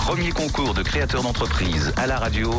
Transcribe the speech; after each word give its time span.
Premier 0.00 0.30
concours 0.30 0.74
de 0.74 0.82
créateurs 0.82 1.22
d'entreprise 1.22 1.92
à 1.96 2.06
la 2.06 2.18
radio. 2.18 2.50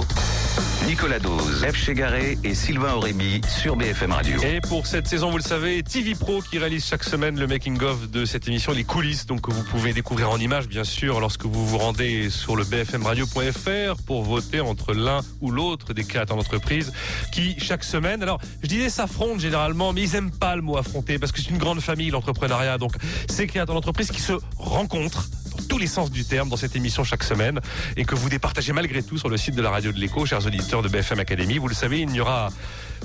Nicolas 0.88 1.20
Dose, 1.20 1.66
F. 1.66 1.76
Chegaré 1.76 2.38
et 2.44 2.54
Sylvain 2.54 2.94
Aurémy 2.94 3.42
sur 3.48 3.76
BFM 3.76 4.12
Radio. 4.12 4.42
Et 4.44 4.62
pour 4.62 4.86
cette 4.88 5.08
saison, 5.08 5.32
vous 5.32 5.38
le 5.38 5.44
savez, 5.44 5.84
TV 5.84 6.14
Pro 6.16 6.42
qui 6.42 6.60
réalise 6.60 6.86
chaque 6.86 7.04
semaine 7.04 7.40
le 7.40 7.48
making-of 7.48 8.10
de 8.10 8.26
cette 8.26 8.48
émission, 8.48 8.72
les 8.72 8.84
coulisses, 8.84 9.26
donc 9.26 9.42
que 9.42 9.52
vous 9.52 9.64
pouvez 9.64 9.92
découvrir 9.92 10.30
en 10.30 10.38
images, 10.38 10.68
bien 10.68 10.84
sûr, 10.84 11.20
lorsque 11.20 11.46
vous 11.46 11.66
vous 11.66 11.78
rendez 11.78 12.30
sur 12.30 12.56
le 12.56 12.64
bfmradio.fr 12.64 14.02
pour 14.06 14.24
voter 14.24 14.62
entre 14.62 14.94
l'un 14.94 15.22
ou 15.42 15.52
l'autre 15.52 15.94
des 15.94 16.04
créateurs 16.04 16.38
d'entreprise 16.38 16.94
qui, 17.32 17.60
chaque 17.60 17.84
semaine, 17.84 18.22
alors, 18.24 18.40
je 18.62 18.68
disais 18.68 18.90
s'affrontent 18.90 19.40
généralement, 19.40 19.94
mais 19.94 20.04
ils 20.04 20.16
aiment 20.16 20.32
pas 20.32 20.56
le 20.56 20.62
mot 20.62 20.78
affronter 20.78 21.20
parce 21.20 21.32
que 21.32 21.42
c'est 21.42 21.50
une 21.50 21.58
grande 21.58 21.82
famille, 21.82 22.12
l'entrepreneuriat. 22.12 22.78
Donc, 22.78 22.94
ces 23.30 23.48
créateurs 23.48 23.76
d'entreprise 23.76 24.12
qui 24.12 24.22
se 24.22 24.34
rencontrent 24.58 25.28
dans 25.52 25.64
tous 25.64 25.78
les 25.78 25.88
sens 25.88 26.12
du 26.12 26.26
terme 26.26 26.50
dans 26.50 26.58
cette 26.58 26.76
émission 26.76 27.04
chaque 27.04 27.24
semaine 27.24 27.60
et 27.98 28.06
que 28.06 28.16
vous 28.16 28.30
départagez 28.30 28.74
malgré 28.74 29.04
tout 29.04 29.18
sur 29.18 29.30
le 29.30 29.38
site 29.38 29.56
de 29.56 29.62
la 29.62 29.70
radio 29.70 29.92
de 29.92 30.00
l'écho, 30.00 30.26
chers 30.26 30.46
auditeurs 30.46 30.82
de 30.82 30.90
BFM 30.90 31.20
Academy. 31.20 31.58
Vous 31.58 31.68
le 31.68 31.76
savez, 31.76 32.00
il 32.00 32.08
n'y 32.08 32.20
aura 32.20 32.50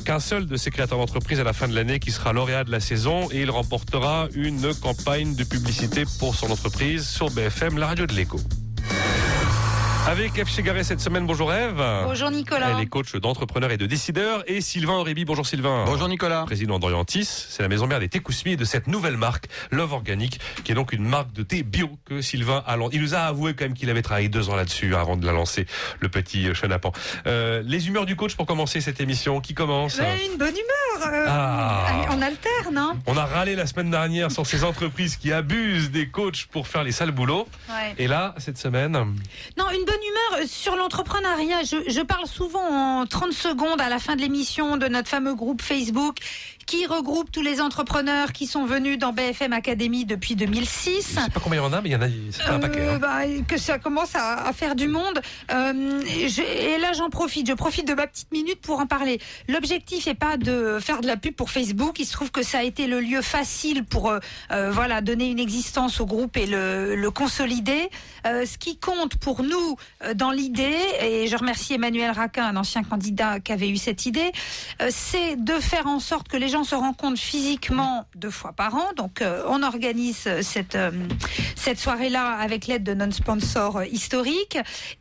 qu'un 0.04 0.20
seul 0.20 0.46
de 0.46 0.56
ces 0.56 0.70
créateurs 0.70 0.98
d'entreprise 0.98 1.40
à 1.40 1.44
la 1.44 1.52
fin 1.52 1.68
de 1.68 1.74
l'année 1.74 1.98
qui 1.98 2.12
sera 2.12 2.32
lauréat 2.32 2.64
de 2.64 2.70
la 2.70 2.80
saison 2.80 3.28
et 3.30 3.42
il 3.42 3.50
remportera 3.50 4.28
une 4.34 4.74
campagne 4.74 5.34
de 5.34 5.44
publicité 5.44 6.04
pour 6.18 6.34
son 6.34 6.50
entreprise 6.50 7.06
sur 7.08 7.30
BFM, 7.30 7.78
la 7.78 7.86
radio 7.86 8.06
de 8.06 8.14
l'écho. 8.14 8.40
Avec 10.08 10.38
Eve 10.38 10.48
Chegaré 10.48 10.84
cette 10.84 11.00
semaine, 11.00 11.26
bonjour 11.26 11.52
Eve. 11.52 11.82
Bonjour 12.04 12.30
Nicolas. 12.30 12.70
Elle 12.76 12.82
est 12.84 12.86
coach 12.86 13.16
d'entrepreneurs 13.16 13.72
et 13.72 13.76
de 13.76 13.86
décideurs. 13.86 14.44
Et 14.46 14.60
Sylvain 14.60 14.94
Aurébi, 14.94 15.24
bonjour 15.24 15.44
Sylvain. 15.44 15.82
Bonjour 15.84 16.08
Nicolas. 16.08 16.44
Président 16.44 16.78
d'Orientis, 16.78 17.24
c'est 17.24 17.62
la 17.62 17.68
maison 17.68 17.88
mère 17.88 17.98
des 17.98 18.08
thés 18.08 18.20
Kousmi 18.20 18.52
et 18.52 18.56
de 18.56 18.64
cette 18.64 18.86
nouvelle 18.86 19.16
marque, 19.16 19.46
Love 19.72 19.92
Organic, 19.94 20.38
qui 20.62 20.70
est 20.70 20.74
donc 20.76 20.92
une 20.92 21.04
marque 21.08 21.32
de 21.32 21.42
thé 21.42 21.64
bio 21.64 21.90
que 22.04 22.20
Sylvain 22.20 22.62
a 22.68 22.76
lancé. 22.76 22.94
Il 22.96 23.02
nous 23.02 23.14
a 23.16 23.18
avoué 23.18 23.54
quand 23.54 23.64
même 23.64 23.74
qu'il 23.74 23.90
avait 23.90 24.02
travaillé 24.02 24.28
deux 24.28 24.48
ans 24.48 24.54
là-dessus 24.54 24.94
hein, 24.94 25.00
avant 25.00 25.16
de 25.16 25.26
la 25.26 25.32
lancer, 25.32 25.66
le 25.98 26.08
petit 26.08 26.54
chenapan. 26.54 26.92
Euh, 27.26 27.62
les 27.64 27.88
humeurs 27.88 28.06
du 28.06 28.14
coach 28.14 28.36
pour 28.36 28.46
commencer 28.46 28.80
cette 28.80 29.00
émission. 29.00 29.40
Qui 29.40 29.54
commence? 29.54 29.98
Ouais, 29.98 30.24
Une 30.30 30.38
bonne 30.38 30.54
humeur. 30.54 31.08
euh, 31.12 31.26
Ah. 31.28 32.06
On 32.10 32.22
alterne, 32.22 32.78
hein 32.78 32.96
On 33.06 33.16
a 33.16 33.24
râlé 33.26 33.56
la 33.56 33.66
semaine 33.66 33.90
dernière 33.90 34.30
sur 34.30 34.46
ces 34.46 34.62
entreprises 34.62 35.16
qui 35.16 35.32
abusent 35.32 35.90
des 35.90 36.08
coachs 36.08 36.46
pour 36.46 36.68
faire 36.68 36.84
les 36.84 36.92
sales 36.92 37.10
boulots. 37.10 37.48
Ouais. 37.68 37.94
Et 37.98 38.06
là, 38.06 38.34
cette 38.38 38.56
semaine, 38.56 38.92
Non, 38.92 39.64
une 39.74 39.84
bonne 39.84 39.95
humeur 39.96 40.42
euh, 40.42 40.46
sur 40.46 40.76
l'entrepreneuriat. 40.76 41.62
Je, 41.64 41.76
je 41.90 42.00
parle 42.00 42.26
souvent 42.26 43.00
en 43.00 43.06
30 43.06 43.32
secondes 43.32 43.80
à 43.80 43.88
la 43.88 43.98
fin 43.98 44.16
de 44.16 44.20
l'émission 44.20 44.76
de 44.76 44.88
notre 44.88 45.08
fameux 45.08 45.34
groupe 45.34 45.62
Facebook 45.62 46.18
qui 46.66 46.84
regroupe 46.86 47.30
tous 47.30 47.42
les 47.42 47.60
entrepreneurs 47.60 48.32
qui 48.32 48.48
sont 48.48 48.64
venus 48.66 48.98
dans 48.98 49.12
BFM 49.12 49.52
Academy 49.52 50.04
depuis 50.04 50.34
2006. 50.34 51.12
je 51.14 51.20
sais 51.20 51.30
pas 51.30 51.38
combien 51.40 51.60
il 51.60 51.64
y 51.64 51.66
en 51.66 51.72
a, 51.72 51.80
mais 51.80 51.90
il 51.90 51.92
y 51.92 51.96
en 51.96 52.02
a, 52.02 52.06
c'est 52.32 52.42
pas 52.44 52.54
un 52.54 52.58
paquet. 52.58 52.80
Euh, 52.80 52.94
hein. 52.94 52.98
bah, 52.98 53.20
que 53.46 53.56
ça 53.56 53.78
commence 53.78 54.16
à, 54.16 54.44
à 54.48 54.52
faire 54.52 54.74
du 54.74 54.88
monde. 54.88 55.20
Euh, 55.52 56.00
et 56.18 56.28
je- 56.28 56.42
et 56.42 56.78
là, 56.78 56.92
j'en 56.92 57.08
profite. 57.08 57.46
Je 57.48 57.52
profite 57.54 57.86
de 57.86 57.94
ma 57.94 58.08
petite 58.08 58.32
minute 58.32 58.60
pour 58.60 58.80
en 58.80 58.86
parler. 58.86 59.20
L'objectif 59.48 60.08
est 60.08 60.14
pas 60.14 60.36
de 60.36 60.78
faire 60.80 61.02
de 61.02 61.06
la 61.06 61.16
pub 61.16 61.36
pour 61.36 61.50
Facebook. 61.50 62.00
Il 62.00 62.04
se 62.04 62.12
trouve 62.12 62.32
que 62.32 62.42
ça 62.42 62.58
a 62.58 62.62
été 62.64 62.88
le 62.88 62.98
lieu 63.00 63.22
facile 63.22 63.84
pour 63.84 64.10
euh, 64.10 64.18
euh, 64.50 64.70
voilà 64.72 65.00
donner 65.02 65.28
une 65.30 65.38
existence 65.38 66.00
au 66.00 66.06
groupe 66.06 66.36
et 66.36 66.46
le, 66.46 66.96
le 66.96 67.10
consolider. 67.12 67.88
Euh, 68.26 68.44
ce 68.44 68.58
qui 68.58 68.76
compte 68.76 69.14
pour 69.18 69.44
nous 69.44 69.76
dans 70.14 70.30
l'idée, 70.30 70.76
et 71.00 71.26
je 71.26 71.36
remercie 71.36 71.74
Emmanuel 71.74 72.10
Raquin, 72.10 72.44
un 72.44 72.56
ancien 72.56 72.82
candidat 72.82 73.40
qui 73.40 73.52
avait 73.52 73.68
eu 73.68 73.76
cette 73.76 74.06
idée, 74.06 74.30
euh, 74.82 74.88
c'est 74.90 75.36
de 75.36 75.54
faire 75.54 75.86
en 75.86 76.00
sorte 76.00 76.28
que 76.28 76.36
les 76.36 76.48
gens 76.48 76.64
se 76.64 76.74
rencontrent 76.74 77.20
physiquement 77.20 78.06
deux 78.14 78.30
fois 78.30 78.52
par 78.52 78.74
an. 78.74 78.88
Donc, 78.96 79.22
euh, 79.22 79.42
on 79.48 79.62
organise 79.62 80.24
euh, 80.26 80.42
cette 80.42 80.74
euh, 80.74 80.90
cette 81.66 81.80
soirée-là 81.80 82.36
avec 82.38 82.68
l'aide 82.68 82.84
de 82.84 82.94
non-sponsors 82.94 83.78
euh, 83.78 83.86
historiques. 83.86 84.58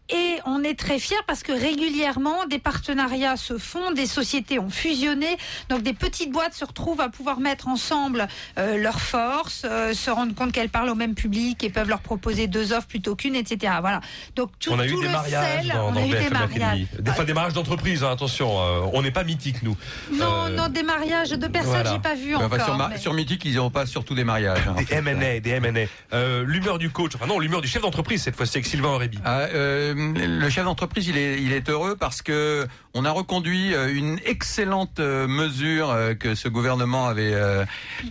Et 0.09 0.35
on 0.45 0.63
est 0.63 0.77
très 0.77 0.99
fiers 0.99 1.15
parce 1.25 1.41
que 1.41 1.51
régulièrement, 1.51 2.45
des 2.45 2.59
partenariats 2.59 3.37
se 3.37 3.57
font, 3.57 3.91
des 3.91 4.05
sociétés 4.05 4.59
ont 4.59 4.69
fusionné. 4.69 5.37
Donc, 5.69 5.81
des 5.81 5.93
petites 5.93 6.31
boîtes 6.31 6.53
se 6.53 6.63
retrouvent 6.63 7.01
à 7.01 7.09
pouvoir 7.09 7.39
mettre 7.39 7.67
ensemble 7.67 8.27
euh, 8.59 8.77
leurs 8.77 9.01
forces, 9.01 9.63
euh, 9.65 9.93
se 9.93 10.11
rendre 10.11 10.35
compte 10.35 10.51
qu'elles 10.51 10.69
parlent 10.69 10.89
au 10.89 10.95
même 10.95 11.15
public 11.15 11.63
et 11.63 11.69
peuvent 11.71 11.89
leur 11.89 12.01
proposer 12.01 12.47
deux 12.47 12.71
offres 12.71 12.87
plutôt 12.87 13.15
qu'une, 13.15 13.35
etc. 13.35 13.73
Voilà. 13.81 13.99
Donc, 14.35 14.51
on 14.75 14.79
a 14.79 14.85
eu 14.85 14.95
des 14.99 15.07
mariages 15.09 15.63
sel, 15.63 15.71
dans, 15.73 15.87
on 15.87 15.91
dans 15.91 15.99
a 15.99 16.03
eu 16.05 16.09
des 16.09 16.15
BFM. 16.15 16.35
Academy. 16.35 16.87
Des 16.99 17.11
fois 17.11 17.25
des 17.25 17.33
mariages 17.33 17.53
d'entreprise, 17.53 18.03
hein, 18.03 18.11
attention, 18.11 18.59
euh, 18.59 18.79
on 18.93 19.01
n'est 19.01 19.11
pas 19.11 19.23
mythique 19.23 19.63
nous. 19.63 19.75
Non, 20.13 20.45
Euh, 20.45 20.49
non, 20.49 20.67
des 20.69 20.83
mariages 20.83 21.31
de 21.31 21.47
personnes, 21.47 21.71
voilà. 21.71 21.91
j'ai 21.93 21.99
pas 21.99 22.15
vu 22.15 22.31
Bah, 22.33 22.37
encore. 22.45 22.53
enfin, 22.53 22.63
sur, 22.65 22.75
Ma- 22.77 22.87
mais- 22.89 22.97
sur 22.97 23.13
Mythique, 23.13 23.43
ils 23.45 23.55
n'ont 23.55 23.69
pas 23.69 23.85
surtout 23.85 24.15
des 24.15 24.23
mariages. 24.23 24.59
hein, 24.67 24.71
en 24.73 24.75
Des 24.79 24.85
fait. 24.85 24.95
M&A, 24.95 25.39
des 25.39 25.49
M&A. 25.51 25.87
Euh, 26.15 26.43
l'humeur 26.45 26.77
du 26.77 26.89
coach, 26.89 27.13
enfin 27.15 27.27
non, 27.27 27.39
l'humeur 27.39 27.61
du 27.61 27.67
chef 27.67 27.81
d'entreprise 27.81 28.21
cette 28.23 28.35
fois-ci 28.35 28.57
avec 28.57 28.65
Sylvain 28.65 28.89
Aurébi. 28.89 29.19
Ah, 29.25 29.39
euh, 29.53 29.93
le 29.95 30.49
chef 30.49 30.65
d'entreprise, 30.65 31.07
il 31.07 31.17
est, 31.17 31.41
il 31.41 31.51
est 31.51 31.69
heureux 31.69 31.95
parce 31.95 32.21
que 32.21 32.67
on 32.97 33.03
a 33.05 33.11
reconduit 33.11 33.73
euh, 33.75 33.93
une 33.93 34.19
excellente 34.25 34.99
euh, 34.99 35.27
mesure 35.27 35.89
euh, 35.91 36.13
que 36.13 36.33
ce 36.33 36.47
gouvernement 36.47 37.07
avait 37.07 37.35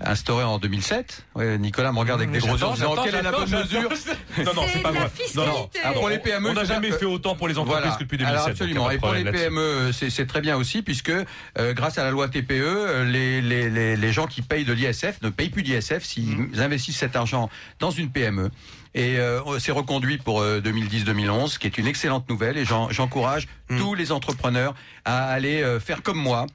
instaurée 0.03 0.45
en 0.45 0.59
2007. 0.59 1.25
Ouais, 1.35 1.59
Nicolas 1.59 1.91
me 1.93 1.99
regarde 1.99 2.21
avec 2.21 2.31
des 2.33 2.39
gros 2.39 2.57
yeux 2.57 2.67
quelle 3.05 3.15
est 3.15 3.23
la 3.23 3.33
bonne 3.33 3.49
j'attends. 3.49 3.65
mesure 3.65 3.89
Non, 4.45 4.55
non, 4.55 4.63
C'est 4.73 4.83
pas 4.83 4.91
vrai. 4.93 5.11
Non, 5.35 5.47
non. 5.47 5.71
Ah, 5.83 5.93
Pour 5.93 6.09
les 6.09 6.19
on- 6.19 6.21
PME, 6.21 6.51
on 6.51 6.55
n'a 6.55 6.65
jamais 6.65 6.93
fait 6.93 7.07
autant 7.07 7.35
pour 7.35 7.49
les 7.49 7.59
entreprises 7.59 7.81
Voilà. 7.83 7.97
que 7.97 8.03
depuis 8.05 8.19
2007. 8.19 8.35
Alors 8.37 8.47
donc 8.49 8.57
il 8.57 8.75
y 8.75 8.77
a 8.77 8.85
absolument. 8.85 8.91
Et 8.91 8.99
pour 8.99 9.13
les. 9.13 9.25
PME, 9.25 9.93
c'est 9.93 10.11
c'est 10.11 10.27
très 10.27 10.41
bien 10.43 10.57
aussi 10.57 10.83
puisque 10.83 11.11
euh, 11.11 11.73
grâce 11.73 11.99
à 11.99 12.05
la 12.05 12.11
loi 12.11 12.29
TPE, 12.29 13.05
les, 13.07 13.41
les, 13.41 13.71
les, 13.71 13.97
les 13.97 14.13
gens 14.13 14.27
qui 14.27 14.43
payent 14.43 14.65
de 14.65 14.73
l'ISF 14.75 15.21
ne 15.23 15.31
payent 15.31 15.49
plus 15.51 15.63
d'ISF 15.63 16.05
s'ils 16.05 16.35
Mmh. 16.37 16.51
investissent 16.59 16.99
cet 16.99 17.17
argent 17.17 17.49
dans 17.81 17.91
une 17.91 18.11
PME. 18.11 18.51
Et 18.97 19.19
euh, 19.19 19.41
c'est 19.59 19.73
reconduit 19.73 20.19
pour 20.19 20.41
euh, 20.41 20.61
2010-2011, 20.61 21.49
ce 21.49 21.59
qui 21.59 21.67
est 21.67 21.79
une 21.79 21.87
excellente 21.87 22.29
nouvelle. 22.29 22.57
Et 22.57 22.65
j'en- 22.65 22.91
j'encourage 22.91 23.49
Mmh. 23.71 23.79
tous 23.79 23.95
les 23.95 24.13
entrepreneurs 24.13 24.74
à 25.05 25.29
aller 25.29 25.63
euh, 25.63 25.81
faire 25.81 26.03
comme 26.03 26.19
moi. 26.19 26.47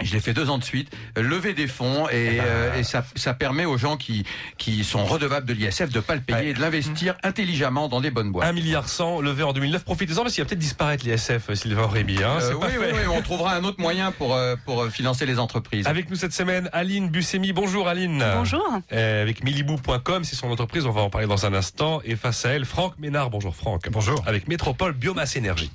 Je 0.00 0.12
l'ai 0.12 0.20
fait 0.20 0.32
deux 0.32 0.48
ans 0.48 0.58
de 0.58 0.62
suite, 0.64 0.96
euh, 1.18 1.22
lever 1.22 1.54
des 1.54 1.66
fonds 1.66 2.06
Eh 2.12 2.16
et, 2.36 2.36
ben, 2.38 2.44
euh, 2.46 2.78
et 2.78 2.84
ça, 2.84 3.04
ça 3.16 3.34
permet 3.34 3.64
aux 3.64 3.76
gens 3.78 3.96
qui, 3.96 4.22
qui 4.56 4.84
sont 4.84 5.04
redevables 5.04 5.44
de 5.44 5.52
l'ISF 5.52 5.88
de 5.88 5.98
pas 5.98 6.14
le 6.14 6.20
payer 6.20 6.38
Ouais. 6.38 6.46
et 6.50 6.54
de 6.54 6.60
l'investir 6.60 7.16
intelligemment 7.24 7.88
dans 7.88 8.00
des 8.00 8.12
bonnes 8.12 8.30
boîtes. 8.30 8.46
1 8.46 8.52
milliard 8.52 8.88
100 8.88 9.20
levé 9.22 9.42
en 9.42 9.52
2009. 9.52 9.82
Profitez-en 9.84 10.22
parce 10.22 10.34
qu'il 10.34 10.44
va 10.44 10.48
peut-être 10.48 10.60
disparaître 10.60 11.04
l'ISF, 11.04 11.52
Sylvain 11.54 11.82
Aurébi. 11.82 12.22
Hein, 12.22 12.38
Euh, 12.40 12.54
oui, 12.54 12.68
oui, 12.78 12.86
oui, 12.92 13.00
on 13.12 13.20
trouvera 13.22 13.56
un 13.56 13.64
autre 13.64 13.80
moyen 13.80 14.12
pour, 14.12 14.36
euh, 14.36 14.54
pour 14.64 14.82
euh, 14.82 14.88
financer 14.88 15.26
les 15.26 15.40
entreprises. 15.40 15.88
Avec 15.88 16.08
nous 16.10 16.16
cette 16.16 16.32
semaine, 16.32 16.70
Aline 16.72 17.08
Buscemi. 17.08 17.52
Bonjour 17.52 17.88
Aline. 17.88 18.24
Bonjour. 18.36 18.64
Euh, 18.92 19.22
avec 19.22 19.42
millibou.com, 19.42 20.22
c'est 20.22 20.36
son 20.36 20.48
entreprise, 20.52 20.86
on 20.86 20.92
va 20.92 21.00
en 21.00 21.10
parler 21.10 21.26
dans 21.26 21.44
un 21.44 21.54
instant. 21.54 22.02
Et 22.04 22.14
face 22.14 22.44
à 22.44 22.50
elle, 22.50 22.66
Franck 22.66 22.96
Ménard. 23.00 23.30
Bonjour 23.30 23.56
Franck. 23.56 23.88
Bonjour. 23.90 24.22
Avec 24.28 24.46
Métropole 24.46 24.92
Biomasse 24.92 25.34
Énergie. 25.34 25.72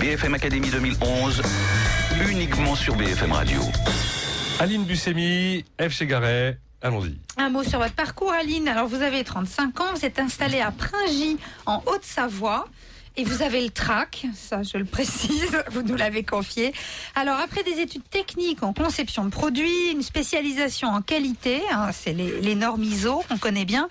BFM 0.00 0.34
Academy 0.34 0.70
2011, 0.70 1.42
uniquement 2.28 2.74
sur 2.74 2.94
BFM 2.96 3.32
Radio. 3.32 3.60
Aline 4.60 4.84
Buscemi, 4.84 5.64
F. 5.80 5.90
Chegaret. 5.90 6.58
Allons-y. 6.82 7.16
Un 7.36 7.50
mot 7.50 7.62
sur 7.62 7.78
votre 7.78 7.94
parcours, 7.94 8.32
Aline. 8.32 8.68
Alors, 8.68 8.86
vous 8.86 9.02
avez 9.02 9.24
35 9.24 9.80
ans, 9.80 9.84
vous 9.94 10.04
êtes 10.04 10.18
installée 10.18 10.60
à 10.60 10.70
Pringy, 10.70 11.38
en 11.66 11.82
Haute-Savoie. 11.86 12.66
Et 13.18 13.24
vous 13.24 13.40
avez 13.40 13.62
le 13.62 13.70
trac, 13.70 14.26
ça 14.34 14.62
je 14.62 14.76
le 14.76 14.84
précise, 14.84 15.58
vous 15.70 15.80
nous 15.82 15.96
l'avez 15.96 16.22
confié. 16.22 16.74
Alors 17.14 17.38
après 17.38 17.62
des 17.62 17.80
études 17.80 18.06
techniques 18.10 18.62
en 18.62 18.74
conception 18.74 19.24
de 19.24 19.30
produits, 19.30 19.90
une 19.90 20.02
spécialisation 20.02 20.88
en 20.88 21.00
qualité, 21.00 21.62
hein, 21.72 21.92
c'est 21.92 22.12
les, 22.12 22.42
les 22.42 22.54
normes 22.54 22.82
ISO 22.82 23.24
qu'on 23.26 23.38
connaît 23.38 23.64
bien, 23.64 23.88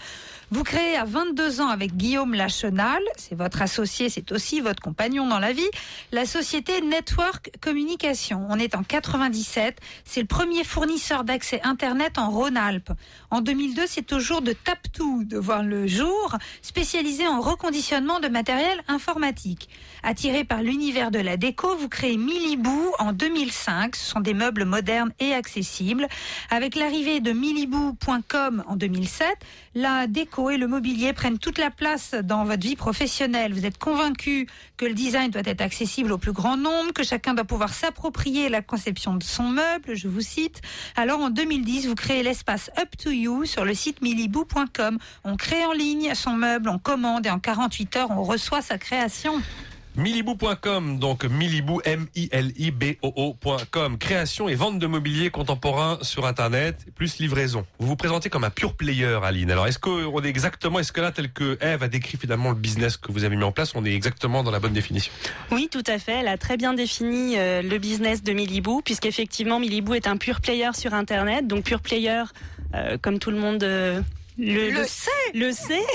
vous 0.52 0.64
créez 0.64 0.96
à 0.96 1.06
22 1.06 1.62
ans 1.62 1.70
avec 1.70 1.96
Guillaume 1.96 2.34
Lachenal, 2.34 3.02
c'est 3.18 3.36
votre 3.36 3.62
associé, 3.62 4.10
c'est 4.10 4.32
aussi 4.32 4.62
votre 4.62 4.82
compagnon 4.82 5.28
dans 5.28 5.40
la 5.40 5.54
vie, 5.54 5.70
la 6.12 6.26
société 6.26 6.82
Network 6.82 7.52
Communication. 7.62 8.46
On 8.50 8.60
est 8.60 8.76
en 8.76 8.84
97, 8.84 9.80
c'est 10.04 10.22
le 10.22 10.28
premier 10.28 10.64
fournisseur 10.64 11.24
d'accès 11.24 11.62
Internet 11.64 12.18
en 12.18 12.30
Rhône-Alpes. 12.30 12.92
En 13.32 13.42
2002, 13.42 13.84
c'est 13.88 14.14
au 14.14 14.20
jour 14.20 14.42
de 14.42 14.54
Taptou 14.54 15.24
de 15.24 15.38
voir 15.38 15.64
le 15.64 15.88
jour, 15.88 16.36
spécialisé 16.62 17.28
en 17.28 17.42
reconditionnement 17.42 18.20
de 18.20 18.28
matériel 18.28 18.84
informatique. 18.88 19.70
Attiré 20.08 20.44
par 20.44 20.62
l'univers 20.62 21.10
de 21.10 21.18
la 21.18 21.36
déco, 21.36 21.76
vous 21.78 21.90
créez 21.90 22.16
Milibou 22.16 22.92
en 23.00 23.12
2005. 23.12 23.96
Ce 23.96 24.12
sont 24.12 24.20
des 24.20 24.36
meubles 24.36 24.64
modernes 24.64 25.12
et 25.20 25.34
accessibles. 25.34 26.08
Avec 26.52 26.76
l'arrivée 26.76 27.22
de 27.22 27.32
milibou.com 27.32 28.64
en 28.68 28.76
2007, 28.76 29.28
la 29.74 30.06
déco 30.06 30.52
et 30.52 30.58
le 30.58 30.68
mobilier 30.68 31.12
prennent 31.14 31.40
toute 31.40 31.58
la 31.58 31.72
place 31.72 32.14
dans 32.14 32.44
votre 32.44 32.62
vie 32.62 32.76
professionnelle. 32.76 33.52
Vous 33.52 33.66
êtes 33.66 33.80
convaincu 33.80 34.48
que 34.78 34.86
le 34.86 34.94
design 34.94 35.32
doit 35.32 35.42
être 35.44 35.62
accessible 35.62 36.12
au 36.12 36.20
plus 36.20 36.34
grand 36.34 36.56
nombre, 36.56 36.94
que 36.94 37.04
chacun 37.04 37.34
doit 37.34 37.44
pouvoir 37.44 37.74
s'approprier 37.74 38.50
la 38.50 38.62
conception 38.62 39.16
de 39.16 39.24
son 39.24 39.50
meuble, 39.50 39.96
je 39.96 40.08
vous 40.08 40.22
cite. 40.22 40.62
Alors 40.96 41.20
en 41.20 41.32
2010, 41.32 41.88
vous 41.88 41.96
créez 41.96 42.22
l'espace 42.22 42.70
Up 42.80 42.90
to 42.96 43.10
You 43.10 43.46
sur 43.46 43.66
le 43.66 43.74
site 43.74 44.04
milibou.com. 44.04 45.00
On 45.24 45.36
crée 45.36 45.66
en 45.66 45.74
ligne 45.74 46.14
son 46.14 46.34
meuble, 46.34 46.70
on 46.70 46.78
commande 46.78 47.26
et 47.26 47.32
en 47.32 47.40
48 47.40 47.96
heures, 47.96 48.12
on 48.12 48.22
reçoit 48.22 48.62
sa 48.62 48.78
création. 48.78 49.42
Milibou.com, 49.98 51.00
donc 51.00 51.24
Milibou, 51.24 51.80
M-I-L-I-B-O-O.com. 51.86 52.38
Création 53.98 54.50
et 54.50 54.56
vente 54.56 54.78
de 54.78 54.88
mobilier 54.88 55.30
contemporain 55.30 55.98
sur 56.02 56.26
Internet, 56.26 56.86
plus 56.96 57.20
livraison. 57.20 57.66
Vous 57.80 57.88
vous 57.88 57.96
présentez 57.96 58.30
comme 58.30 58.44
un 58.44 58.50
pure 58.50 58.74
player, 58.74 59.20
Aline. 59.24 59.52
Alors, 59.52 59.68
est-ce 59.68 59.80
qu'on 59.80 60.22
est 60.22 60.28
exactement, 60.28 60.80
est-ce 60.80 60.92
que 60.92 61.00
là, 61.00 61.14
tel 61.14 61.32
que 61.32 61.58
Eve 61.62 61.84
a 61.84 61.88
décrit 61.88 62.18
finalement 62.18 62.50
le 62.50 62.56
business 62.56 62.98
que 62.98 63.14
vous 63.14 63.24
avez 63.24 63.38
mis 63.38 63.44
en 63.46 63.54
place, 63.54 63.74
on 63.74 63.86
est 63.86 63.94
exactement 63.94 64.44
dans 64.44 64.52
la 64.52 64.60
bonne 64.60 64.74
définition? 64.74 65.14
Oui, 65.52 65.70
tout 65.72 65.84
à 65.88 65.98
fait. 65.98 66.20
Elle 66.20 66.28
a 66.28 66.38
très 66.38 66.58
bien 66.58 66.74
défini 66.74 67.38
euh, 67.38 67.62
le 67.62 67.78
business 67.78 68.22
de 68.22 68.34
Milibou, 68.34 68.82
puisqu'effectivement, 68.82 69.60
Milibou 69.60 69.94
est 69.94 70.08
un 70.08 70.18
pure 70.18 70.42
player 70.42 70.72
sur 70.74 70.94
Internet. 70.94 71.48
Donc, 71.48 71.64
pure 71.64 71.80
player, 71.80 72.24
euh, 72.74 72.98
comme 73.02 73.20
tout 73.20 73.32
le 73.32 73.38
monde... 73.38 73.64
Euh, 73.64 74.02
le, 74.38 74.70
le, 74.70 74.86
sait. 74.86 75.12
Le 75.34 75.52
sait. 75.52 75.86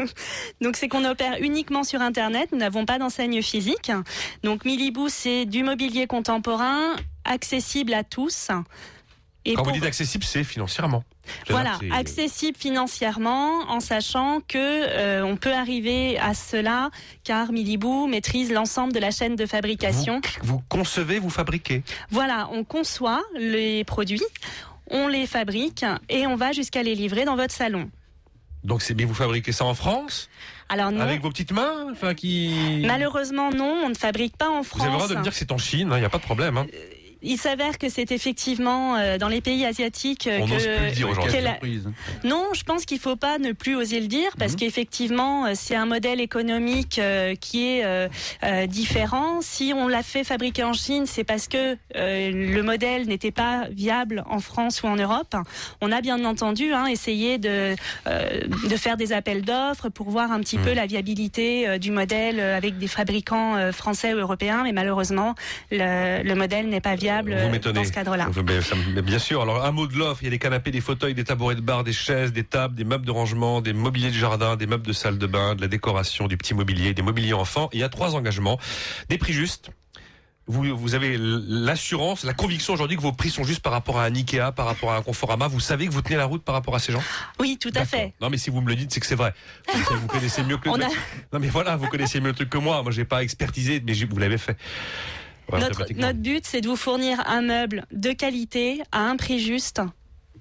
Donc 0.60 0.76
c'est 0.76 0.88
qu'on 0.88 1.04
opère 1.04 1.36
uniquement 1.40 1.84
sur 1.84 2.02
Internet. 2.02 2.50
Nous 2.52 2.58
n'avons 2.58 2.84
pas 2.84 2.98
d'enseigne 2.98 3.42
physique. 3.42 3.90
Donc 4.42 4.64
Milibou, 4.64 5.08
c'est 5.08 5.46
du 5.46 5.62
mobilier 5.62 6.06
contemporain, 6.06 6.96
accessible 7.24 7.94
à 7.94 8.04
tous. 8.04 8.50
Et 9.46 9.54
Quand 9.54 9.62
vous 9.62 9.70
dites 9.70 9.84
accessible, 9.84 10.24
c'est 10.24 10.42
financièrement. 10.42 11.04
Voilà, 11.48 11.78
accessible 11.92 12.58
financièrement, 12.58 13.62
en 13.68 13.80
sachant 13.80 14.40
que 14.40 14.58
euh, 14.58 15.24
on 15.24 15.36
peut 15.36 15.52
arriver 15.52 16.18
à 16.18 16.34
cela, 16.34 16.90
car 17.24 17.52
Milibou 17.52 18.06
maîtrise 18.06 18.52
l'ensemble 18.52 18.92
de 18.92 18.98
la 18.98 19.10
chaîne 19.10 19.36
de 19.36 19.46
fabrication. 19.46 20.20
Vous, 20.42 20.56
vous 20.56 20.62
concevez, 20.68 21.18
vous 21.18 21.30
fabriquez. 21.30 21.82
Voilà, 22.10 22.48
on 22.52 22.64
conçoit 22.64 23.22
les 23.36 23.84
produits, 23.84 24.22
on 24.90 25.08
les 25.08 25.26
fabrique 25.26 25.84
et 26.08 26.26
on 26.26 26.36
va 26.36 26.52
jusqu'à 26.52 26.82
les 26.82 26.94
livrer 26.94 27.24
dans 27.24 27.36
votre 27.36 27.54
salon. 27.54 27.90
Donc 28.64 28.82
c'est 28.82 28.94
bien 28.94 29.06
vous 29.06 29.14
fabriquez 29.14 29.52
ça 29.52 29.64
en 29.64 29.74
France? 29.74 30.28
Alors 30.68 30.90
non. 30.90 31.00
Avec 31.00 31.22
vos 31.22 31.30
petites 31.30 31.52
mains 31.52 31.86
enfin, 31.92 32.14
qui... 32.14 32.82
Malheureusement 32.84 33.50
non, 33.50 33.82
on 33.84 33.88
ne 33.88 33.94
fabrique 33.94 34.36
pas 34.36 34.50
en 34.50 34.64
France. 34.64 34.80
Vous 34.80 34.86
avez 34.86 34.92
le 34.92 34.98
droit 34.98 35.08
de 35.08 35.14
me 35.14 35.22
dire 35.22 35.32
que 35.32 35.38
c'est 35.38 35.52
en 35.52 35.58
Chine, 35.58 35.88
il 35.90 35.94
hein, 35.94 35.98
n'y 36.00 36.04
a 36.04 36.08
pas 36.08 36.18
de 36.18 36.24
problème. 36.24 36.56
Hein. 36.56 36.66
Euh, 36.74 36.95
il 37.22 37.38
s'avère 37.38 37.78
que 37.78 37.88
c'est 37.88 38.12
effectivement 38.12 38.96
euh, 38.96 39.18
dans 39.18 39.28
les 39.28 39.40
pays 39.40 39.64
asiatiques 39.64 40.28
On 40.30 40.46
que, 40.46 40.54
plus 40.54 40.86
le 40.86 40.92
dire 40.92 41.08
aujourd'hui. 41.08 41.40
La... 41.40 41.58
Non, 42.24 42.48
je 42.52 42.62
pense 42.62 42.84
qu'il 42.84 42.98
faut 42.98 43.16
pas 43.16 43.38
ne 43.38 43.52
plus 43.52 43.74
oser 43.74 44.00
le 44.00 44.06
dire 44.06 44.30
parce 44.38 44.52
mhm. 44.52 44.58
qu'effectivement 44.58 45.46
euh, 45.46 45.52
c'est 45.54 45.74
un 45.74 45.86
modèle 45.86 46.20
économique 46.20 46.98
euh, 46.98 47.34
qui 47.34 47.66
est 47.66 47.86
différent. 48.68 49.40
Si 49.40 49.72
on 49.74 49.88
l'a 49.88 50.02
fait 50.02 50.24
fabriquer 50.24 50.64
en 50.64 50.72
Chine, 50.72 51.06
c'est 51.06 51.24
parce 51.24 51.48
que 51.48 51.76
le 51.94 52.60
modèle 52.62 53.06
n'était 53.06 53.30
pas 53.30 53.66
viable 53.70 54.24
en 54.28 54.40
France 54.40 54.82
ou 54.82 54.86
en 54.86 54.96
Europe. 54.96 55.34
On 55.80 55.92
a 55.92 56.00
bien 56.00 56.24
entendu 56.24 56.72
hein, 56.72 56.86
essayé 56.86 57.38
de 57.38 57.74
de 58.06 58.76
faire 58.76 58.96
des 58.96 59.12
appels 59.12 59.42
d'offres 59.42 59.88
pour 59.88 60.10
voir 60.10 60.32
un 60.32 60.40
petit 60.40 60.58
peu 60.58 60.70
mhm. 60.70 60.76
la 60.76 60.86
viabilité 60.86 61.78
du 61.78 61.90
modèle 61.90 62.40
avec 62.40 62.78
des 62.78 62.88
fabricants 62.88 63.72
français 63.72 64.14
ou 64.14 64.18
européens, 64.18 64.62
mais 64.64 64.72
malheureusement 64.72 65.34
le, 65.70 66.22
le 66.22 66.34
modèle 66.34 66.68
n'est 66.68 66.80
pas 66.80 66.94
viable 66.94 67.05
vous 67.10 67.72
dans 67.72 67.84
ce 67.84 67.92
cadre-là. 67.92 68.28
Bien 69.02 69.18
sûr. 69.18 69.42
Alors 69.42 69.64
un 69.64 69.72
mot 69.72 69.86
de 69.86 69.96
l'offre, 69.96 70.22
il 70.22 70.26
y 70.26 70.28
a 70.28 70.30
des 70.30 70.38
canapés, 70.38 70.70
des 70.70 70.80
fauteuils, 70.80 71.14
des 71.14 71.24
tabourets 71.24 71.54
de 71.54 71.60
bar, 71.60 71.84
des 71.84 71.92
chaises, 71.92 72.32
des 72.32 72.44
tables, 72.44 72.74
des 72.74 72.84
meubles 72.84 73.06
de 73.06 73.10
rangement, 73.10 73.60
des 73.60 73.72
mobiliers 73.72 74.10
de 74.10 74.14
jardin, 74.16 74.56
des 74.56 74.66
meubles 74.66 74.86
de 74.86 74.92
salle 74.92 75.18
de 75.18 75.26
bain, 75.26 75.54
de 75.54 75.60
la 75.60 75.68
décoration, 75.68 76.26
du 76.26 76.36
petit 76.36 76.54
mobilier, 76.54 76.94
des 76.94 77.02
mobiliers 77.02 77.32
enfants. 77.34 77.68
Il 77.72 77.80
y 77.80 77.82
a 77.82 77.88
trois 77.88 78.14
engagements, 78.14 78.58
des 79.08 79.18
prix 79.18 79.32
justes. 79.32 79.70
Vous, 80.48 80.76
vous 80.76 80.94
avez 80.94 81.16
l'assurance, 81.18 82.22
la 82.22 82.32
conviction 82.32 82.72
aujourd'hui 82.72 82.96
que 82.96 83.02
vos 83.02 83.12
prix 83.12 83.30
sont 83.30 83.42
justes 83.42 83.62
par 83.62 83.72
rapport 83.72 83.98
à 83.98 84.04
un 84.04 84.14
Ikea, 84.14 84.52
par 84.54 84.66
rapport 84.66 84.92
à 84.92 84.96
un 84.96 85.02
Conforama. 85.02 85.48
Vous 85.48 85.58
savez 85.58 85.88
que 85.88 85.92
vous 85.92 86.02
tenez 86.02 86.16
la 86.16 86.26
route 86.26 86.44
par 86.44 86.54
rapport 86.54 86.76
à 86.76 86.78
ces 86.78 86.92
gens? 86.92 87.02
Oui, 87.40 87.58
tout 87.60 87.72
à 87.74 87.84
fait. 87.84 88.14
Non, 88.20 88.30
mais 88.30 88.36
si 88.36 88.50
vous 88.50 88.60
me 88.60 88.68
le 88.68 88.76
dites, 88.76 88.92
c'est 88.92 89.00
que 89.00 89.06
c'est 89.06 89.16
vrai. 89.16 89.34
Vous 89.90 90.06
connaissez 90.06 90.44
mieux 90.44 90.56
que 90.56 90.68
le... 90.68 90.84
Non, 91.32 91.40
mais 91.40 91.48
voilà, 91.48 91.74
vous 91.74 91.88
connaissez 91.88 92.20
mieux 92.20 92.28
le 92.28 92.34
truc 92.34 92.48
que 92.48 92.58
moi. 92.58 92.80
Moi, 92.84 92.92
j'ai 92.92 93.04
pas 93.04 93.24
expertisé, 93.24 93.82
mais 93.84 93.94
vous 93.94 94.18
l'avez 94.18 94.38
fait 94.38 94.56
notre, 95.52 96.12
but, 96.12 96.44
c'est 96.44 96.60
de 96.60 96.68
vous 96.68 96.76
fournir 96.76 97.22
un 97.26 97.42
meuble 97.42 97.84
de 97.92 98.12
qualité 98.12 98.82
à 98.92 99.00
un 99.00 99.16
prix 99.16 99.38
juste 99.38 99.80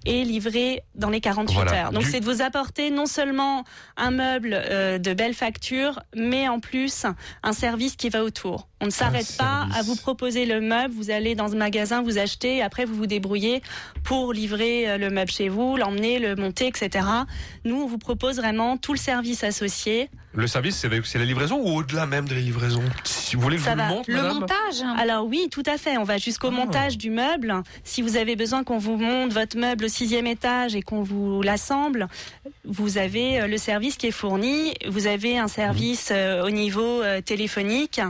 et 0.05 0.23
livré 0.23 0.83
dans 0.93 1.09
les 1.09 1.19
48 1.19 1.59
heures. 1.71 1.91
Donc 1.91 2.03
c'est 2.03 2.19
de 2.19 2.25
vous 2.25 2.41
apporter 2.41 2.91
non 2.91 3.05
seulement 3.05 3.63
un 3.97 4.11
meuble 4.11 4.51
euh, 4.53 4.97
de 4.99 5.13
belle 5.13 5.33
facture, 5.33 5.99
mais 6.15 6.47
en 6.47 6.59
plus 6.59 7.05
un 7.43 7.53
service 7.53 7.95
qui 7.95 8.09
va 8.09 8.23
autour. 8.23 8.67
On 8.81 8.85
ne 8.85 8.91
s'arrête 8.91 9.35
pas 9.37 9.67
à 9.73 9.81
vous 9.81 9.95
proposer 9.95 10.45
le 10.45 10.61
meuble. 10.61 10.93
Vous 10.93 11.09
allez 11.09 11.33
dans 11.33 11.53
un 11.53 11.57
magasin, 11.57 12.03
vous 12.03 12.19
achetez, 12.19 12.57
et 12.57 12.61
après 12.61 12.85
vous 12.85 12.95
vous 12.95 13.07
débrouillez 13.07 13.63
pour 14.03 14.31
livrer 14.31 14.87
euh, 14.87 14.97
le 14.97 15.09
meuble 15.09 15.31
chez 15.31 15.49
vous, 15.49 15.75
l'emmener, 15.75 16.19
le 16.19 16.35
monter, 16.35 16.67
etc. 16.67 17.07
Nous, 17.63 17.81
on 17.81 17.87
vous 17.87 17.97
propose 17.97 18.37
vraiment 18.37 18.77
tout 18.77 18.93
le 18.93 18.99
service 18.99 19.43
associé. 19.43 20.09
Le 20.35 20.47
service, 20.47 20.85
c'est 21.03 21.19
la 21.19 21.25
livraison 21.25 21.59
ou 21.59 21.77
au-delà 21.77 22.05
même 22.05 22.27
de 22.27 22.33
la 22.33 22.41
livraison 22.41 22.83
Si 23.03 23.35
vous 23.35 23.41
voulez 23.41 23.57
que 23.57 23.63
je 23.63 23.69
vous 23.69 23.75
le 23.75 23.83
montre, 23.83 24.11
Le 24.11 24.21
montage 24.21 24.83
Alors 24.97 25.25
oui, 25.25 25.47
tout 25.51 25.63
à 25.65 25.77
fait. 25.77 25.97
On 25.97 26.03
va 26.03 26.17
jusqu'au 26.17 26.49
ah. 26.49 26.51
montage 26.51 26.97
du 26.97 27.09
meuble. 27.09 27.53
Si 27.83 28.01
vous 28.01 28.17
avez 28.17 28.35
besoin 28.35 28.63
qu'on 28.63 28.77
vous 28.77 28.97
monte 28.97 29.33
votre 29.33 29.57
meuble 29.57 29.85
au 29.85 29.89
sixième 29.89 30.27
étage 30.27 30.75
et 30.75 30.81
qu'on 30.81 31.03
vous 31.03 31.41
l'assemble, 31.41 32.07
vous 32.65 32.97
avez 32.97 33.41
euh, 33.41 33.47
le 33.47 33.57
service 33.57 33.97
qui 33.97 34.07
est 34.07 34.11
fourni. 34.11 34.73
Vous 34.87 35.07
avez 35.07 35.37
un 35.37 35.47
service 35.47 36.09
euh, 36.11 36.45
au 36.45 36.49
niveau 36.49 37.01
téléphonique 37.25 38.01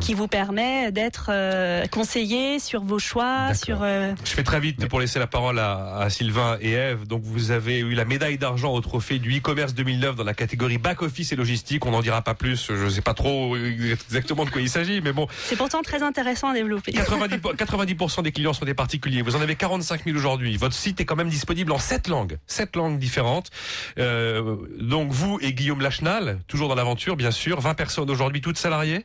qui 0.00 0.14
vous 0.14 0.28
permet 0.28 0.90
d'être 0.92 1.30
euh, 1.50 1.86
conseillé 1.86 2.58
sur 2.58 2.82
vos 2.82 2.98
choix. 2.98 3.54
Sur, 3.54 3.80
euh, 3.82 4.12
Je 4.24 4.30
fais 4.30 4.42
très 4.42 4.60
vite 4.60 4.86
pour 4.88 5.00
laisser 5.00 5.18
la 5.18 5.26
parole 5.26 5.58
à, 5.58 5.96
à, 5.98 6.10
Sylvain 6.10 6.56
et 6.60 6.72
Eve. 6.72 7.06
Donc 7.06 7.22
vous 7.22 7.50
avez 7.50 7.78
eu 7.78 7.94
la 7.94 8.04
médaille 8.04 8.38
d'argent 8.38 8.72
au 8.72 8.80
trophée 8.80 9.18
du 9.18 9.38
e-commerce 9.38 9.74
2009 9.74 10.16
dans 10.16 10.24
la 10.24 10.34
catégorie 10.34 10.78
back 10.78 11.02
office 11.02 11.32
et 11.32 11.36
logistique. 11.36 11.49
On 11.82 11.90
n'en 11.90 12.02
dira 12.02 12.22
pas 12.22 12.34
plus. 12.34 12.66
Je 12.68 12.84
ne 12.84 12.90
sais 12.90 13.00
pas 13.00 13.14
trop 13.14 13.56
exactement 13.56 14.44
de 14.44 14.50
quoi 14.50 14.60
il 14.60 14.68
s'agit, 14.68 15.00
mais 15.00 15.12
bon. 15.12 15.26
C'est 15.44 15.56
pourtant 15.56 15.82
très 15.82 16.02
intéressant 16.02 16.48
à 16.48 16.54
développer. 16.54 16.92
90%, 16.92 17.56
90 17.56 17.96
des 18.22 18.32
clients 18.32 18.52
sont 18.52 18.64
des 18.64 18.74
particuliers. 18.74 19.22
Vous 19.22 19.36
en 19.36 19.40
avez 19.40 19.56
45 19.56 20.04
000 20.04 20.16
aujourd'hui. 20.16 20.56
Votre 20.56 20.74
site 20.74 21.00
est 21.00 21.04
quand 21.04 21.16
même 21.16 21.28
disponible 21.28 21.72
en 21.72 21.78
7 21.78 22.08
langues, 22.08 22.38
7 22.46 22.76
langues 22.76 22.98
différentes. 22.98 23.50
Euh, 23.98 24.56
donc 24.78 25.10
vous 25.10 25.38
et 25.40 25.52
Guillaume 25.52 25.80
Lachenal, 25.80 26.40
toujours 26.46 26.68
dans 26.68 26.74
l'aventure, 26.74 27.16
bien 27.16 27.30
sûr. 27.30 27.60
20 27.60 27.74
personnes 27.74 28.10
aujourd'hui, 28.10 28.40
toutes 28.40 28.58
salariées? 28.58 29.04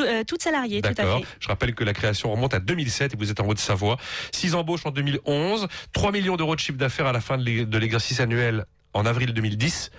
Euh, 0.00 0.24
toutes 0.24 0.42
salariées, 0.42 0.82
tout 0.82 0.90
à 0.90 0.94
fait. 0.94 1.24
Je 1.40 1.48
rappelle 1.48 1.74
que 1.74 1.84
la 1.84 1.94
création 1.94 2.30
remonte 2.30 2.54
à 2.54 2.60
2007 2.60 3.14
et 3.14 3.16
vous 3.16 3.30
êtes 3.30 3.40
en 3.40 3.46
Haute-Savoie. 3.46 3.96
6 4.32 4.54
embauches 4.54 4.84
en 4.84 4.90
2011, 4.90 5.68
3 5.92 6.12
millions 6.12 6.36
d'euros 6.36 6.54
de 6.54 6.60
chiffre 6.60 6.78
d'affaires 6.78 7.06
à 7.06 7.12
la 7.12 7.20
fin 7.20 7.38
de 7.38 7.78
l'exercice 7.78 8.20
annuel 8.20 8.66
en 8.96 9.06
avril 9.06 9.32
2010 9.32 9.90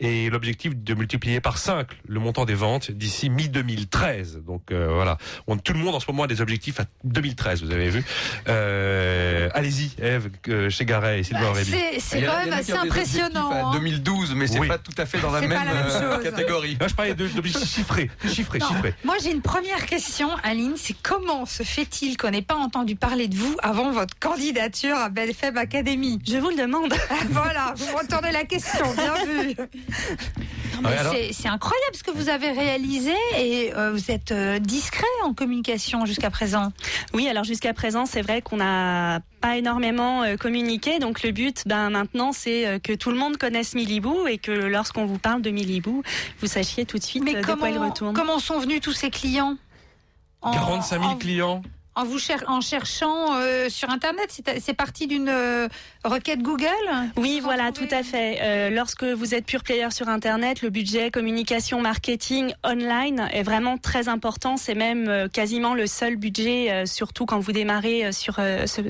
et 0.00 0.30
l'objectif 0.30 0.76
de 0.76 0.94
multiplier 0.94 1.40
par 1.40 1.58
5 1.58 1.88
le 2.06 2.20
montant 2.20 2.44
des 2.44 2.54
ventes 2.54 2.90
d'ici 2.90 3.30
mi-2013. 3.30 4.44
Donc 4.44 4.70
euh, 4.70 4.92
voilà, 4.92 5.18
on, 5.46 5.56
tout 5.56 5.72
le 5.72 5.78
monde 5.78 5.94
en 5.94 6.00
ce 6.00 6.06
moment 6.10 6.24
a 6.24 6.26
des 6.26 6.40
objectifs 6.40 6.80
à 6.80 6.84
2013, 7.04 7.64
vous 7.64 7.72
avez 7.72 7.90
vu. 7.90 8.04
Euh, 8.48 9.48
Allez-y, 9.54 9.90
Eve, 10.00 10.30
chez 10.70 10.84
Garay 10.84 11.20
et 11.20 11.22
Sylvain 11.22 11.52
bah, 11.52 11.60
C'est 11.98 12.22
quand 12.22 12.44
même 12.44 12.52
assez 12.52 12.72
impressionnant. 12.72 13.50
À 13.50 13.72
2012, 13.72 14.30
hein. 14.30 14.34
mais 14.36 14.46
c'est 14.46 14.66
pas 14.66 14.78
tout 14.78 14.94
à 14.98 15.06
fait 15.06 15.20
dans 15.20 15.30
la 15.30 15.40
même, 15.40 15.52
euh, 15.52 16.18
catégorie. 16.22 16.76
Moi, 16.78 16.88
je 16.88 16.94
parlais 16.94 17.14
d'objectifs 17.14 17.68
chiffrés, 17.68 18.10
chiffrés, 18.28 18.60
chiffrés. 18.60 18.94
Moi, 19.04 19.16
j'ai 19.22 19.32
une 19.32 19.42
première 19.42 19.86
question, 19.86 20.28
Aline, 20.42 20.74
c'est 20.76 20.96
comment 21.02 21.46
se 21.46 21.62
fait-il 21.62 22.16
qu'on 22.16 22.30
n'ait 22.30 22.42
pas 22.42 22.56
entendu 22.56 22.96
parler 22.96 23.28
de 23.28 23.36
vous 23.36 23.56
avant 23.62 23.90
votre 23.90 24.18
candidature 24.18 24.96
à 24.96 25.08
BFM 25.08 25.56
Academy? 25.56 26.20
Je 26.26 26.36
vous 26.38 26.50
le 26.50 26.56
demande. 26.56 26.94
voilà, 27.30 27.74
vous 27.76 27.96
retournez 27.96 28.32
la 28.32 28.43
question, 28.44 28.84
bien 28.94 29.24
vu. 29.24 29.56
C'est 31.32 31.48
incroyable 31.48 31.94
ce 31.94 32.02
que 32.02 32.10
vous 32.10 32.28
avez 32.28 32.50
réalisé 32.50 33.14
et 33.38 33.72
euh, 33.74 33.92
vous 33.92 34.10
êtes 34.10 34.32
euh, 34.32 34.58
discret 34.58 35.06
en 35.22 35.32
communication 35.32 36.04
jusqu'à 36.04 36.30
présent. 36.30 36.72
Oui, 37.12 37.28
alors 37.28 37.44
jusqu'à 37.44 37.72
présent, 37.72 38.06
c'est 38.06 38.22
vrai 38.22 38.42
qu'on 38.42 38.56
n'a 38.56 39.20
pas 39.40 39.56
énormément 39.56 40.22
euh, 40.22 40.36
communiqué. 40.36 40.98
Donc 40.98 41.22
le 41.22 41.30
but, 41.30 41.62
ben 41.66 41.90
maintenant, 41.90 42.32
c'est 42.32 42.80
que 42.82 42.92
tout 42.92 43.10
le 43.10 43.16
monde 43.16 43.36
connaisse 43.36 43.74
Milibou 43.74 44.26
et 44.26 44.38
que 44.38 44.50
lorsqu'on 44.50 45.06
vous 45.06 45.18
parle 45.18 45.42
de 45.42 45.50
Milibou, 45.50 46.02
vous 46.40 46.46
sachiez 46.46 46.84
tout 46.84 46.98
de 46.98 47.04
suite 47.04 47.24
Mais 47.24 47.34
de 47.34 47.40
comment, 47.42 47.58
quoi 47.58 47.70
il 47.70 47.78
retourne. 47.78 48.14
Comment 48.14 48.38
sont 48.38 48.58
venus 48.58 48.80
tous 48.80 48.92
ces 48.92 49.10
clients? 49.10 49.56
45 50.42 51.00
000 51.00 51.16
clients 51.16 51.62
en 51.96 52.04
vous 52.04 52.18
en 52.46 52.60
cherchant 52.60 53.36
euh, 53.36 53.68
sur 53.68 53.90
internet 53.90 54.40
c'est 54.60 54.74
parti 54.74 55.06
d'une 55.06 55.28
euh, 55.28 55.68
requête 56.04 56.42
Google 56.42 56.66
Oui, 57.16 57.40
voilà, 57.42 57.72
tout 57.72 57.86
à 57.90 58.02
fait. 58.02 58.38
Euh, 58.40 58.70
lorsque 58.70 59.04
vous 59.04 59.34
êtes 59.34 59.46
pure 59.46 59.62
player 59.62 59.90
sur 59.90 60.08
internet, 60.08 60.62
le 60.62 60.70
budget 60.70 61.10
communication 61.10 61.80
marketing 61.80 62.52
online 62.64 63.28
est 63.32 63.42
vraiment 63.42 63.78
très 63.78 64.08
important, 64.08 64.56
c'est 64.56 64.74
même 64.74 65.28
quasiment 65.32 65.74
le 65.74 65.86
seul 65.86 66.16
budget 66.16 66.84
surtout 66.86 67.26
quand 67.26 67.38
vous 67.38 67.52
démarrez 67.52 68.12
sur 68.12 68.36
ce 68.36 68.80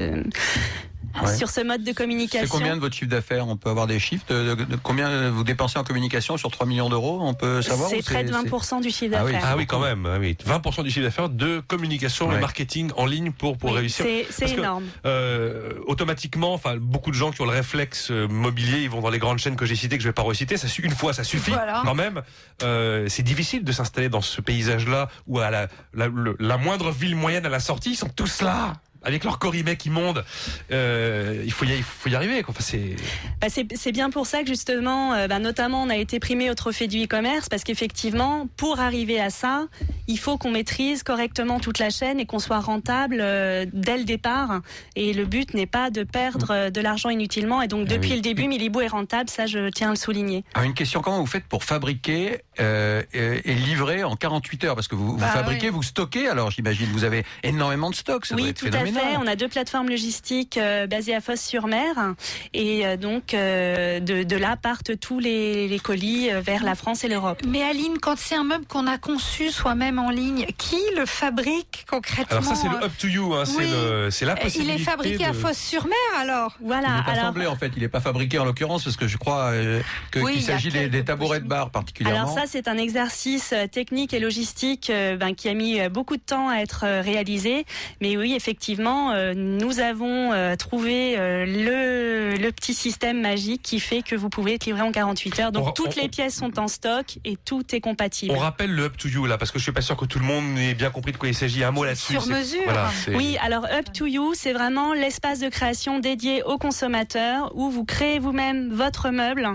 Ouais. 1.22 1.36
sur 1.36 1.48
ce 1.50 1.60
mode 1.60 1.82
de 1.82 1.86
C'est 1.88 1.94
communication. 1.94 2.48
combien 2.50 2.74
de 2.76 2.80
votre 2.80 2.94
chiffre 2.94 3.10
d'affaires 3.10 3.46
On 3.48 3.56
peut 3.56 3.70
avoir 3.70 3.86
des 3.86 3.98
chiffres 4.00 4.24
de, 4.28 4.54
de- 4.54 4.64
de 4.64 4.76
combien 4.76 5.30
vous 5.30 5.44
dépensez 5.44 5.78
en 5.78 5.84
communication 5.84 6.36
sur 6.36 6.50
3 6.50 6.66
millions 6.66 6.88
d'euros 6.88 7.18
On 7.22 7.34
peut 7.34 7.62
savoir 7.62 7.88
C'est 7.90 8.02
près 8.02 8.24
de 8.24 8.32
c'est- 8.32 8.34
20% 8.48 8.80
du 8.80 8.90
chiffre 8.90 9.14
Ah 9.18 9.24
oui. 9.24 9.32
d'affaires. 9.32 9.48
Ah 9.52 9.56
oui, 9.56 9.66
quand 9.66 9.78
même. 9.80 10.06
ah 10.06 10.18
oui. 10.18 10.36
20% 10.44 10.82
du 10.82 10.90
chiffre 10.90 11.04
d'affaires 11.04 11.28
de 11.28 11.60
communication 11.66 12.30
et 12.32 12.34
Ouais. 12.34 12.40
marketing 12.40 12.90
en 12.96 13.06
ligne 13.06 13.30
pour, 13.32 13.56
pour 13.58 13.70
Oui, 13.70 13.78
réussir. 13.78 14.04
C'est 14.04 14.26
c'est 14.30 14.54
que- 14.54 14.58
énorme. 14.60 14.84
Euh, 15.06 15.72
automatiquement, 15.86 16.52
enfin, 16.54 16.76
beaucoup 16.76 17.10
de 17.10 17.16
gens 17.16 17.30
qui 17.30 17.40
ont 17.42 17.46
le 17.46 17.50
réflexe 17.52 18.10
euh, 18.10 18.26
mobilier, 18.28 18.80
ils 18.82 18.90
vont 18.90 19.00
dans 19.00 19.10
les 19.10 19.18
grandes 19.18 19.38
chaînes 19.38 19.56
que 19.56 19.66
j'ai 19.66 19.76
citées, 19.76 19.96
que 19.96 20.02
je 20.02 20.08
vais 20.08 20.12
pas 20.12 20.22
reciter. 20.22 20.56
Ça, 20.56 20.66
une 20.82 20.90
fois, 20.94 21.12
ça 21.12 21.24
suffit. 21.24 21.52
Voilà. 21.52 21.82
Quand 21.84 21.94
même, 21.94 22.22
euh, 22.62 23.06
c'est 23.08 23.22
difficile 23.22 23.62
de 23.64 23.72
s'installer 23.72 24.08
dans 24.08 24.20
ce 24.20 24.40
paysage-là 24.40 25.08
où 25.26 25.38
à 25.38 25.50
la, 25.50 25.68
la, 25.94 26.08
le- 26.08 26.36
la 26.40 26.56
moindre 26.56 26.90
ville 26.90 27.14
moyenne 27.16 27.46
à 27.46 27.48
la 27.50 27.60
sortie, 27.60 27.90
ils 27.92 27.96
sont 27.96 28.08
tous 28.08 28.42
là. 28.42 28.74
Avec 29.04 29.24
leur 29.24 29.38
corimec 29.38 29.84
immonde, 29.86 30.24
euh, 30.72 31.42
il 31.44 31.52
faut 31.52 31.64
y, 31.64 31.72
il 31.72 31.82
faut 31.82 32.08
y 32.08 32.14
arriver. 32.14 32.42
Quoi. 32.42 32.52
Enfin, 32.56 32.64
c'est 32.64 32.96
Bah, 33.40 33.48
c'est 33.50 33.66
c'est 33.76 33.92
bien 33.92 34.10
pour 34.10 34.26
ça 34.26 34.42
que 34.42 34.48
justement, 34.48 35.12
euh, 35.14 35.26
bah, 35.28 35.38
notamment, 35.38 35.82
on 35.82 35.90
a 35.90 35.96
été 35.96 36.20
primé 36.20 36.50
au 36.50 36.54
trophée 36.54 36.86
du 36.86 37.04
e-commerce 37.04 37.48
parce 37.48 37.64
qu'effectivement, 37.64 38.48
pour 38.56 38.80
arriver 38.80 39.20
à 39.20 39.30
ça, 39.30 39.66
il 40.08 40.18
faut 40.18 40.38
qu'on 40.38 40.50
maîtrise 40.50 41.02
correctement 41.02 41.60
toute 41.60 41.78
la 41.78 41.90
chaîne 41.90 42.18
et 42.20 42.26
qu'on 42.26 42.38
soit 42.38 42.60
rentable 42.60 43.18
euh, 43.20 43.66
dès 43.72 43.98
le 43.98 44.04
départ. 44.04 44.60
Et 44.96 45.12
le 45.12 45.24
but 45.24 45.54
n'est 45.54 45.66
pas 45.66 45.90
de 45.90 46.02
perdre 46.02 46.50
euh, 46.50 46.70
de 46.70 46.80
l'argent 46.80 47.10
inutilement. 47.10 47.62
Et 47.62 47.68
donc, 47.68 47.86
Ah 47.90 47.94
depuis 47.94 48.10
oui. 48.10 48.16
le 48.16 48.22
début, 48.22 48.48
Milibou 48.48 48.80
est 48.80 48.86
rentable. 48.88 49.28
Ça, 49.30 49.46
je 49.46 49.68
tiens 49.70 49.88
à 49.88 49.90
le 49.90 49.96
souligner. 49.96 50.44
Ah, 50.54 50.64
une 50.64 50.74
question, 50.74 51.00
comment 51.02 51.20
vous 51.20 51.26
faites 51.26 51.44
pour 51.44 51.64
fabriquer 51.64 52.38
euh, 52.60 53.02
et, 53.12 53.50
et 53.50 53.54
livrer 53.54 54.04
en 54.04 54.16
48 54.16 54.64
heures 54.64 54.74
Parce 54.74 54.88
que 54.88 54.94
vous, 54.94 55.12
vous 55.12 55.16
Bah, 55.18 55.28
fabriquez, 55.28 55.68
oui. 55.68 55.72
vous 55.74 55.82
stockez, 55.82 56.28
alors 56.28 56.50
j'imagine, 56.50 56.86
vous 56.92 57.04
avez 57.04 57.24
énormément 57.42 57.90
de 57.90 57.94
stocks, 57.94 58.26
ça 58.26 58.34
doit 58.34 58.44
oui, 58.44 58.50
être 58.50 58.58
tout 58.58 58.66
à 58.72 58.84
fait. 58.84 59.16
On 59.18 59.26
a 59.26 59.36
deux 59.36 59.48
plateformes 59.48 59.88
logistiques 59.88 60.56
euh, 60.58 60.86
basées 60.86 61.14
à 61.14 61.20
Fos-sur-Mer. 61.20 62.14
Et 62.52 62.86
euh, 62.86 62.96
donc, 62.96 63.34
euh, 63.34 64.00
de, 64.00 64.22
de 64.22 64.36
là 64.36 64.56
partent 64.56 64.98
tous 64.98 65.18
les, 65.18 65.68
les 65.68 65.78
colis 65.78 66.30
euh, 66.30 66.40
vers 66.40 66.64
la 66.64 66.74
France 66.74 67.04
et 67.04 67.08
l'Europe. 67.08 67.40
Mais 67.46 67.62
Aline, 67.62 67.98
quand 68.00 68.16
c'est 68.18 68.34
un 68.36 68.44
meuble 68.44 68.66
qu'on 68.66 68.86
a 68.86 68.98
conçu 68.98 69.50
soi-même 69.50 69.98
en 69.98 70.10
ligne, 70.10 70.46
qui 70.58 70.76
le 70.96 71.06
fabrique 71.06 71.84
concrètement 71.88 72.24
alors 72.38 72.44
ça, 72.44 72.54
c'est 72.54 72.68
euh, 72.68 72.78
le 72.80 72.84
up 72.86 72.92
to 72.98 73.06
you. 73.08 73.34
Hein, 73.34 73.44
c'est 73.44 73.56
oui. 73.58 73.70
le- 73.70 74.10
c'est 74.10 74.24
la 74.24 74.34
Il 74.34 74.42
possibilité. 74.42 74.74
est 74.74 74.84
fabriqué 74.84 75.24
à 75.24 75.32
Fos-sur-Mer 75.32 75.96
alors? 76.18 76.56
Il 76.60 76.66
Voilà. 76.66 76.88
est 76.88 77.10
Alors, 77.10 77.24
assemblé 77.24 77.46
en 77.46 77.56
fait, 77.56 77.70
il 77.76 77.82
n'est 77.82 77.88
pas 77.88 78.00
fabriqué 78.00 78.38
en 78.38 78.44
l'occurrence 78.44 78.84
parce 78.84 78.96
que 78.96 79.06
je 79.06 79.16
crois 79.16 79.50
euh, 79.52 79.80
Oui, 80.16 80.32
qu'il 80.32 80.40
il 80.40 80.44
s'agit 80.44 80.70
des, 80.70 80.88
des 80.88 81.04
tabourets 81.04 81.40
de 81.40 81.46
bar 81.46 81.70
particulièrement. 81.70 82.22
Alors 82.22 82.38
ça, 82.38 82.43
c'est 82.46 82.68
un 82.68 82.76
exercice 82.76 83.52
euh, 83.52 83.66
technique 83.66 84.12
et 84.14 84.20
logistique 84.20 84.90
euh, 84.90 85.16
ben, 85.16 85.34
qui 85.34 85.48
a 85.48 85.54
mis 85.54 85.80
euh, 85.80 85.88
beaucoup 85.88 86.16
de 86.16 86.22
temps 86.22 86.48
à 86.48 86.56
être 86.58 86.84
réalisé. 87.02 87.64
Mais 88.00 88.16
oui, 88.16 88.34
effectivement, 88.34 89.12
nous 89.34 89.80
avons 89.80 90.30
trouvé 90.56 91.16
le, 91.16 92.36
le 92.36 92.52
petit 92.52 92.74
système 92.74 93.20
magique 93.20 93.62
qui 93.62 93.80
fait 93.80 94.02
que 94.02 94.14
vous 94.14 94.28
pouvez 94.28 94.54
être 94.54 94.66
livré 94.66 94.82
en 94.82 94.92
48 94.92 95.40
heures. 95.40 95.52
Donc 95.52 95.68
On- 95.68 95.72
toutes 95.72 95.96
on- 95.98 96.00
les 96.02 96.08
pièces 96.08 96.34
sont 96.36 96.58
en 96.58 96.68
stock 96.68 97.18
et 97.24 97.36
tout 97.36 97.62
est 97.74 97.80
compatible. 97.80 98.32
On 98.34 98.38
rappelle 98.38 98.70
le 98.72 98.84
up 98.84 98.96
to 98.96 99.08
you 99.08 99.26
là, 99.26 99.38
parce 99.38 99.50
que 99.50 99.58
je 99.58 99.64
suis 99.64 99.72
pas 99.72 99.80
sûr 99.80 99.96
que 99.96 100.04
tout 100.04 100.18
le 100.18 100.24
monde 100.24 100.58
ait 100.58 100.74
bien 100.74 100.90
compris 100.90 101.12
de 101.12 101.16
quoi 101.16 101.28
il 101.28 101.34
s'agit. 101.34 101.64
Un 101.64 101.70
mot 101.70 101.84
là-dessus. 101.84 102.12
Sur 102.12 102.26
mesure. 102.26 102.60
Voilà, 102.64 102.90
Oui, 103.14 103.36
alors 103.42 103.64
Up 103.66 103.92
to 103.92 104.06
You, 104.06 104.32
c'est 104.34 104.52
vraiment 104.52 104.92
l'espace 104.92 105.40
de 105.40 105.48
création 105.48 105.98
dédié 105.98 106.42
aux 106.42 106.58
consommateurs 106.58 107.52
où 107.54 107.70
vous 107.70 107.84
créez 107.84 108.18
vous-même 108.18 108.70
votre 108.72 109.10
meuble 109.10 109.48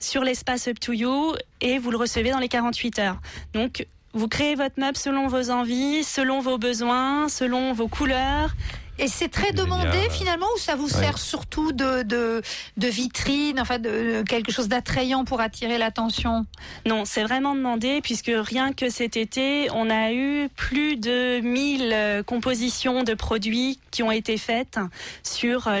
sur 0.00 0.22
l'espace 0.22 0.68
Up 0.68 0.78
to 0.80 0.92
You 0.92 1.34
et 1.60 1.78
vous 1.78 1.90
le 1.90 1.96
recevez 1.96 2.30
dans 2.30 2.38
les 2.38 2.48
48 2.48 2.98
heures. 2.98 3.18
Donc, 3.52 3.86
vous 4.14 4.28
créez 4.28 4.54
votre 4.54 4.80
meuble 4.80 4.96
selon 4.96 5.26
vos 5.26 5.50
envies, 5.50 6.02
selon 6.02 6.40
vos 6.40 6.58
besoins, 6.58 7.28
selon 7.28 7.72
vos 7.72 7.88
couleurs. 7.88 8.54
Et 8.98 9.08
c'est 9.08 9.28
très 9.28 9.52
demandé 9.52 9.92
génial. 9.92 10.10
finalement 10.10 10.46
ou 10.56 10.58
ça 10.58 10.74
vous 10.74 10.88
sert 10.88 11.18
surtout 11.18 11.72
de, 11.72 12.02
de, 12.02 12.42
de 12.76 12.88
vitrine, 12.88 13.60
enfin 13.60 13.78
de, 13.78 13.88
de 14.18 14.22
quelque 14.26 14.50
chose 14.50 14.68
d'attrayant 14.68 15.24
pour 15.24 15.40
attirer 15.40 15.78
l'attention? 15.78 16.46
Non, 16.86 17.04
c'est 17.04 17.22
vraiment 17.22 17.54
demandé 17.54 18.00
puisque 18.02 18.30
rien 18.34 18.72
que 18.72 18.88
cet 18.90 19.16
été, 19.16 19.68
on 19.72 19.88
a 19.90 20.12
eu 20.12 20.48
plus 20.56 20.96
de 20.96 21.40
1000 21.40 21.90
euh, 21.92 22.22
compositions 22.22 23.04
de 23.04 23.14
produits 23.14 23.78
qui 23.90 24.02
ont 24.02 24.10
été 24.10 24.36
faites 24.36 24.78
sur 25.22 25.68
euh, 25.68 25.80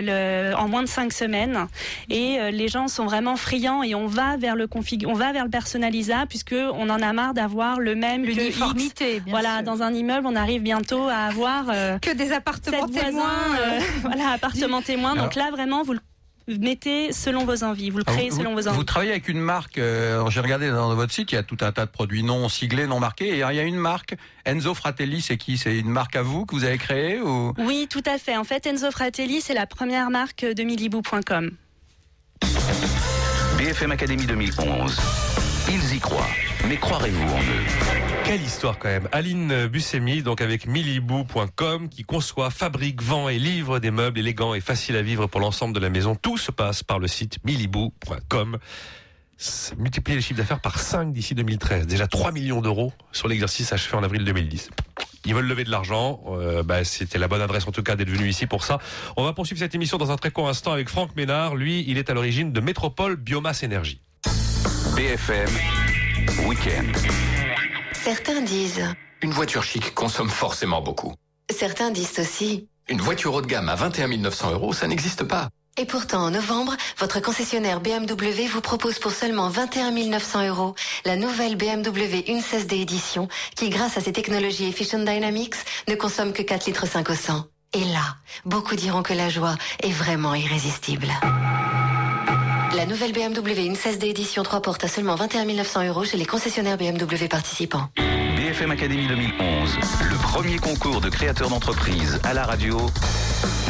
le, 0.50 0.56
en 0.56 0.68
moins 0.68 0.82
de 0.82 0.88
5 0.88 1.12
semaines 1.12 1.66
et 2.10 2.38
euh, 2.38 2.50
les 2.50 2.68
gens 2.68 2.88
sont 2.88 3.04
vraiment 3.06 3.36
friands 3.36 3.82
et 3.82 3.94
on 3.94 4.06
va 4.06 4.36
vers 4.36 4.54
le 4.56 4.66
config, 4.66 5.04
on 5.06 5.14
va 5.14 5.32
vers 5.32 5.44
le 5.44 5.50
personnalisable 5.50 6.28
puisque 6.28 6.54
on 6.54 6.88
en 6.88 7.00
a 7.02 7.12
marre 7.12 7.34
d'avoir 7.34 7.80
le 7.80 7.94
même. 7.94 8.24
L'uniformité, 8.24 9.22
Voilà, 9.26 9.56
sûr. 9.56 9.62
dans 9.64 9.82
un 9.82 9.92
immeuble, 9.92 10.26
on 10.26 10.36
arrive 10.36 10.62
bientôt 10.62 11.08
à 11.08 11.16
avoir 11.26 11.66
euh, 11.70 11.98
que 11.98 12.10
des 12.12 12.32
appartements 12.32 12.86
témoins. 13.10 13.58
euh, 13.60 13.80
voilà, 14.02 14.30
appartements 14.30 14.82
témoins. 14.82 15.14
Donc 15.16 15.36
Alors- 15.36 15.50
là, 15.50 15.56
vraiment, 15.56 15.82
vous 15.82 15.92
le 15.94 16.00
mettez 16.58 17.12
selon 17.12 17.44
vos 17.44 17.62
envies, 17.62 17.90
vous 17.90 17.98
le 17.98 18.04
Ah, 18.06 18.12
créez 18.12 18.30
vous, 18.30 18.38
selon 18.38 18.54
vos 18.54 18.62
vous 18.62 18.68
envies. 18.68 18.84
travaillez 18.86 19.10
avec 19.12 19.28
une 19.28 19.38
marque, 19.40 19.76
euh, 19.76 20.24
j'ai 20.30 20.40
regardé 20.40 20.70
dans 20.70 20.94
votre 20.94 21.12
site, 21.12 21.30
il 21.32 21.34
y 21.34 21.38
a 21.38 21.42
tout 21.42 21.58
un 21.60 21.72
tas 21.72 21.84
de 21.84 21.90
produits 21.90 22.22
non 22.22 22.48
siglés, 22.48 22.86
non 22.86 23.00
marqués, 23.00 23.28
et 23.28 23.34
il 23.34 23.38
y 23.38 23.42
a 23.60 23.62
une 23.64 23.76
marque, 23.76 24.14
Enzo 24.46 24.72
Fratelli, 24.72 25.20
c'est 25.20 25.36
qui? 25.36 25.58
C'est 25.58 25.78
une 25.78 25.90
marque 25.90 26.16
à 26.16 26.22
vous 26.22 26.46
que 26.46 26.54
vous 26.54 26.64
avez 26.64 26.78
créée 26.78 27.20
ou... 27.20 27.52
Oui, 27.58 27.86
tout 27.90 28.02
à 28.06 28.16
fait. 28.16 28.36
En 28.38 28.44
fait, 28.44 28.64
Enzo 28.66 28.90
Fratelli, 28.90 29.42
c'est 29.42 29.52
la 29.54 29.66
première 29.66 30.08
marque 30.08 30.46
de 30.46 30.62
milibou.com. 30.62 31.50
BFM 33.58 33.90
Académie 33.90 34.24
2011. 34.24 35.00
Ils 35.68 35.96
y 35.96 35.98
croient. 35.98 36.28
Mais 36.68 36.76
croirez-vous 36.76 37.24
en 37.24 37.40
eux? 37.40 38.22
Quelle 38.24 38.40
histoire 38.40 38.78
quand 38.78 38.88
même. 38.88 39.08
Aline 39.10 39.66
Buscemi, 39.66 40.22
donc 40.22 40.40
avec 40.40 40.68
milibou.com, 40.68 41.88
qui 41.88 42.04
conçoit, 42.04 42.50
fabrique, 42.50 43.02
vend 43.02 43.28
et 43.28 43.40
livre 43.40 43.80
des 43.80 43.90
meubles 43.90 44.20
élégants 44.20 44.54
et 44.54 44.60
faciles 44.60 44.94
à 44.94 45.02
vivre 45.02 45.26
pour 45.26 45.40
l'ensemble 45.40 45.74
de 45.74 45.80
la 45.80 45.90
maison. 45.90 46.14
Tout 46.14 46.38
se 46.38 46.52
passe 46.52 46.84
par 46.84 47.00
le 47.00 47.08
site 47.08 47.38
milibou.com. 47.44 48.58
Multiplier 49.76 50.14
le 50.14 50.22
chiffre 50.22 50.38
d'affaires 50.38 50.60
par 50.60 50.78
5 50.78 51.12
d'ici 51.12 51.34
2013. 51.34 51.88
Déjà 51.88 52.06
3 52.06 52.30
millions 52.30 52.60
d'euros 52.60 52.92
sur 53.10 53.26
l'exercice 53.26 53.72
achevé 53.72 53.96
en 53.96 54.04
avril 54.04 54.24
2010. 54.24 54.70
Ils 55.28 55.34
veulent 55.34 55.46
lever 55.46 55.64
de 55.64 55.70
l'argent. 55.70 56.22
Euh, 56.28 56.62
bah, 56.62 56.84
C'était 56.84 57.18
la 57.18 57.28
bonne 57.28 57.42
adresse 57.42 57.68
en 57.68 57.70
tout 57.70 57.82
cas 57.82 57.96
d'être 57.96 58.08
venu 58.08 58.30
ici 58.30 58.46
pour 58.46 58.64
ça. 58.64 58.78
On 59.18 59.24
va 59.24 59.34
poursuivre 59.34 59.58
cette 59.58 59.74
émission 59.74 59.98
dans 59.98 60.10
un 60.10 60.16
très 60.16 60.30
court 60.30 60.48
instant 60.48 60.72
avec 60.72 60.88
Franck 60.88 61.14
Ménard. 61.16 61.54
Lui, 61.54 61.84
il 61.86 61.98
est 61.98 62.08
à 62.08 62.14
l'origine 62.14 62.50
de 62.50 62.60
Métropole 62.62 63.16
Biomasse 63.16 63.62
Énergie. 63.62 64.00
BFM 64.96 65.50
Week-end. 66.46 66.86
Certains 67.92 68.40
disent, 68.40 68.82
Une 69.20 69.32
voiture 69.32 69.62
chic 69.64 69.94
consomme 69.94 70.30
forcément 70.30 70.80
beaucoup. 70.80 71.12
certains 71.50 71.90
disent 71.90 72.18
aussi. 72.18 72.66
Une 72.88 73.02
voiture 73.02 73.34
haut 73.34 73.42
de 73.42 73.46
gamme 73.46 73.68
à 73.68 73.74
21 73.74 74.08
900 74.16 74.52
euros, 74.52 74.72
ça 74.72 74.86
n'existe 74.86 75.24
pas. 75.24 75.50
Et 75.80 75.84
pourtant, 75.84 76.24
en 76.24 76.30
novembre, 76.30 76.76
votre 76.98 77.20
concessionnaire 77.20 77.80
BMW 77.80 78.48
vous 78.50 78.60
propose 78.60 78.98
pour 78.98 79.12
seulement 79.12 79.48
21 79.48 79.92
900 79.92 80.48
euros 80.48 80.74
la 81.04 81.14
nouvelle 81.14 81.54
BMW 81.54 82.24
1.16D 82.26 82.80
édition 82.82 83.28
qui, 83.54 83.70
grâce 83.70 83.96
à 83.96 84.00
ses 84.00 84.12
technologies 84.12 84.66
Efficient 84.66 84.98
Dynamics, 84.98 85.54
ne 85.86 85.94
consomme 85.94 86.32
que 86.32 86.42
4 86.42 86.66
litres 86.66 86.88
5 86.88 87.08
au 87.08 87.14
100. 87.14 87.46
Et 87.74 87.84
là, 87.84 88.16
beaucoup 88.44 88.74
diront 88.74 89.04
que 89.04 89.12
la 89.12 89.28
joie 89.28 89.54
est 89.80 89.92
vraiment 89.92 90.34
irrésistible. 90.34 91.06
La 92.74 92.84
nouvelle 92.84 93.12
BMW 93.12 93.70
1.16D 93.70 94.06
édition 94.06 94.42
3 94.42 94.60
portes 94.62 94.82
à 94.82 94.88
seulement 94.88 95.14
21 95.14 95.44
900 95.44 95.86
euros 95.86 96.04
chez 96.04 96.16
les 96.16 96.26
concessionnaires 96.26 96.76
BMW 96.76 97.28
participants. 97.28 97.88
BFM 98.36 98.72
Académie 98.72 99.06
2011. 99.06 99.78
Le 100.10 100.16
premier 100.16 100.58
concours 100.58 101.00
de 101.00 101.08
créateurs 101.08 101.50
d'entreprise 101.50 102.18
à 102.24 102.34
la 102.34 102.44
radio. 102.44 102.78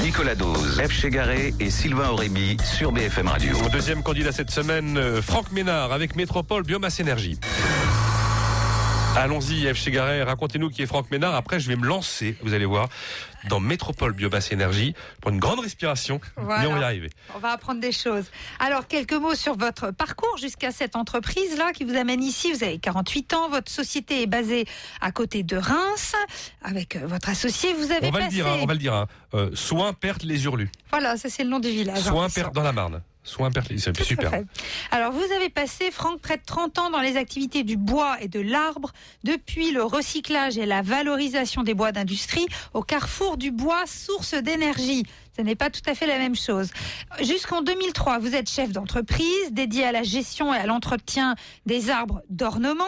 Nicolas 0.02 0.34
Dose, 0.34 0.80
F. 0.80 0.90
Chegaré 0.90 1.54
et 1.60 1.70
Sylvain 1.70 2.10
Aurémy 2.10 2.56
sur 2.62 2.92
BFM 2.92 3.28
Radio. 3.28 3.56
Deuxième 3.72 4.02
candidat 4.02 4.32
cette 4.32 4.50
semaine, 4.50 4.96
euh, 4.96 5.20
Franck 5.20 5.52
Ménard 5.52 5.92
avec 5.92 6.16
Métropole 6.16 6.62
Biomasse 6.62 7.00
Énergie. 7.00 7.38
Allons-y, 9.16 9.66
F. 9.72 9.76
Chegaray, 9.76 10.22
racontez-nous 10.22 10.70
qui 10.70 10.82
est 10.82 10.86
Franck 10.86 11.10
Ménard. 11.10 11.34
Après, 11.34 11.58
je 11.58 11.68
vais 11.68 11.76
me 11.76 11.86
lancer, 11.86 12.36
vous 12.42 12.54
allez 12.54 12.66
voir, 12.66 12.88
dans 13.48 13.60
Métropole 13.60 14.12
Biomasse 14.12 14.52
Énergie. 14.52 14.94
Pour 15.20 15.30
une 15.30 15.38
grande 15.38 15.60
respiration, 15.60 16.20
Voilà. 16.36 16.62
mais 16.62 16.66
on 16.68 16.74
va 16.74 16.80
y 16.80 16.84
arriver. 16.84 17.10
On 17.34 17.38
va 17.38 17.52
apprendre 17.52 17.80
des 17.80 17.92
choses. 17.92 18.26
Alors, 18.58 18.86
quelques 18.86 19.12
mots 19.12 19.34
sur 19.34 19.56
votre 19.56 19.90
parcours 19.90 20.36
jusqu'à 20.38 20.70
cette 20.70 20.96
entreprise-là 20.96 21.72
qui 21.72 21.84
vous 21.84 21.96
amène 21.96 22.22
ici. 22.22 22.52
Vous 22.52 22.64
avez 22.64 22.78
48 22.78 23.34
ans. 23.34 23.48
Votre 23.48 23.70
société 23.70 24.22
est 24.22 24.26
basée 24.26 24.66
à 25.00 25.12
côté 25.12 25.42
de 25.42 25.56
Reims. 25.56 26.14
Avec 26.62 26.96
euh, 26.96 27.06
votre 27.06 27.28
associé, 27.28 27.72
vous 27.74 27.90
avez 27.92 28.08
On 28.08 28.10
va 28.10 28.20
le 28.20 28.28
dire, 28.28 28.46
hein, 28.46 28.58
on 28.62 28.66
va 28.66 28.74
le 28.74 28.78
dire. 28.78 28.94
hein. 28.94 29.06
Euh, 29.34 29.50
Soins, 29.54 29.92
perte, 29.92 30.22
les 30.22 30.44
hurlus. 30.44 30.70
Voilà, 30.90 31.16
ça 31.16 31.28
c'est 31.28 31.44
le 31.44 31.50
nom 31.50 31.58
du 31.60 31.68
village. 31.68 32.00
Soins, 32.00 32.24
hein, 32.24 32.30
perte 32.34 32.54
dans 32.54 32.62
la 32.62 32.72
Marne. 32.72 33.02
Soins, 33.24 33.50
c'est 33.76 34.02
super. 34.04 34.30
fait. 34.30 34.46
Alors, 34.90 35.12
vous 35.12 35.22
avez 35.36 35.50
passé, 35.50 35.90
Franck, 35.90 36.18
près 36.22 36.38
de 36.38 36.42
30 36.46 36.78
ans 36.78 36.88
dans 36.90 37.00
les 37.00 37.18
activités 37.18 37.62
du 37.62 37.76
bois 37.76 38.16
et 38.22 38.28
de 38.28 38.40
l'arbre, 38.40 38.90
depuis 39.22 39.70
le 39.70 39.82
recyclage 39.82 40.56
et 40.56 40.64
la 40.64 40.80
valorisation 40.80 41.62
des 41.62 41.74
bois 41.74 41.92
d'industrie 41.92 42.46
au 42.72 42.82
carrefour 42.82 43.27
du 43.36 43.50
bois, 43.50 43.84
source 43.86 44.34
d'énergie. 44.34 45.04
Ce 45.38 45.42
n'est 45.44 45.54
pas 45.54 45.70
tout 45.70 45.82
à 45.86 45.94
fait 45.94 46.08
la 46.08 46.18
même 46.18 46.34
chose. 46.34 46.70
Jusqu'en 47.20 47.62
2003, 47.62 48.18
vous 48.18 48.34
êtes 48.34 48.50
chef 48.50 48.72
d'entreprise 48.72 49.52
dédié 49.52 49.84
à 49.84 49.92
la 49.92 50.02
gestion 50.02 50.52
et 50.52 50.56
à 50.56 50.66
l'entretien 50.66 51.36
des 51.64 51.90
arbres 51.90 52.22
d'ornement, 52.28 52.82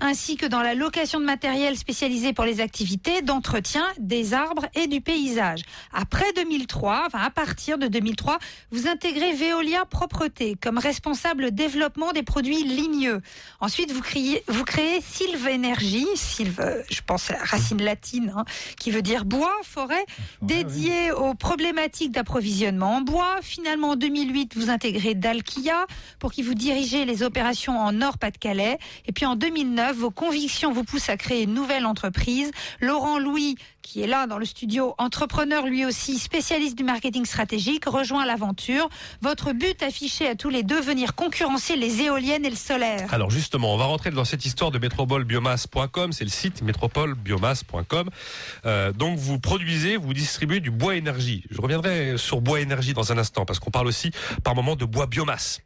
ainsi 0.00 0.38
que 0.38 0.46
dans 0.46 0.62
la 0.62 0.74
location 0.74 1.20
de 1.20 1.26
matériel 1.26 1.76
spécialisé 1.76 2.32
pour 2.32 2.46
les 2.46 2.62
activités 2.62 3.20
d'entretien 3.20 3.84
des 3.98 4.32
arbres 4.32 4.64
et 4.74 4.86
du 4.86 5.02
paysage. 5.02 5.60
Après 5.92 6.24
2003, 6.36 7.02
enfin 7.08 7.18
à 7.18 7.28
partir 7.28 7.76
de 7.76 7.86
2003, 7.86 8.38
vous 8.70 8.88
intégrez 8.88 9.34
Veolia 9.34 9.84
Propreté 9.84 10.56
comme 10.58 10.78
responsable 10.78 11.50
développement 11.50 12.12
des 12.12 12.22
produits 12.22 12.64
ligneux. 12.64 13.20
Ensuite, 13.60 13.92
vous 13.92 14.00
créez, 14.00 14.42
vous 14.48 14.64
créez 14.64 15.02
Sylve 15.02 15.48
Énergie, 15.48 16.06
Sylve, 16.14 16.82
je 16.88 17.00
pense 17.06 17.30
à 17.30 17.34
la 17.34 17.44
racine 17.44 17.82
latine, 17.82 18.32
hein, 18.34 18.46
qui 18.78 18.90
veut 18.90 19.02
dire 19.02 19.26
bois, 19.26 19.52
forêt, 19.64 20.06
dédié 20.40 21.12
aux 21.12 21.34
problématiques 21.34 21.89
d'approvisionnement 22.08 22.96
en 22.96 23.00
bois. 23.00 23.36
Finalement, 23.42 23.90
en 23.90 23.96
2008, 23.96 24.56
vous 24.56 24.70
intégrez 24.70 25.14
Dalkia 25.14 25.86
pour 26.18 26.32
qui 26.32 26.42
vous 26.42 26.54
dirigez 26.54 27.04
les 27.04 27.22
opérations 27.22 27.78
en 27.78 27.92
Nord-Pas-de-Calais. 27.92 28.78
Et 29.06 29.12
puis 29.12 29.26
en 29.26 29.36
2009, 29.36 29.96
vos 29.96 30.10
convictions 30.10 30.72
vous 30.72 30.84
poussent 30.84 31.08
à 31.08 31.16
créer 31.16 31.42
une 31.42 31.54
nouvelle 31.54 31.86
entreprise. 31.86 32.50
Laurent 32.80 33.18
Louis, 33.18 33.56
qui 33.82 34.02
est 34.02 34.06
là 34.06 34.26
dans 34.26 34.38
le 34.38 34.44
studio, 34.44 34.94
entrepreneur 34.98 35.66
lui 35.66 35.84
aussi, 35.84 36.18
spécialiste 36.18 36.76
du 36.76 36.84
marketing 36.84 37.24
stratégique, 37.24 37.84
rejoint 37.86 38.24
l'aventure. 38.24 38.88
Votre 39.22 39.52
but 39.52 39.82
affiché 39.82 40.28
à 40.28 40.34
tous 40.34 40.48
les 40.48 40.62
deux, 40.62 40.80
venir 40.80 41.14
concurrencer 41.14 41.76
les 41.76 42.02
éoliennes 42.02 42.44
et 42.44 42.50
le 42.50 42.56
solaire. 42.56 43.12
Alors 43.12 43.30
justement, 43.30 43.74
on 43.74 43.76
va 43.76 43.86
rentrer 43.86 44.10
dans 44.10 44.24
cette 44.24 44.44
histoire 44.44 44.70
de 44.70 44.78
métropolebiomasse.com, 44.78 46.12
c'est 46.12 46.24
le 46.24 46.30
site 46.30 46.62
métropolebiomasse.com. 46.62 48.10
Euh, 48.66 48.92
donc 48.92 49.18
vous 49.18 49.38
produisez, 49.38 49.96
vous 49.96 50.14
distribuez 50.14 50.60
du 50.60 50.70
bois 50.70 50.96
énergie. 50.96 51.44
Je 51.50 51.60
reviendrai 51.60 52.16
sur 52.16 52.40
bois 52.40 52.60
énergie 52.60 52.94
dans 52.94 53.12
un 53.12 53.18
instant 53.18 53.44
parce 53.44 53.58
qu'on 53.58 53.70
parle 53.70 53.86
aussi 53.86 54.10
par 54.44 54.54
moment 54.54 54.76
de 54.76 54.84
bois 54.84 55.06
biomasse. 55.06 55.60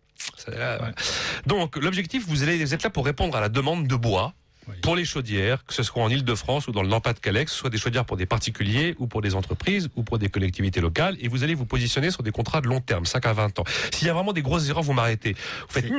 Donc 1.46 1.76
l'objectif, 1.76 2.24
vous, 2.26 2.42
allez, 2.42 2.64
vous 2.64 2.74
êtes 2.74 2.82
là 2.82 2.90
pour 2.90 3.04
répondre 3.04 3.36
à 3.36 3.40
la 3.40 3.48
demande 3.48 3.86
de 3.86 3.96
bois. 3.96 4.34
Pour 4.82 4.96
les 4.96 5.04
chaudières, 5.04 5.64
que 5.64 5.74
ce 5.74 5.82
soit 5.82 6.02
en 6.02 6.08
Ile-de-France 6.08 6.68
ou 6.68 6.72
dans 6.72 6.82
le 6.82 6.88
Nord-Pas-de-Calais, 6.88 7.44
que 7.44 7.50
ce 7.50 7.56
soit 7.56 7.70
des 7.70 7.78
chaudières 7.78 8.04
pour 8.04 8.16
des 8.16 8.26
particuliers 8.26 8.94
ou 8.98 9.06
pour 9.06 9.22
des 9.22 9.34
entreprises 9.34 9.88
ou 9.96 10.02
pour 10.02 10.18
des 10.18 10.28
collectivités 10.28 10.80
locales, 10.80 11.16
et 11.20 11.28
vous 11.28 11.44
allez 11.44 11.54
vous 11.54 11.66
positionner 11.66 12.10
sur 12.10 12.22
des 12.22 12.32
contrats 12.32 12.60
de 12.60 12.68
long 12.68 12.80
terme, 12.80 13.04
5 13.06 13.26
à 13.26 13.32
20 13.32 13.58
ans. 13.58 13.64
S'il 13.92 14.06
y 14.06 14.10
a 14.10 14.14
vraiment 14.14 14.32
des 14.32 14.42
grosses 14.42 14.68
erreurs, 14.68 14.82
vous 14.82 14.92
m'arrêtez. 14.92 15.34
Vous 15.34 15.74
faites 15.74 15.90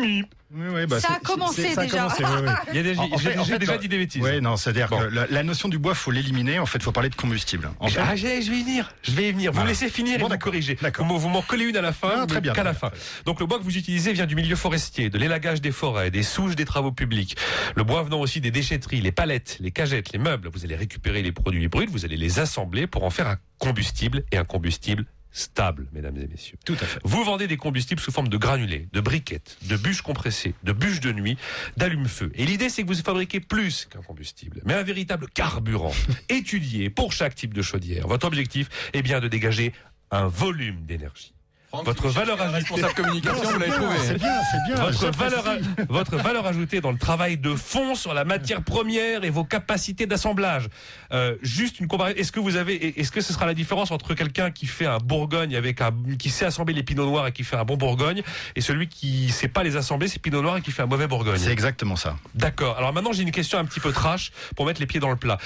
Oui, 0.57 0.63
oui, 0.73 0.85
bah, 0.85 0.99
Ça 1.01 1.13
a 1.15 1.19
commencé 1.19 1.63
c'est- 1.63 1.73
ça 1.73 1.81
a 1.81 1.83
déjà. 1.83 1.97
commencé, 1.97 2.23
oui, 2.23 2.29
oui. 2.47 2.51
Il 2.71 2.75
y 2.75 2.79
a 2.79 2.83
des- 2.83 2.97
En- 2.97 3.03
en 3.03 3.17
j'ai 3.17 3.29
fait- 3.31 3.37
en 3.37 3.43
j'ai 3.43 3.53
fait, 3.53 3.59
déjà 3.59 3.77
dit 3.77 3.89
des 3.89 3.97
bêtises. 3.97 4.21
Oui, 4.23 4.39
non, 4.41 4.55
c'est-à-dire 4.55 4.87
Bon. 4.87 4.99
que 4.99 5.03
la, 5.05 5.27
la 5.27 5.43
notion 5.43 5.67
du 5.67 5.77
bois, 5.77 5.93
faut 5.95 6.11
l'éliminer. 6.11 6.59
En 6.59 6.65
fait, 6.65 6.81
faut 6.81 6.93
parler 6.93 7.09
de 7.09 7.15
combustible. 7.15 7.69
En 7.79 7.87
fait, 7.89 7.99
Ah, 8.01 8.15
je 8.15 8.23
vais 8.27 8.39
y 8.39 8.49
venir, 8.63 8.93
je 9.03 9.11
vais 9.11 9.27
y 9.29 9.31
venir. 9.33 9.51
Vous 9.51 9.57
me 9.57 9.63
Voilà. 9.63 9.69
laissez 9.71 9.89
finir 9.89 10.17
Bon, 10.19 10.27
et 10.27 10.31
vous 10.31 10.37
corrigez. 10.37 10.77
d'accord. 10.81 11.05
Vous, 11.05 11.11
m'en- 11.13 11.19
vous 11.19 11.27
m'en 11.29 11.41
collez 11.41 11.65
une 11.65 11.75
à 11.77 11.81
la 11.81 11.91
fin, 11.91 12.25
très 12.25 12.39
bien, 12.39 12.53
qu'à 12.53 12.63
la 12.63 12.73
fin. 12.73 12.87
bien. 12.89 12.97
Donc 13.25 13.39
le 13.41 13.45
bois 13.47 13.59
que 13.59 13.63
vous 13.63 13.77
utilisez 13.77 14.13
vient 14.13 14.25
du 14.25 14.35
milieu 14.35 14.55
forestier, 14.55 15.09
de 15.09 15.17
l'élagage 15.17 15.59
des 15.61 15.71
forêts, 15.73 16.09
des 16.09 16.23
souches 16.23 16.55
des 16.55 16.65
travaux 16.65 16.91
publics. 16.93 17.35
Le 17.75 17.83
bois 17.83 18.03
venant 18.03 18.19
aussi 18.21 18.39
des 18.39 18.51
déchetteries, 18.51 19.01
les 19.01 19.11
palettes, 19.11 19.57
les 19.59 19.71
cagettes, 19.71 20.13
les 20.13 20.19
meubles. 20.19 20.49
Vous 20.53 20.63
allez 20.63 20.75
récupérer 20.75 21.21
les 21.21 21.33
produits 21.33 21.67
bruts, 21.67 21.87
vous 21.91 22.05
allez 22.05 22.17
les 22.17 22.39
assembler 22.39 22.87
pour 22.87 23.03
en 23.03 23.09
faire 23.09 23.27
un 23.27 23.37
combustible 23.59 24.23
et 24.31 24.37
un 24.37 24.45
combustible 24.45 25.05
stable, 25.35 25.87
mesdames 25.91 26.17
et 26.17 26.27
messieurs. 26.27 26.57
tout 26.65 26.77
à 26.79 26.85
fait. 26.85 26.99
Vous 27.03 27.23
vendez 27.23 27.47
des 27.47 27.57
combustibles 27.57 27.99
sous 27.99 28.11
forme 28.11 28.29
de 28.29 28.37
granulés, 28.37 28.87
de 28.93 29.01
briquettes, 29.01 29.57
de 29.63 29.75
bûches 29.75 30.01
compressées, 30.01 30.55
de 30.63 30.71
bûches 30.71 31.01
de 31.01 31.11
nuit, 31.11 31.37
d'allume-feu. 31.75 32.31
Et 32.35 32.45
l'idée, 32.45 32.69
c'est 32.69 32.83
que 32.83 32.87
vous 32.87 32.95
fabriquez 32.95 33.41
plus 33.41 33.85
qu'un 33.85 34.01
combustible, 34.01 34.61
mais 34.65 34.73
un 34.73 34.83
véritable 34.83 35.27
carburant, 35.27 35.93
étudié 36.29 36.89
pour 36.89 37.11
chaque 37.11 37.35
type 37.35 37.53
de 37.53 37.61
chaudière. 37.61 38.07
Votre 38.07 38.25
objectif 38.25 38.69
est 38.93 39.01
bien 39.01 39.19
de 39.19 39.27
dégager 39.27 39.73
un 40.09 40.27
volume 40.27 40.85
d'énergie. 40.85 41.34
Votre 41.83 42.07
valeur 42.07 42.39
ajoutée, 42.41 42.55
Responsable 42.59 42.93
communication, 42.93 43.43
vous 43.43 43.59
l'avez 43.59 43.71
C'est 43.71 43.77
trouvé. 43.77 44.13
bien, 44.15 44.41
c'est 44.51 44.73
bien. 44.73 44.85
votre 44.85 45.17
valeur, 45.17 45.47
a- 45.47 45.57
votre 45.89 46.15
valeur 46.17 46.45
ajoutée 46.45 46.79
dans 46.79 46.91
le 46.91 46.97
travail 46.97 47.37
de 47.37 47.53
fond 47.53 47.95
sur 47.95 48.13
la 48.13 48.23
matière 48.23 48.61
première 48.61 49.23
et 49.25 49.29
vos 49.29 49.43
capacités 49.43 50.05
d'assemblage. 50.05 50.69
Euh, 51.11 51.35
juste 51.41 51.79
une 51.81 51.87
comparaison. 51.87 52.17
Est-ce 52.17 52.31
que 52.31 52.39
vous 52.39 52.55
avez, 52.55 52.97
est-ce 52.99 53.11
que 53.11 53.19
ce 53.19 53.33
sera 53.33 53.45
la 53.45 53.53
différence 53.53 53.91
entre 53.91 54.13
quelqu'un 54.13 54.51
qui 54.51 54.67
fait 54.67 54.85
un 54.85 54.99
Bourgogne 54.99 55.55
avec 55.55 55.81
un, 55.81 55.91
qui 56.17 56.29
sait 56.29 56.45
assembler 56.45 56.73
les 56.73 56.83
pinots 56.83 57.05
noirs 57.05 57.27
et 57.27 57.31
qui 57.33 57.43
fait 57.43 57.57
un 57.57 57.65
bon 57.65 57.75
Bourgogne 57.75 58.21
et 58.55 58.61
celui 58.61 58.87
qui 58.87 59.29
sait 59.29 59.49
pas 59.49 59.63
les 59.63 59.75
assembler, 59.75 60.07
ces 60.07 60.19
pinots 60.19 60.41
noirs 60.41 60.57
et 60.57 60.61
qui 60.61 60.71
fait 60.71 60.83
un 60.83 60.87
mauvais 60.87 61.07
Bourgogne? 61.07 61.37
C'est 61.37 61.51
exactement 61.51 61.97
ça. 61.97 62.15
D'accord. 62.35 62.77
Alors 62.77 62.93
maintenant, 62.93 63.11
j'ai 63.11 63.23
une 63.23 63.31
question 63.31 63.59
un 63.59 63.65
petit 63.65 63.79
peu 63.81 63.91
trash 63.91 64.31
pour 64.55 64.65
mettre 64.65 64.79
les 64.79 64.87
pieds 64.87 64.99
dans 65.01 65.09
le 65.09 65.17
plat. 65.17 65.37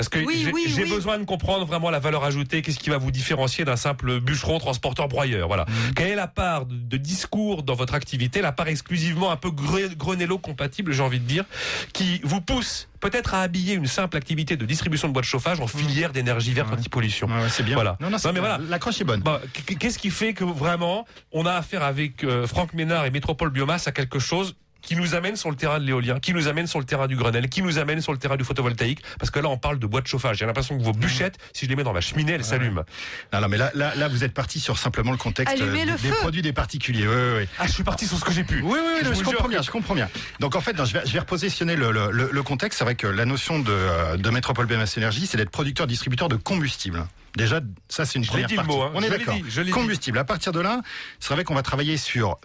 Parce 0.00 0.08
que 0.08 0.18
Oui, 0.20 0.40
j'ai 0.46 0.50
oui, 0.50 0.64
j'ai 0.66 0.84
oui. 0.84 0.88
besoin 0.94 1.18
de 1.18 1.24
comprendre 1.24 1.66
vraiment 1.66 1.90
la 1.90 1.98
valeur 1.98 2.24
ajoutée, 2.24 2.62
qu'est-ce 2.62 2.78
qui 2.78 2.88
va 2.88 2.96
vous 2.96 3.10
différencier 3.10 3.66
d'un 3.66 3.76
simple 3.76 4.18
bûcheron, 4.18 4.58
transporteur, 4.58 5.08
broyeur? 5.08 5.46
Voilà. 5.46 5.66
Mhm. 5.68 5.92
Quelle 5.94 6.08
est 6.08 6.14
la 6.14 6.26
part 6.26 6.64
de, 6.64 6.96
discours 6.96 7.62
dans 7.62 7.74
votre 7.74 7.92
activité, 7.92 8.40
la 8.40 8.50
part 8.52 8.68
exclusivement 8.68 9.30
un 9.30 9.36
peu 9.36 9.50
gre- 9.50 9.94
Grenello 9.94 10.38
compatible, 10.38 10.92
j'ai 10.92 11.02
envie 11.02 11.20
de 11.20 11.26
dire, 11.26 11.44
qui 11.92 12.22
vous 12.24 12.40
pousse 12.40 12.88
peut-être 13.00 13.34
à 13.34 13.42
habiller 13.42 13.74
une 13.74 13.86
simple 13.86 14.16
activité 14.16 14.56
de 14.56 14.64
distribution 14.64 15.06
de 15.08 15.12
bois 15.12 15.20
de 15.20 15.26
chauffage 15.26 15.60
en 15.60 15.66
filière 15.66 16.12
d'énergie 16.12 16.54
verte 16.54 16.68
Mhm. 16.68 16.72
Ouais. 16.76 16.80
anti-pollution? 16.80 17.26
Ouais, 17.26 17.42
ouais, 17.42 17.48
c'est 17.50 17.62
bien. 17.62 17.74
Voilà. 17.74 17.98
Non, 18.00 18.08
non, 18.08 18.16
mais 18.32 18.40
voilà. 18.40 18.56
L'accroche 18.70 19.02
est 19.02 19.04
bonne. 19.04 19.20
Bah, 19.20 19.42
qu- 19.66 19.76
Qu'est-ce 19.76 19.98
qui 19.98 20.08
fait 20.08 20.32
que 20.32 20.44
vraiment 20.44 21.04
on 21.30 21.44
a 21.44 21.52
affaire 21.52 21.82
avec 21.82 22.24
euh, 22.24 22.46
Franck 22.46 22.72
Ménard 22.72 23.04
et 23.04 23.10
Métropole 23.10 23.50
Biomasse 23.50 23.86
à 23.86 23.92
quelque 23.92 24.18
chose 24.18 24.54
qui 24.82 24.96
nous 24.96 25.14
amène 25.14 25.36
sur 25.36 25.50
le 25.50 25.56
terrain 25.56 25.78
de 25.78 25.84
l'éolien, 25.84 26.18
qui 26.20 26.32
nous 26.32 26.48
amène 26.48 26.66
sur 26.66 26.78
le 26.78 26.84
terrain 26.84 27.06
du 27.06 27.16
Grenelle, 27.16 27.48
qui 27.48 27.62
nous 27.62 27.78
amène 27.78 28.00
sur 28.00 28.12
le 28.12 28.18
terrain 28.18 28.36
du 28.36 28.44
photovoltaïque, 28.44 29.02
parce 29.18 29.30
que 29.30 29.38
là 29.38 29.48
on 29.48 29.58
parle 29.58 29.78
de 29.78 29.86
bois 29.86 30.00
de 30.00 30.06
chauffage. 30.06 30.38
J'ai 30.38 30.46
l'impression 30.46 30.76
que 30.78 30.82
vos 30.82 30.92
bûchettes, 30.92 31.38
si 31.52 31.64
je 31.66 31.70
les 31.70 31.76
mets 31.76 31.84
dans 31.84 31.92
ma 31.92 32.00
cheminée, 32.00 32.32
elles 32.32 32.44
s'allument. 32.44 32.84
Non, 33.32 33.40
non, 33.40 33.48
mais 33.48 33.56
là, 33.58 33.70
là, 33.74 33.94
là, 33.94 34.08
vous 34.08 34.24
êtes 34.24 34.34
parti 34.34 34.60
sur 34.60 34.78
simplement 34.78 35.10
le 35.12 35.16
contexte 35.18 35.52
Allumez 35.54 35.82
euh, 35.82 35.84
le 35.86 35.92
des 35.92 36.08
feu. 36.08 36.14
produits 36.20 36.42
des 36.42 36.52
particuliers. 36.52 37.06
Oui, 37.06 37.14
oui, 37.14 37.38
oui. 37.42 37.48
Ah, 37.58 37.66
je 37.66 37.72
suis 37.72 37.84
parti 37.84 38.06
sur 38.06 38.18
ce 38.18 38.24
que 38.24 38.32
j'ai 38.32 38.44
pu. 38.44 38.60
Oui, 38.62 38.78
oui, 38.82 39.00
oui, 39.04 39.14
Je 39.18 39.22
comprends 39.22 39.48
bien, 39.48 39.62
je 39.62 39.70
comprends 39.70 39.94
bien. 39.94 40.08
Donc 40.40 40.56
en 40.56 40.60
fait, 40.60 40.72
non, 40.74 40.84
je, 40.84 40.94
vais, 40.94 41.02
je 41.06 41.12
vais 41.12 41.18
repositionner 41.20 41.76
le, 41.76 41.90
le, 41.92 42.10
le- 42.10 42.30
le 42.32 42.42
contexte. 42.42 42.78
C'est 42.78 42.84
vrai 42.84 42.94
que 42.94 43.06
la 43.06 43.24
notion 43.24 43.58
de, 43.58 43.70
euh, 43.70 44.16
de 44.16 44.30
Métropole 44.30 44.66
BMS 44.66 44.86
Énergie, 44.96 45.26
c'est 45.26 45.36
d'être 45.36 45.50
producteur-distributeur 45.50 46.28
de 46.28 46.36
combustible. 46.36 47.06
Déjà, 47.36 47.60
ça 47.88 48.04
c'est 48.04 48.18
une 48.18 48.24
Je 48.24 48.28
première 48.30 48.48
dit 48.48 48.54
le 48.54 48.62
partie. 48.62 48.76
mot, 48.76 48.82
hein. 48.82 48.90
On 48.94 49.02
est 49.02 49.08
d'accord. 49.10 49.36
Combustible. 49.72 50.18
À 50.18 50.24
partir 50.24 50.50
de 50.52 50.58
là, 50.60 50.80
c'est 51.20 51.32
vrai 51.32 51.44
qu'on 51.44 51.54
va 51.54 51.62
travailler 51.62 51.96
sur 51.96 52.38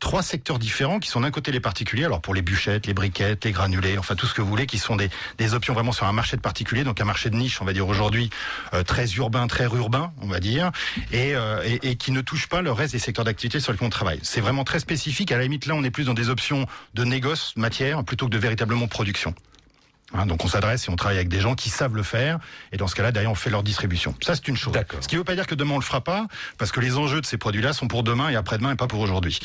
trois 0.00 0.22
secteurs 0.22 0.58
différents 0.58 0.98
qui 0.98 1.08
sont 1.08 1.20
d'un 1.20 1.30
côté 1.30 1.52
les 1.52 1.60
particuliers, 1.60 2.06
alors 2.06 2.20
pour 2.20 2.34
les 2.34 2.42
bûchettes, 2.42 2.86
les 2.86 2.94
briquettes, 2.94 3.44
les 3.44 3.52
granulés, 3.52 3.98
enfin 3.98 4.16
tout 4.16 4.26
ce 4.26 4.34
que 4.34 4.40
vous 4.40 4.48
voulez, 4.48 4.66
qui 4.66 4.78
sont 4.78 4.96
des, 4.96 5.10
des 5.38 5.54
options 5.54 5.74
vraiment 5.74 5.92
sur 5.92 6.06
un 6.06 6.12
marché 6.12 6.36
de 6.36 6.42
particuliers, 6.42 6.84
donc 6.84 7.00
un 7.00 7.04
marché 7.04 7.30
de 7.30 7.36
niche, 7.36 7.60
on 7.62 7.64
va 7.64 7.72
dire 7.72 7.86
aujourd'hui, 7.86 8.30
euh, 8.74 8.82
très 8.82 9.06
urbain, 9.12 9.46
très 9.46 9.66
urbain, 9.66 10.12
on 10.22 10.26
va 10.26 10.40
dire, 10.40 10.72
et, 11.12 11.36
euh, 11.36 11.62
et, 11.64 11.90
et 11.90 11.96
qui 11.96 12.10
ne 12.12 12.22
touche 12.22 12.48
pas 12.48 12.62
le 12.62 12.72
reste 12.72 12.92
des 12.92 12.98
secteurs 12.98 13.24
d'activité 13.24 13.60
sur 13.60 13.72
lesquels 13.72 13.86
on 13.86 13.90
travaille. 13.90 14.20
C'est 14.22 14.40
vraiment 14.40 14.64
très 14.64 14.80
spécifique. 14.80 15.30
À 15.32 15.36
la 15.36 15.44
limite, 15.44 15.66
là, 15.66 15.74
on 15.76 15.84
est 15.84 15.90
plus 15.90 16.06
dans 16.06 16.14
des 16.14 16.30
options 16.30 16.66
de 16.94 17.04
négoce 17.04 17.52
matière 17.56 18.02
plutôt 18.02 18.26
que 18.26 18.32
de 18.32 18.38
véritablement 18.38 18.88
production. 18.88 19.34
Hein, 20.12 20.26
donc 20.26 20.44
on 20.44 20.48
s'adresse 20.48 20.88
et 20.88 20.90
on 20.90 20.96
travaille 20.96 21.18
avec 21.18 21.28
des 21.28 21.38
gens 21.40 21.54
qui 21.54 21.70
savent 21.70 21.94
le 21.94 22.02
faire 22.02 22.38
et 22.72 22.76
dans 22.76 22.88
ce 22.88 22.96
cas-là 22.96 23.12
derrière 23.12 23.30
on 23.30 23.36
fait 23.36 23.48
leur 23.50 23.62
distribution. 23.62 24.14
Ça 24.22 24.34
c'est 24.34 24.48
une 24.48 24.56
chose. 24.56 24.72
Ce 25.00 25.06
qui 25.06 25.14
ne 25.14 25.20
veut 25.20 25.24
pas 25.24 25.36
dire 25.36 25.46
que 25.46 25.54
demain 25.54 25.74
on 25.74 25.78
le 25.78 25.84
fera 25.84 26.00
pas 26.00 26.26
parce 26.58 26.72
que 26.72 26.80
les 26.80 26.96
enjeux 26.96 27.20
de 27.20 27.26
ces 27.26 27.36
produits-là 27.38 27.72
sont 27.72 27.86
pour 27.86 28.02
demain 28.02 28.28
et 28.28 28.34
après-demain 28.34 28.72
et 28.72 28.74
pas 28.76 28.88
pour 28.88 28.98
aujourd'hui. 29.00 29.38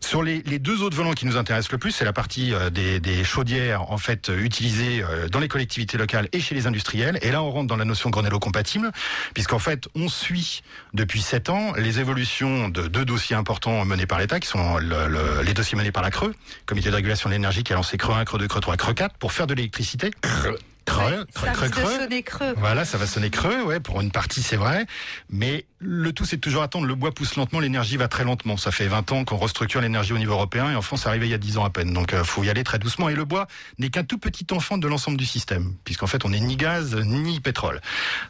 Sur 0.00 0.22
les, 0.22 0.42
les 0.42 0.58
deux 0.58 0.82
autres 0.82 0.96
volants 0.96 1.12
qui 1.14 1.24
nous 1.24 1.38
intéressent 1.38 1.72
le 1.72 1.78
plus, 1.78 1.90
c'est 1.92 2.04
la 2.04 2.12
partie 2.12 2.52
euh, 2.52 2.68
des, 2.68 3.00
des 3.00 3.24
chaudières 3.24 3.90
en 3.90 3.96
fait 3.96 4.28
euh, 4.28 4.38
utilisées 4.40 5.02
euh, 5.02 5.28
dans 5.28 5.38
les 5.40 5.48
collectivités 5.48 5.96
locales 5.96 6.28
et 6.32 6.40
chez 6.40 6.54
les 6.54 6.66
industriels. 6.66 7.18
Et 7.22 7.30
là 7.30 7.42
on 7.42 7.50
rentre 7.50 7.68
dans 7.68 7.76
la 7.76 7.86
notion 7.86 8.10
Grenello 8.10 8.38
compatible 8.38 8.90
puisqu'en 9.32 9.58
fait 9.58 9.88
on 9.94 10.08
suit 10.08 10.62
depuis 10.92 11.22
sept 11.22 11.48
ans 11.48 11.72
les 11.78 11.98
évolutions 11.98 12.68
de 12.68 12.88
deux 12.88 13.06
dossiers 13.06 13.36
importants 13.36 13.84
menés 13.86 14.06
par 14.06 14.18
l'État 14.18 14.38
qui 14.38 14.48
sont 14.48 14.76
le- 14.76 15.08
le- 15.08 15.42
les 15.42 15.54
dossiers 15.54 15.78
menés 15.78 15.92
par 15.92 16.02
la 16.02 16.10
Creux, 16.10 16.34
Comité 16.66 16.90
de 16.90 16.94
régulation 16.96 17.30
de 17.30 17.34
l'énergie 17.34 17.62
qui 17.62 17.72
a 17.72 17.76
lancé 17.76 17.96
Creux 17.96 18.14
1, 18.14 18.24
Creux 18.26 18.38
2, 18.38 18.48
Creux 18.48 18.60
3, 18.60 18.76
Creux 18.76 18.92
4 18.94 19.14
pour 19.16 19.32
faire 19.32 19.46
de 19.46 19.54
l'électricité. 19.54 20.09
Grrr. 20.20 20.58
Creux, 20.90 21.26
creux, 21.34 21.46
Ça 21.46 21.52
creux, 21.52 21.68
creux. 21.68 21.98
sonner 22.00 22.22
creux. 22.22 22.54
Voilà, 22.56 22.84
ça 22.84 22.98
va 22.98 23.06
sonner 23.06 23.30
creux, 23.30 23.62
ouais, 23.62 23.80
pour 23.80 24.00
une 24.00 24.10
partie 24.10 24.42
c'est 24.42 24.56
vrai, 24.56 24.86
mais 25.30 25.64
le 25.78 26.12
tout 26.12 26.24
c'est 26.24 26.36
de 26.36 26.40
toujours 26.40 26.62
attendre, 26.62 26.86
le 26.86 26.94
bois 26.94 27.12
pousse 27.12 27.36
lentement, 27.36 27.60
l'énergie 27.60 27.96
va 27.96 28.08
très 28.08 28.24
lentement. 28.24 28.56
Ça 28.56 28.70
fait 28.70 28.86
20 28.86 29.12
ans 29.12 29.24
qu'on 29.24 29.36
restructure 29.36 29.80
l'énergie 29.80 30.12
au 30.12 30.18
niveau 30.18 30.32
européen 30.32 30.70
et 30.70 30.74
en 30.74 30.82
France 30.82 31.02
c'est 31.02 31.08
arrivé 31.08 31.26
il 31.26 31.30
y 31.30 31.34
a 31.34 31.38
10 31.38 31.56
ans 31.58 31.64
à 31.64 31.70
peine. 31.70 31.92
Donc 31.94 32.12
euh, 32.12 32.22
faut 32.24 32.42
y 32.44 32.50
aller 32.50 32.64
très 32.64 32.78
doucement 32.78 33.08
et 33.08 33.14
le 33.14 33.24
bois 33.24 33.46
n'est 33.78 33.88
qu'un 33.88 34.04
tout 34.04 34.18
petit 34.18 34.46
enfant 34.52 34.76
de 34.78 34.86
l'ensemble 34.88 35.16
du 35.16 35.24
système 35.26 35.72
puisqu'en 35.84 36.06
fait 36.06 36.24
on 36.24 36.30
n'est 36.30 36.40
ni 36.40 36.56
gaz 36.56 36.94
ni 36.96 37.40
pétrole. 37.40 37.80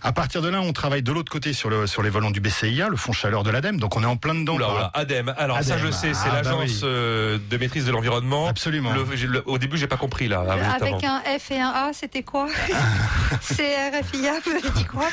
À 0.02 0.12
partir 0.12 0.42
de 0.42 0.48
là, 0.48 0.60
on 0.60 0.72
travaille 0.72 1.02
de 1.02 1.10
l'autre 1.12 1.32
côté 1.32 1.52
sur 1.52 1.70
le 1.70 1.86
sur 1.88 2.02
les 2.02 2.10
volants 2.10 2.30
du 2.30 2.40
BCIA, 2.40 2.88
le 2.88 2.96
fonds 2.96 3.12
chaleur 3.12 3.42
de 3.42 3.50
l'ADEME. 3.50 3.78
Donc 3.80 3.96
on 3.96 4.02
est 4.02 4.06
en 4.06 4.16
plein 4.16 4.34
dedans. 4.34 4.54
Oula, 4.54 4.66
par- 4.66 4.74
oula, 4.76 4.90
ADEME. 4.94 5.34
Alors 5.36 5.56
ça, 5.62 5.74
ADEME. 5.74 5.86
je 5.86 5.92
sais, 5.92 6.14
c'est 6.14 6.20
Ah, 6.26 6.42
bah 6.42 6.42
l'agence 6.44 6.60
oui. 6.70 6.80
euh, 6.84 7.38
de 7.50 7.56
maîtrise 7.56 7.84
de 7.86 7.90
l'environnement. 7.90 8.46
Absolument. 8.48 8.92
Le- 8.92 9.16
j'ai- 9.16 9.26
le- 9.26 9.42
au 9.48 9.58
début, 9.58 9.76
j'ai 9.78 9.86
pas 9.88 9.96
compris 9.96 10.28
là. 10.28 10.44
Avec 10.80 11.02
un 11.04 11.20
F 11.38 11.50
et 11.50 11.60
un 11.60 11.68
A, 11.70 11.90
c'était 11.92 12.22
quoi? 12.22 12.46
C'est 13.40 13.90
RFIA, 13.90 14.40
vous 14.44 14.50
avez 14.50 14.70
dit 14.70 14.84
quoi 14.84 15.08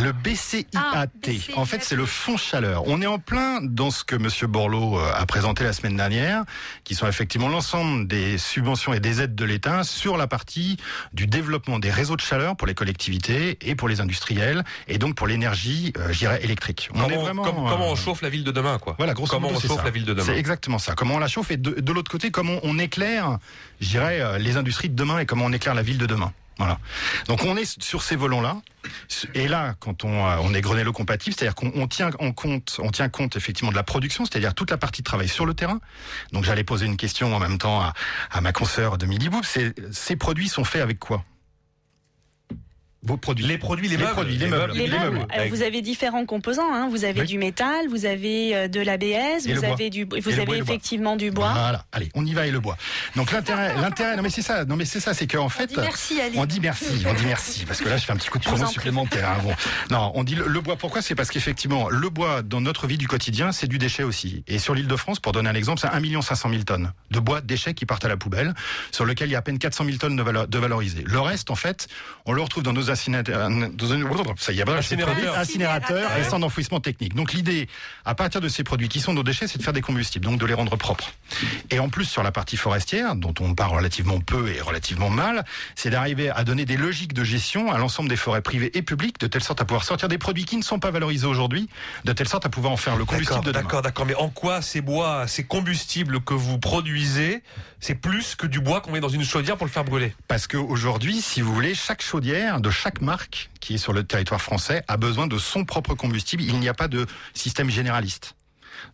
Le 0.00 0.12
BCIAT. 0.12 0.64
Ah, 0.76 1.06
en 1.56 1.64
fait, 1.64 1.82
c'est 1.82 1.96
le 1.96 2.06
fonds 2.06 2.36
chaleur. 2.36 2.84
On 2.86 3.00
est 3.00 3.06
en 3.06 3.18
plein 3.18 3.60
dans 3.62 3.90
ce 3.90 4.04
que 4.04 4.16
Monsieur 4.16 4.46
Borloo 4.46 4.98
euh, 4.98 5.12
a 5.14 5.24
présenté 5.26 5.64
la 5.64 5.72
semaine 5.72 5.96
dernière, 5.96 6.44
qui 6.84 6.94
sont 6.94 7.06
effectivement 7.06 7.48
l'ensemble 7.48 8.06
des 8.06 8.38
subventions 8.38 8.92
et 8.92 9.00
des 9.00 9.22
aides 9.22 9.34
de 9.34 9.44
l'État 9.44 9.84
sur 9.84 10.16
la 10.16 10.26
partie 10.26 10.76
du 11.12 11.26
développement 11.26 11.78
des 11.78 11.90
réseaux 11.90 12.16
de 12.16 12.20
chaleur 12.20 12.56
pour 12.56 12.66
les 12.66 12.74
collectivités 12.74 13.58
et 13.62 13.74
pour 13.74 13.88
les 13.88 14.00
industriels, 14.00 14.64
et 14.88 14.98
donc 14.98 15.14
pour 15.14 15.26
l'énergie, 15.26 15.92
euh, 15.98 16.12
j'irais, 16.12 16.42
électrique. 16.44 16.90
On 16.94 17.00
comment, 17.00 17.08
est 17.08 17.16
vraiment, 17.16 17.42
comme, 17.42 17.54
comment 17.54 17.88
on 17.90 17.92
euh, 17.92 17.96
chauffe 17.96 18.22
la 18.22 18.28
ville 18.28 18.44
de 18.44 18.52
demain, 18.52 18.78
quoi. 18.78 18.94
Voilà, 18.98 19.14
grosso 19.14 19.30
comment 19.30 19.48
modo, 19.48 19.60
on 19.64 19.68
chauffe 19.68 19.78
ça. 19.78 19.84
la 19.84 19.90
ville 19.90 20.04
de 20.04 20.14
demain. 20.14 20.26
C'est 20.26 20.38
exactement 20.38 20.78
ça. 20.78 20.94
Comment 20.94 21.14
on 21.14 21.18
la 21.18 21.28
chauffe 21.28 21.50
et 21.50 21.56
de, 21.56 21.80
de 21.80 21.92
l'autre 21.92 22.10
côté, 22.10 22.30
comment 22.30 22.58
on 22.62 22.78
éclaire, 22.78 23.38
j'irais, 23.80 24.20
euh, 24.20 24.38
les 24.38 24.56
industries 24.56 24.88
de 24.88 24.96
demain 24.96 25.18
et 25.18 25.26
comment 25.26 25.46
on 25.46 25.52
éclaire 25.52 25.74
la 25.74 25.82
ville 25.82 25.98
de 25.98 26.06
demain. 26.06 26.32
Voilà. 26.58 26.78
Donc 27.28 27.44
on 27.44 27.56
est 27.56 27.82
sur 27.82 28.02
ces 28.02 28.16
volants-là. 28.16 28.60
Et 29.34 29.48
là, 29.48 29.74
quand 29.78 30.04
on, 30.04 30.26
euh, 30.26 30.36
on 30.42 30.54
est 30.54 30.60
Grenello 30.60 30.92
compatible, 30.92 31.34
c'est-à-dire 31.36 31.54
qu'on 31.54 31.86
tient 31.86 32.10
en 32.18 32.32
compte, 32.32 32.78
on 32.82 32.90
tient 32.90 33.08
compte 33.08 33.36
effectivement 33.36 33.70
de 33.70 33.76
la 33.76 33.82
production, 33.82 34.24
c'est-à-dire 34.24 34.54
toute 34.54 34.70
la 34.70 34.76
partie 34.76 35.02
de 35.02 35.04
travail 35.04 35.28
sur 35.28 35.46
le 35.46 35.54
terrain. 35.54 35.80
Donc 36.32 36.44
j'allais 36.44 36.64
poser 36.64 36.86
une 36.86 36.96
question 36.96 37.34
en 37.34 37.38
même 37.38 37.58
temps 37.58 37.80
à, 38.30 38.40
ma 38.40 38.52
consoeur 38.52 38.98
de 38.98 39.06
Midi. 39.06 39.28
Ces 39.92 40.16
produits 40.16 40.48
sont 40.48 40.64
faits 40.64 40.82
avec 40.82 40.98
quoi? 40.98 41.24
Vos 43.04 43.16
produits. 43.16 43.44
Les 43.46 43.58
produits, 43.58 43.88
les, 43.88 43.96
les 43.96 44.02
meubles. 44.02 44.12
Produits, 44.14 44.36
les, 44.36 44.46
meubles. 44.46 44.72
Les, 44.74 44.88
meubles. 44.88 45.26
Euh, 45.36 45.46
vous 45.50 45.62
avez 45.62 45.82
différents 45.82 46.24
composants. 46.24 46.72
Hein. 46.72 46.88
Vous 46.88 47.04
avez 47.04 47.22
Oui. 47.22 47.26
du 47.26 47.38
métal, 47.38 47.88
vous 47.88 48.06
avez 48.06 48.54
euh, 48.54 48.68
de 48.68 48.80
l'ABS, 48.80 49.46
vous 49.46 49.60
bois. 49.60 49.72
avez 49.72 49.90
du, 49.90 50.04
vous 50.04 50.32
avez 50.32 50.44
bois. 50.44 50.56
effectivement 50.56 51.16
du 51.16 51.30
bois. 51.30 51.52
Voilà. 51.52 51.84
Allez, 51.92 52.10
on 52.14 52.24
y 52.24 52.32
va 52.32 52.46
et 52.46 52.50
le 52.50 52.60
bois. 52.60 52.76
Donc 53.16 53.32
l'intérêt, 53.32 53.74
l'intérêt, 53.80 54.16
non 54.16 54.22
mais 54.22 54.30
c'est 54.30 54.42
ça, 54.42 54.64
non 54.64 54.76
mais 54.76 54.84
c'est 54.84 55.00
ça, 55.00 55.14
c'est 55.14 55.26
qu'en 55.26 55.48
fait, 55.48 55.66
dit 55.66 55.74
merci, 55.78 56.20
Ali. 56.20 56.36
on 56.38 56.46
dit 56.46 56.60
merci, 56.60 57.04
on 57.08 57.12
dit 57.14 57.24
merci, 57.26 57.64
parce 57.66 57.80
que 57.80 57.88
là 57.88 57.96
je 57.96 58.04
fais 58.04 58.12
un 58.12 58.16
petit 58.16 58.28
coup 58.28 58.38
de 58.38 58.44
promo 58.44 58.66
supplémentaire. 58.66 59.28
hein, 59.30 59.38
bon. 59.42 59.52
Non, 59.90 60.12
on 60.14 60.22
dit 60.24 60.34
le, 60.36 60.46
le 60.46 60.60
bois. 60.60 60.76
Pourquoi? 60.76 61.02
C'est 61.02 61.14
parce 61.14 61.30
qu'effectivement, 61.30 61.88
le 61.90 62.08
bois 62.08 62.42
dans 62.42 62.60
notre 62.60 62.86
vie 62.86 62.98
du 62.98 63.08
quotidien, 63.08 63.50
c'est 63.52 63.66
du 63.66 63.78
déchet 63.78 64.04
aussi. 64.04 64.44
Et 64.46 64.58
sur 64.58 64.74
l'île 64.74 64.86
de 64.88 64.96
France, 64.96 65.18
pour 65.18 65.32
donner 65.32 65.48
un 65.50 65.54
exemple, 65.54 65.80
c'est 65.80 65.88
1 65.88 66.22
500 66.22 66.50
000 66.50 66.62
tonnes 66.62 66.92
de 67.10 67.18
bois 67.20 67.40
déchets 67.40 67.74
qui 67.74 67.84
partent 67.86 68.04
à 68.04 68.08
la 68.08 68.16
poubelle, 68.16 68.54
sur 68.92 69.04
lequel 69.04 69.28
il 69.28 69.32
y 69.32 69.34
a 69.34 69.38
à 69.38 69.42
peine 69.42 69.58
400 69.58 69.84
000 69.86 69.96
tonnes 69.98 70.16
de, 70.16 70.22
valo- 70.22 70.46
de 70.46 70.58
valorisé. 70.58 71.02
Le 71.06 71.20
reste, 71.20 71.50
en 71.50 71.54
fait, 71.56 71.88
on 72.26 72.32
le 72.32 72.42
retrouve 72.42 72.62
dans 72.62 72.72
nos 72.72 72.90
incinérateurs, 72.92 73.48
dans 73.50 73.86
une- 73.88 74.06
ça 74.38 74.52
y 74.52 74.62
incinérateurs 74.62 76.10
et 76.16 76.24
sans 76.24 76.42
enfouissement 76.42 76.80
technique. 76.80 77.14
Donc 77.14 77.32
l'idée, 77.32 77.68
à 78.04 78.14
partir 78.14 78.40
de 78.40 78.48
ces 78.48 78.64
produits 78.64 78.88
qui 78.88 79.00
sont 79.00 79.12
nos 79.12 79.22
déchets, 79.22 79.46
c'est 79.48 79.58
de 79.58 79.62
faire 79.62 79.72
des 79.72 79.80
combustibles, 79.80 80.24
donc 80.24 80.38
de 80.38 80.46
les 80.46 80.54
rendre 80.54 80.76
propres. 80.76 81.12
Et 81.70 81.78
en 81.78 81.88
plus, 81.88 82.04
sur 82.04 82.22
la 82.22 82.32
partie 82.32 82.56
forestière, 82.56 83.16
dont 83.16 83.34
on 83.40 83.54
parle 83.54 83.76
relativement 83.76 84.20
peu 84.20 84.48
et 84.48 84.60
relativement 84.60 85.10
mal, 85.10 85.44
c'est 85.74 85.90
d'arriver 85.90 86.30
à 86.30 86.44
donner 86.44 86.64
des 86.64 86.76
logiques 86.76 87.12
de 87.14 87.24
gestion 87.24 87.72
à 87.72 87.78
l'ensemble 87.78 88.08
des 88.08 88.16
forêts 88.16 88.42
privées 88.42 88.70
et 88.76 88.82
publiques, 88.82 89.18
de 89.20 89.26
telle 89.26 89.42
sorte 89.42 89.60
à 89.60 89.64
pouvoir 89.64 89.84
sortir 89.84 90.08
des 90.08 90.18
produits 90.18 90.44
qui 90.44 90.56
ne 90.56 90.62
sont 90.62 90.78
pas 90.78 90.90
valorisés 90.90 91.26
aujourd'hui, 91.26 91.68
de 92.04 92.12
telle 92.12 92.28
sorte 92.28 92.46
à 92.46 92.48
pouvoir 92.48 92.72
en 92.72 92.76
faire 92.76 92.96
le 92.96 93.04
combustible 93.04 93.30
D'accord, 93.30 93.42
de 93.44 93.50
demain. 93.52 93.62
d'accord, 93.62 93.82
d'accord. 93.82 94.06
Mais 94.06 94.14
en 94.14 94.28
quoi 94.28 94.62
ces 94.62 94.80
bois, 94.80 95.26
ces 95.26 95.44
combustibles 95.44 96.20
que 96.20 96.34
vous 96.34 96.58
produisez, 96.58 97.42
c'est 97.80 97.94
plus 97.94 98.34
que 98.36 98.46
du 98.46 98.60
bois 98.60 98.80
qu'on 98.80 98.92
met 98.92 99.00
dans 99.00 99.08
une 99.08 99.24
chaudière 99.24 99.56
pour 99.56 99.66
le 99.66 99.72
faire 99.72 99.84
brûler? 99.84 100.14
Parce 100.28 100.46
qu'aujourd'hui, 100.46 101.20
si 101.20 101.40
vous 101.40 101.52
voulez, 101.54 101.74
chaque 101.74 102.02
chaudière 102.02 102.60
de 102.60 102.70
chaque 102.70 102.81
marque 103.00 103.50
qui 103.60 103.74
est 103.74 103.78
sur 103.78 103.92
le 103.92 104.04
territoire 104.04 104.40
français 104.40 104.82
a 104.88 104.96
besoin 104.96 105.26
de 105.26 105.38
son 105.38 105.64
propre 105.64 105.94
combustible. 105.94 106.42
Il 106.42 106.58
n'y 106.58 106.68
a 106.68 106.74
pas 106.74 106.88
de 106.88 107.06
système 107.34 107.70
généraliste. 107.70 108.34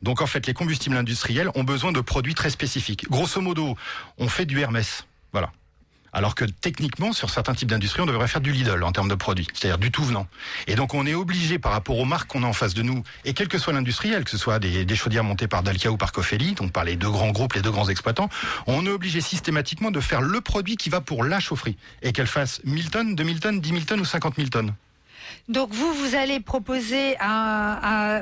Donc 0.03 0.21
en 0.21 0.27
fait, 0.27 0.47
les 0.47 0.55
combustibles 0.55 0.97
industriels 0.97 1.51
ont 1.55 1.65
besoin 1.65 1.93
de 1.93 2.01
produits 2.01 2.35
très 2.35 2.51
spécifiques. 2.51 3.09
Grosso 3.09 3.41
modo, 3.41 3.77
on 4.19 4.29
fait 4.29 4.47
du 4.47 4.61
Hermès. 4.61 5.07
Voilà. 5.33 5.53
Alors 6.13 6.35
que 6.35 6.45
techniquement, 6.45 7.13
sur 7.13 7.31
certains 7.31 7.55
types 7.55 7.69
d'industries, 7.69 8.03
on 8.03 8.07
devrait 8.07 8.29
faire 8.29 8.41
du 8.41 8.53
Lidl 8.53 8.83
en 8.83 8.93
termes 8.93 9.09
de 9.09 9.15
produits, 9.15 9.47
c'est-à-dire 9.53 9.79
du 9.79 9.91
tout 9.91 10.05
venant. 10.05 10.27
Et 10.67 10.75
donc 10.75 10.95
on 10.95 11.07
est 11.07 11.15
obligé 11.15 11.59
par 11.59 11.73
rapport 11.73 11.99
aux 11.99 12.05
marques 12.05 12.31
qu'on 12.31 12.43
a 12.43 12.47
en 12.47 12.53
face 12.53 12.75
de 12.75 12.83
nous, 12.83 13.03
et 13.25 13.35
quel 13.35 13.49
que 13.49 13.59
soit 13.59 13.73
l'industriel, 13.73 14.25
que 14.25 14.31
ce 14.31 14.39
soit 14.39 14.59
des, 14.59 14.85
des 14.85 14.97
chaudières 14.97 15.25
montées 15.25 15.49
par 15.49 15.63
Dalkia 15.63 15.91
ou 15.91 15.97
par 15.97 16.13
Cofeli, 16.13 16.55
donc 16.55 16.73
par 16.73 16.85
les 16.85 16.97
deux 16.97 17.11
grands 17.11 17.31
groupes, 17.31 17.55
les 17.55 17.63
deux 17.63 17.71
grands 17.71 17.89
exploitants, 17.89 18.29
on 18.67 18.87
est 18.87 18.91
obligé 18.91 19.21
systématiquement 19.21 19.91
de 19.91 20.01
faire 20.01 20.21
le 20.21 20.41
produit 20.41 20.77
qui 20.77 20.91
va 20.91 21.01
pour 21.01 21.25
la 21.25 21.41
chaufferie, 21.41 21.77
et 22.03 22.13
qu'elle 22.13 22.27
fasse 22.27 22.61
1000 22.65 22.91
tonnes, 22.91 23.15
2000 23.15 23.41
tonnes, 23.41 23.61
10 23.61 23.69
000 23.69 23.81
tonnes 23.83 24.01
ou 24.01 24.05
50 24.05 24.37
000 24.37 24.49
tonnes. 24.49 24.75
Donc 25.49 25.71
vous, 25.73 25.93
vous 25.95 26.15
allez 26.15 26.41
proposer 26.41 27.17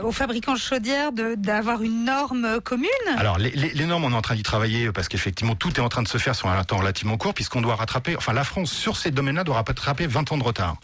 aux 0.02 0.12
fabricants 0.12 0.54
de 0.54 0.58
chaudières 0.58 1.10
d'avoir 1.12 1.82
une 1.82 2.04
norme 2.04 2.60
commune 2.60 2.86
Alors 3.18 3.38
les, 3.38 3.50
les- 3.50 3.70
les 3.72 3.86
normes, 3.86 4.04
on 4.04 4.12
est 4.12 4.16
en 4.16 4.22
train 4.22 4.34
d'y 4.34 4.42
travailler 4.42 4.90
parce 4.92 5.08
qu'effectivement 5.08 5.54
tout 5.54 5.74
est 5.76 5.80
en 5.80 5.88
train 5.88 6.02
de 6.02 6.08
se 6.08 6.18
faire 6.18 6.34
sur 6.34 6.48
un 6.48 6.64
temps 6.64 6.78
relativement 6.78 7.16
court 7.16 7.34
puisqu'on 7.34 7.60
doit 7.60 7.76
rattraper, 7.76 8.16
enfin 8.16 8.32
la 8.32 8.44
France 8.44 8.70
sur 8.72 8.96
ces 8.96 9.10
domaines-là 9.10 9.44
doit 9.44 9.56
rattraper 9.56 10.06
20 10.06 10.32
ans 10.32 10.38
de 10.38 10.42
retard. 10.44 10.76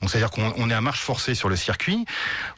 Donc 0.00 0.10
c'est-à-dire 0.10 0.30
qu'on 0.30 0.52
on 0.56 0.70
est 0.70 0.74
à 0.74 0.80
marche 0.80 1.00
forcée 1.00 1.34
sur 1.34 1.48
le 1.48 1.56
circuit. 1.56 2.04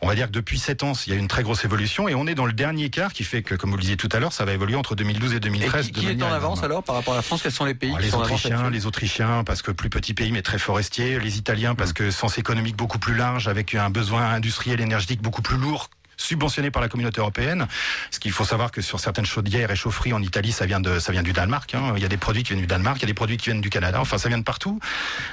On 0.00 0.09
va 0.09 0.14
dire 0.14 0.26
que 0.26 0.33
depuis 0.33 0.59
7 0.59 0.83
ans, 0.83 0.92
il 1.07 1.11
y 1.11 1.12
a 1.12 1.16
eu 1.16 1.18
une 1.18 1.29
très 1.29 1.42
grosse 1.42 1.64
évolution 1.64 2.09
et 2.09 2.14
on 2.14 2.26
est 2.26 2.35
dans 2.35 2.46
le 2.46 2.53
dernier 2.53 2.90
quart 2.90 3.12
qui 3.12 3.24
fait 3.24 3.42
que, 3.42 3.55
comme 3.55 3.70
vous 3.70 3.76
le 3.76 3.83
disiez 3.83 3.96
tout 3.96 4.09
à 4.12 4.18
l'heure, 4.18 4.33
ça 4.33 4.44
va 4.44 4.53
évoluer 4.53 4.76
entre 4.76 4.94
2012 4.94 5.33
et 5.33 5.37
Et 5.37 5.40
2013. 5.40 5.87
qui, 5.87 5.92
de 5.92 6.00
qui 6.00 6.07
est 6.07 6.22
en 6.22 6.33
avance 6.33 6.62
alors 6.62 6.83
par 6.83 6.94
rapport 6.96 7.14
à 7.14 7.16
la 7.16 7.22
France? 7.22 7.42
Quels 7.42 7.53
sont 7.53 7.64
les 7.64 7.74
pays 7.74 7.94
qui 7.94 8.03
les 8.03 8.11
sont 8.11 8.18
en 8.18 8.22
avance 8.22 8.44
Autrichiens, 8.44 8.70
les 8.70 8.87
Autrichiens, 8.87 9.44
parce 9.44 9.62
que 9.62 9.70
plus 9.70 9.90
petit 9.90 10.14
pays 10.14 10.33
mais 10.33 10.42
très 10.42 10.59
forestier. 10.59 11.18
Les 11.20 11.38
Italiens, 11.38 11.74
parce 11.74 11.92
que 11.92 12.11
sens 12.11 12.38
économique 12.38 12.76
beaucoup 12.76 12.98
plus 12.98 13.14
large, 13.14 13.48
avec 13.48 13.74
un 13.74 13.90
besoin 13.90 14.31
industriel 14.31 14.81
énergétique 14.81 15.22
beaucoup 15.22 15.42
plus 15.42 15.57
lourd 15.57 15.90
subventionné 16.20 16.70
par 16.70 16.83
la 16.83 16.88
communauté 16.88 17.20
européenne. 17.20 17.66
Ce 18.11 18.18
qu'il 18.20 18.33
faut 18.33 18.44
savoir 18.44 18.70
que 18.70 18.80
sur 18.83 19.00
certaines 19.00 19.26
chaudières 19.26 19.70
et 19.70 19.76
chaufferies 19.76 20.12
en 20.12 20.22
Italie, 20.22 20.52
ça 20.52 20.66
vient 20.66 20.80
de 20.80 20.98
ça 20.98 21.12
vient 21.12 21.22
du 21.22 21.33
Danemark. 21.33 21.74
hein. 21.74 21.92
Il 21.96 22.02
y 22.02 22.04
a 22.04 22.09
des 22.09 22.16
produits 22.16 22.42
qui 22.42 22.50
viennent 22.50 22.61
du 22.61 22.66
Danemark, 22.66 22.98
il 22.98 23.02
y 23.02 23.04
a 23.04 23.06
des 23.06 23.14
produits 23.14 23.37
qui 23.37 23.46
viennent 23.46 23.61
du 23.61 23.70
Canada. 23.70 24.00
Enfin, 24.00 24.18
ça 24.18 24.28
vient 24.28 24.38
de 24.38 24.44
partout. 24.44 24.78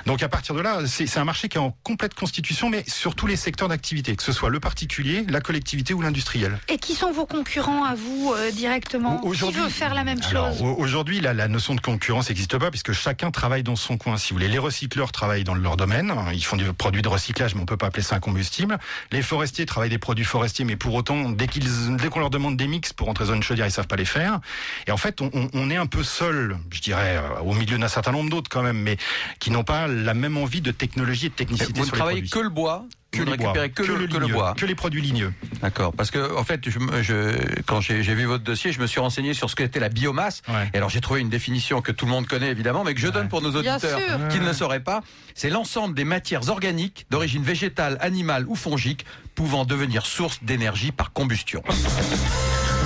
Donc 0.05 0.23
à 0.23 0.29
partir 0.29 0.55
de 0.55 0.61
là, 0.61 0.79
c'est 0.87 1.17
un 1.17 1.25
marché 1.25 1.49
qui 1.49 1.57
est 1.57 1.61
en 1.61 1.75
complète 1.83 2.13
constitution, 2.13 2.69
mais 2.69 2.83
sur 2.87 3.15
tous 3.15 3.27
les 3.27 3.35
secteurs 3.35 3.67
d'activité, 3.67 4.15
que 4.15 4.23
ce 4.23 4.31
soit 4.31 4.49
le 4.49 4.59
particulier, 4.59 5.25
la 5.27 5.41
collectivité 5.41 5.93
ou 5.93 6.01
l'industriel. 6.01 6.57
Et 6.69 6.77
qui 6.77 6.93
sont 6.95 7.11
vos 7.11 7.25
concurrents 7.25 7.83
à 7.83 7.95
vous 7.95 8.33
euh, 8.35 8.51
directement? 8.51 9.19
Qui 9.19 9.51
veut 9.51 9.69
faire 9.69 9.93
la 9.93 10.03
même 10.03 10.23
chose? 10.23 10.61
au- 10.61 10.75
aujourd'hui, 10.75 11.19
la, 11.19 11.33
la 11.33 11.47
notion 11.47 11.75
de 11.75 11.81
concurrence 11.81 12.29
n'existe 12.29 12.57
pas 12.57 12.69
puisque 12.69 12.93
chacun 12.93 13.31
travaille 13.31 13.63
dans 13.63 13.75
son 13.75 13.97
coin. 13.97 14.17
Si 14.17 14.29
vous 14.29 14.35
voulez, 14.37 14.47
les 14.47 14.57
recycleurs 14.59 15.11
travaillent 15.11 15.43
dans 15.43 15.55
leur 15.55 15.75
domaine, 15.77 16.13
ils 16.33 16.43
font 16.45 16.55
du 16.55 16.71
produit 16.73 17.01
de 17.01 17.09
recyclage, 17.09 17.55
mais 17.55 17.61
on 17.61 17.65
peut 17.65 17.77
pas 17.77 17.87
appeler 17.87 18.03
ça 18.03 18.15
un 18.15 18.19
combustible. 18.19 18.77
Les 19.11 19.21
forestiers 19.21 19.65
travaillent 19.65 19.89
des 19.89 19.97
produits 19.97 20.23
forestiers, 20.25 20.63
mais 20.65 20.75
pour 20.77 20.93
autant, 20.93 21.29
dès 21.29 21.47
qu'ils, 21.47 21.95
dès 21.97 22.09
qu'on 22.09 22.19
leur 22.19 22.29
demande 22.29 22.57
des 22.57 22.67
mix 22.67 22.93
pour 22.93 23.09
entrer 23.09 23.25
dans 23.25 23.33
une 23.33 23.43
chaudière, 23.43 23.65
ils 23.65 23.71
savent 23.71 23.87
pas 23.87 23.95
les 23.95 24.05
faire. 24.05 24.39
Et 24.87 24.91
en 24.91 24.97
fait, 24.97 25.21
on, 25.21 25.69
est 25.69 25.75
un 25.75 25.85
peu 25.85 26.03
seul, 26.03 26.57
je 26.71 26.81
dirais, 26.81 27.17
euh, 27.17 27.41
au 27.41 27.53
milieu 27.53 27.77
d'un 27.77 27.87
certain 27.87 28.11
nombre 28.11 28.29
d'autres 28.29 28.49
quand 28.49 28.63
même, 28.63 28.79
mais 28.79 28.97
qui 29.39 29.51
n'ont 29.51 29.63
pas 29.63 29.87
la 29.87 30.13
même 30.13 30.37
envie 30.37 30.61
de 30.61 30.71
technologie 30.71 31.27
et 31.27 31.29
de 31.29 31.35
technicité 31.35 31.79
Vous 31.79 31.85
ne 31.85 31.91
travaillez 31.91 32.23
que 32.23 32.39
le 32.39 32.49
bois 32.49 32.85
Que 33.17 33.23
vous 33.23 33.31
ne 33.31 33.35
les 33.37 33.43
bois, 33.43 33.53
que, 33.69 33.81
le, 33.83 33.87
que 33.87 33.93
le 33.93 34.05
ligneux, 34.05 34.33
bois. 34.33 34.53
que 34.57 34.65
les 34.65 34.75
produits 34.75 35.01
ligneux. 35.01 35.33
D'accord. 35.61 35.93
Parce 35.93 36.11
que 36.11 36.35
en 36.37 36.43
fait, 36.43 36.69
je, 36.69 36.79
me- 36.79 37.01
je- 37.03 37.61
quand 37.65 37.81
j'ai 37.81 38.01
vu 38.01 38.25
votre 38.25 38.43
dossier, 38.43 38.71
je 38.71 38.79
me 38.79 38.87
suis 38.87 38.99
renseigné 38.99 39.33
sur 39.33 39.49
ce 39.49 39.55
qu'était 39.55 39.79
la 39.79 39.89
biomasse. 39.89 40.41
Ouais. 40.47 40.69
Et 40.73 40.77
alors 40.77 40.89
j'ai 40.89 41.01
trouvé 41.01 41.21
une 41.21 41.29
définition 41.29 41.81
que 41.81 41.91
tout 41.91 42.05
le 42.05 42.11
monde 42.11 42.27
connaît 42.27 42.49
évidemment, 42.49 42.83
mais 42.83 42.93
que 42.93 42.99
je 42.99 43.07
donne 43.07 43.27
pour 43.29 43.41
nos 43.41 43.51
auditeurs 43.55 43.99
qui 44.29 44.39
ne 44.39 44.45
le 44.45 44.53
sauraient 44.53 44.79
pas. 44.79 45.01
C'est 45.35 45.49
l'ensemble 45.49 45.93
des 45.95 46.03
matières 46.05 46.49
organiques 46.49 47.05
d'origine 47.09 47.43
végétale, 47.43 47.97
animale 48.01 48.45
ou 48.47 48.55
fongique 48.55 49.05
pouvant 49.35 49.65
devenir 49.65 50.05
source 50.05 50.39
d'énergie 50.43 50.91
par 50.91 51.11
combustion. 51.13 51.61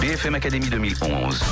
BFM 0.01 0.35
Académie 0.35 0.69
2011. 0.69 1.43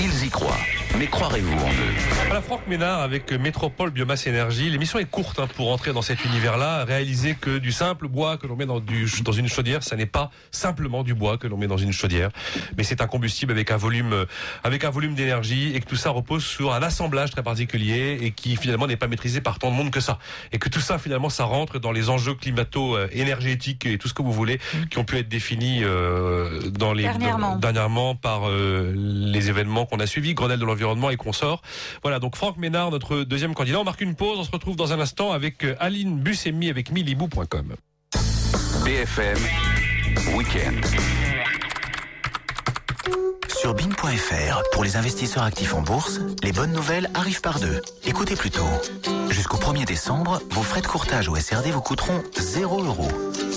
Ils 0.00 0.24
y 0.26 0.28
croient. 0.30 0.56
Mais 0.96 1.06
croirez-vous 1.06 1.52
en 1.52 1.68
eux? 1.70 1.94
Voilà 2.26 2.40
Franck 2.40 2.66
Ménard 2.66 3.00
avec 3.02 3.30
Métropole 3.32 3.90
Biomasse 3.90 4.26
Énergie. 4.26 4.68
L'émission 4.70 4.98
est 4.98 5.04
courte 5.04 5.38
hein, 5.38 5.46
pour 5.54 5.70
entrer 5.70 5.92
dans 5.92 6.02
cet 6.02 6.24
univers-là. 6.24 6.84
Réaliser 6.84 7.34
que 7.34 7.58
du 7.58 7.70
simple 7.72 8.08
bois 8.08 8.36
que 8.36 8.46
l'on 8.46 8.56
met 8.56 8.66
dans, 8.66 8.80
du, 8.80 9.06
dans 9.22 9.32
une 9.32 9.48
chaudière, 9.48 9.84
ça 9.84 9.94
n'est 9.96 10.06
pas 10.06 10.30
simplement 10.50 11.04
du 11.04 11.14
bois 11.14 11.38
que 11.38 11.46
l'on 11.46 11.56
met 11.56 11.68
dans 11.68 11.76
une 11.76 11.92
chaudière, 11.92 12.30
mais 12.76 12.82
c'est 12.84 13.00
un 13.00 13.06
combustible 13.06 13.52
avec 13.52 13.70
un 13.70 13.76
volume, 13.76 14.12
euh, 14.12 14.24
avec 14.64 14.84
un 14.84 14.90
volume 14.90 15.14
d'énergie 15.14 15.72
et 15.74 15.80
que 15.80 15.86
tout 15.86 15.96
ça 15.96 16.10
repose 16.10 16.44
sur 16.44 16.72
un 16.74 16.82
assemblage 16.82 17.30
très 17.30 17.42
particulier 17.44 18.18
et 18.20 18.32
qui 18.32 18.56
finalement 18.56 18.86
n'est 18.88 18.96
pas 18.96 19.08
maîtrisé 19.08 19.40
par 19.40 19.58
tant 19.60 19.70
de 19.70 19.76
monde 19.76 19.90
que 19.90 20.00
ça. 20.00 20.18
Et 20.52 20.58
que 20.58 20.68
tout 20.68 20.80
ça 20.80 20.98
finalement 20.98 21.28
ça 21.30 21.44
rentre 21.44 21.78
dans 21.78 21.92
les 21.92 22.08
enjeux 22.10 22.34
climato-énergétiques 22.34 23.86
et 23.86 23.98
tout 23.98 24.08
ce 24.08 24.14
que 24.14 24.22
vous 24.22 24.32
voulez 24.32 24.58
qui 24.90 24.98
ont 24.98 25.04
pu 25.04 25.18
être 25.18 25.28
définis 25.28 25.80
euh, 25.84 26.70
dans 26.70 26.92
les 26.92 27.04
Dernièrement. 27.04 27.52
dans- 27.52 27.58
dernièrement 27.58 28.14
par 28.16 28.48
euh, 28.48 28.92
les 28.96 29.48
événements 29.48 29.86
qu'on 29.86 30.00
a 30.00 30.06
suivis, 30.06 30.34
Grenelle 30.34 30.58
de 30.58 30.64
l'environnement 30.64 30.77
et 31.10 31.16
consorts. 31.16 31.62
Voilà, 32.02 32.18
donc 32.18 32.36
Franck 32.36 32.56
Ménard, 32.56 32.90
notre 32.90 33.22
deuxième 33.22 33.54
candidat. 33.54 33.80
On 33.80 33.84
marque 33.84 34.00
une 34.00 34.14
pause, 34.14 34.38
on 34.38 34.44
se 34.44 34.50
retrouve 34.50 34.76
dans 34.76 34.92
un 34.92 35.00
instant 35.00 35.32
avec 35.32 35.64
euh, 35.64 35.76
Aline 35.80 36.18
Buscemi 36.18 36.70
avec 36.70 36.90
milibou.com. 36.90 37.74
BFM 38.84 39.38
Weekend. 40.34 40.84
Sur 43.60 43.74
bin.fr, 43.74 44.62
pour 44.72 44.84
les 44.84 44.96
investisseurs 44.96 45.42
actifs 45.42 45.74
en 45.74 45.82
bourse, 45.82 46.20
les 46.44 46.52
bonnes 46.52 46.72
nouvelles 46.72 47.10
arrivent 47.14 47.40
par 47.40 47.58
deux. 47.58 47.82
Écoutez 48.04 48.36
plutôt. 48.36 48.68
Jusqu'au 49.30 49.58
1er 49.58 49.84
décembre, 49.84 50.40
vos 50.50 50.62
frais 50.62 50.80
de 50.80 50.86
courtage 50.86 51.28
au 51.28 51.34
SRD 51.34 51.70
vous 51.72 51.80
coûteront 51.80 52.22
0 52.36 52.84
euros. 52.84 53.08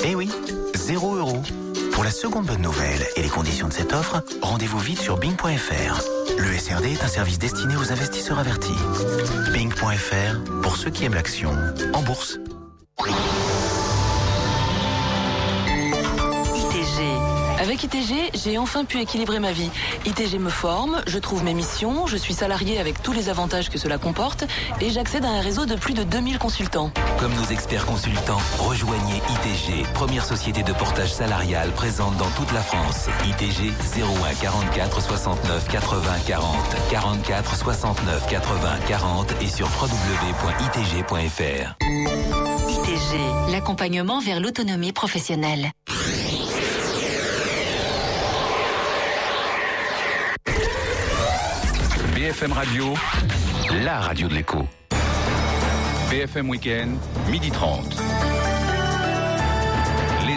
Eh 0.04 0.16
oui, 0.16 0.30
0 0.76 1.16
euros. 1.16 1.44
Pour 1.94 2.04
la 2.04 2.12
seconde 2.12 2.48
bonne 2.48 2.62
nouvelle 2.62 3.06
et 3.16 3.22
les 3.22 3.30
conditions 3.30 3.68
de 3.68 3.74
cette 3.74 3.94
offre, 3.94 4.24
rendez-vous 4.42 4.80
vite 4.80 5.00
sur 5.00 5.18
bing.fr. 5.18 6.21
Le 6.42 6.58
SRD 6.58 6.94
est 6.94 7.04
un 7.04 7.08
service 7.08 7.38
destiné 7.38 7.76
aux 7.76 7.92
investisseurs 7.92 8.40
avertis. 8.40 8.74
Ping.fr 9.54 10.62
pour 10.64 10.76
ceux 10.76 10.90
qui 10.90 11.06
aiment 11.06 11.14
l'action 11.14 11.52
en 11.94 12.02
bourse. 12.02 12.40
Avec 17.82 17.96
ITG, 17.96 18.32
j'ai 18.36 18.58
enfin 18.60 18.86
pu 18.86 19.00
équilibrer 19.00 19.40
ma 19.40 19.52
vie. 19.52 19.72
ITG 20.06 20.38
me 20.38 20.50
forme, 20.52 21.02
je 21.08 21.18
trouve 21.18 21.44
mes 21.44 21.56
missions, 21.56 22.06
je 22.06 22.16
suis 22.16 22.36
salarié 22.36 22.80
avec 22.80 23.02
tous 23.02 23.12
les 23.12 23.28
avantages 23.30 23.70
que 23.70 23.80
cela 23.80 23.98
comporte 23.98 24.46
et 24.82 24.92
j'accède 24.92 25.26
à 25.26 25.30
un 25.30 25.42
réseau 25.42 25.66
de 25.66 25.74
plus 25.76 25.96
de 25.96 26.04
2000 26.04 26.38
consultants. 26.38 26.92
Comme 27.18 27.34
nos 27.34 27.46
experts 27.46 27.88
consultants, 27.88 28.42
rejoignez 28.60 29.16
ITG, 29.16 29.84
première 29.96 30.26
société 30.26 30.62
de 30.62 30.74
portage 30.74 31.12
salarial 31.12 31.72
présente 31.72 32.16
dans 32.18 32.30
toute 32.38 32.52
la 32.52 32.62
France. 32.62 33.08
ITG 33.26 33.72
01 33.98 34.34
44 34.42 35.02
69 35.02 35.68
80 35.70 36.12
40 36.28 36.56
44 36.92 37.56
69 37.56 38.28
80 38.28 38.70
40 38.88 39.34
et 39.42 39.48
sur 39.48 39.68
www.itg.fr. 39.82 41.06
ITG, 42.70 43.52
l'accompagnement 43.52 44.20
vers 44.20 44.40
l'autonomie 44.40 44.94
professionnelle. 44.94 45.72
BFM 52.32 52.54
Radio, 52.54 52.94
la 53.84 54.00
radio 54.00 54.30
de 54.30 54.36
l'écho. 54.36 54.66
BFM 56.10 56.50
Weekend, 56.50 56.98
midi 57.30 57.52
30 57.52 57.84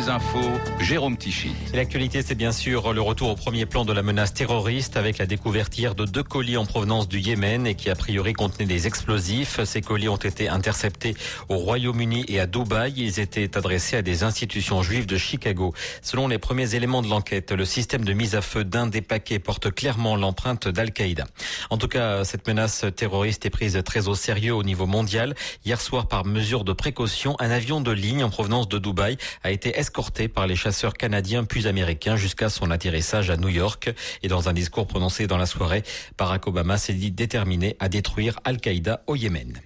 infos, 0.02 0.50
Jérôme 0.80 1.16
Tichy. 1.16 1.52
L'actualité, 1.72 2.22
c'est 2.22 2.35
bien 2.35 2.52
sûr 2.52 2.92
le 2.92 3.00
retour 3.00 3.30
au 3.30 3.37
premier 3.37 3.64
plan 3.64 3.85
de 3.85 3.92
la 3.92 4.02
menace 4.02 4.35
terroriste 4.35 4.96
avec 4.96 5.18
la 5.18 5.26
découverte 5.26 5.76
hier 5.78 5.94
de 5.94 6.04
deux 6.04 6.22
colis 6.22 6.57
en 6.57 6.66
provenance 6.66 7.09
du 7.09 7.20
Yémen 7.20 7.66
et 7.66 7.74
qui 7.74 7.90
a 7.90 7.94
priori 7.94 8.33
contenaient 8.33 8.66
des 8.66 8.87
explosifs. 8.87 9.62
Ces 9.64 9.83
colis 9.83 10.09
ont 10.09 10.16
été 10.16 10.48
interceptés 10.48 11.14
au 11.48 11.57
Royaume-Uni 11.57 12.24
et 12.28 12.40
à 12.40 12.46
Dubaï. 12.46 12.92
Ils 12.96 13.20
étaient 13.20 13.57
adressés 13.57 13.96
à 13.96 14.02
des 14.02 14.24
institutions 14.24 14.83
juives 14.83 15.07
de 15.07 15.16
Chicago. 15.16 15.72
Selon 16.02 16.28
les 16.28 16.38
premiers 16.38 16.74
éléments 16.74 17.02
de 17.02 17.09
l'enquête, 17.09 17.52
le 17.52 17.64
système 17.64 18.04
de 18.04 18.12
mise 18.12 18.35
à 18.35 18.42
feu 18.42 18.64
d'un 18.64 18.88
des 18.88 19.00
paquets 19.00 19.38
porte 19.38 19.70
clairement 19.70 20.16
l'empreinte 20.16 20.66
d'Al-Qaïda. 20.66 21.26
En 21.70 21.78
tout 21.78 21.88
cas, 21.88 22.24
cette 22.24 22.46
menace 22.48 22.85
terroriste 22.96 23.46
est 23.46 23.50
prise 23.50 23.80
très 23.85 24.09
au 24.09 24.14
sérieux 24.14 24.54
au 24.54 24.64
niveau 24.64 24.87
mondial. 24.87 25.35
Hier 25.64 25.80
soir, 25.80 26.09
par 26.09 26.24
mesure 26.24 26.64
de 26.64 26.72
précaution, 26.72 27.37
un 27.38 27.50
avion 27.50 27.80
de 27.80 27.92
ligne 27.92 28.24
en 28.24 28.30
provenance 28.30 28.68
de 28.68 28.78
Dubaï 28.78 29.16
a 29.42 29.50
été 29.50 29.78
escorté 29.84 30.28
par 30.28 30.46
les 30.46 30.56
chasseurs 30.56 30.94
canadiens 30.94 31.44
puis 31.44 31.66
américains 31.66 32.16
jusqu'à 32.16 32.48
son 32.48 32.70
atterrissage 32.70 33.28
à 33.28 33.36
New 33.36 33.50
York. 33.50 33.92
Et 34.22 34.28
dans 34.28 34.48
un 34.48 34.54
discours 34.54 34.86
prononcé 34.86 35.26
dans 35.26 35.36
la 35.36 35.44
soirée, 35.44 35.82
Barack 36.16 36.46
Obama 36.46 36.78
s'est 36.78 36.94
dit 36.94 37.10
déterminé 37.10 37.76
à 37.80 37.90
détruire 37.90 38.40
Al-Qaïda 38.44 39.02
au 39.06 39.14
Yémen. 39.14 39.60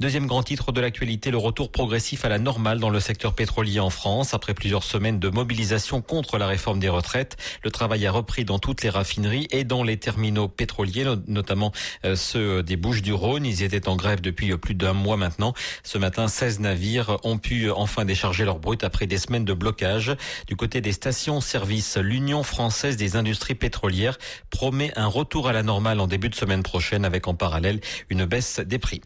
Deuxième 0.00 0.26
grand 0.26 0.42
titre 0.42 0.72
de 0.72 0.80
l'actualité, 0.80 1.30
le 1.30 1.38
retour 1.38 1.70
progressif 1.70 2.24
à 2.24 2.28
la 2.28 2.38
normale 2.38 2.78
dans 2.78 2.90
le 2.90 3.00
secteur 3.00 3.34
pétrolier 3.34 3.80
en 3.80 3.90
France. 3.90 4.34
Après 4.34 4.54
plusieurs 4.54 4.82
semaines 4.82 5.18
de 5.18 5.28
mobilisation 5.28 6.02
contre 6.02 6.38
la 6.38 6.46
réforme 6.46 6.78
des 6.78 6.88
retraites, 6.88 7.36
le 7.62 7.70
travail 7.70 8.06
a 8.06 8.12
repris 8.12 8.44
dans 8.44 8.58
toutes 8.58 8.82
les 8.82 8.90
raffineries 8.90 9.48
et 9.50 9.64
dans 9.64 9.82
les 9.82 9.96
terminaux 9.96 10.48
pétroliers, 10.48 11.04
notamment 11.26 11.72
euh, 12.04 12.16
ceux 12.16 12.62
des 12.62 12.76
Bouches 12.76 13.02
du 13.02 13.12
Rhône. 13.12 13.46
Ils 13.46 13.62
étaient 13.62 13.88
en 13.88 13.96
grève 13.96 14.20
depuis 14.20 14.56
plus 14.56 14.74
d'un 14.74 14.92
mois 14.92 15.16
maintenant. 15.16 15.54
Ce 15.82 15.98
matin, 15.98 16.28
16 16.28 16.60
navires 16.60 17.18
ont 17.24 17.38
pu 17.38 17.70
enfin 17.70 18.04
décharger 18.04 18.44
leur 18.44 18.58
brut 18.58 18.84
après 18.84 19.06
des 19.06 19.18
semaines 19.18 19.44
de 19.44 19.54
blocage. 19.54 20.14
Du 20.46 20.56
côté 20.56 20.80
des 20.80 20.92
stations-service, 20.92 21.96
l'Union 21.96 22.42
française 22.42 22.96
des 22.96 23.16
industries 23.16 23.54
pétrolières 23.54 24.18
promet 24.50 24.92
un 24.96 25.06
retour 25.06 25.48
à 25.48 25.52
la 25.52 25.62
normale 25.62 26.00
en 26.00 26.06
début 26.06 26.28
de 26.28 26.34
semaine 26.34 26.62
prochaine 26.62 27.04
avec 27.04 27.28
en 27.28 27.34
parallèle 27.34 27.80
une 28.10 28.24
baisse 28.24 28.60
des 28.60 28.78
prix. 28.78 29.00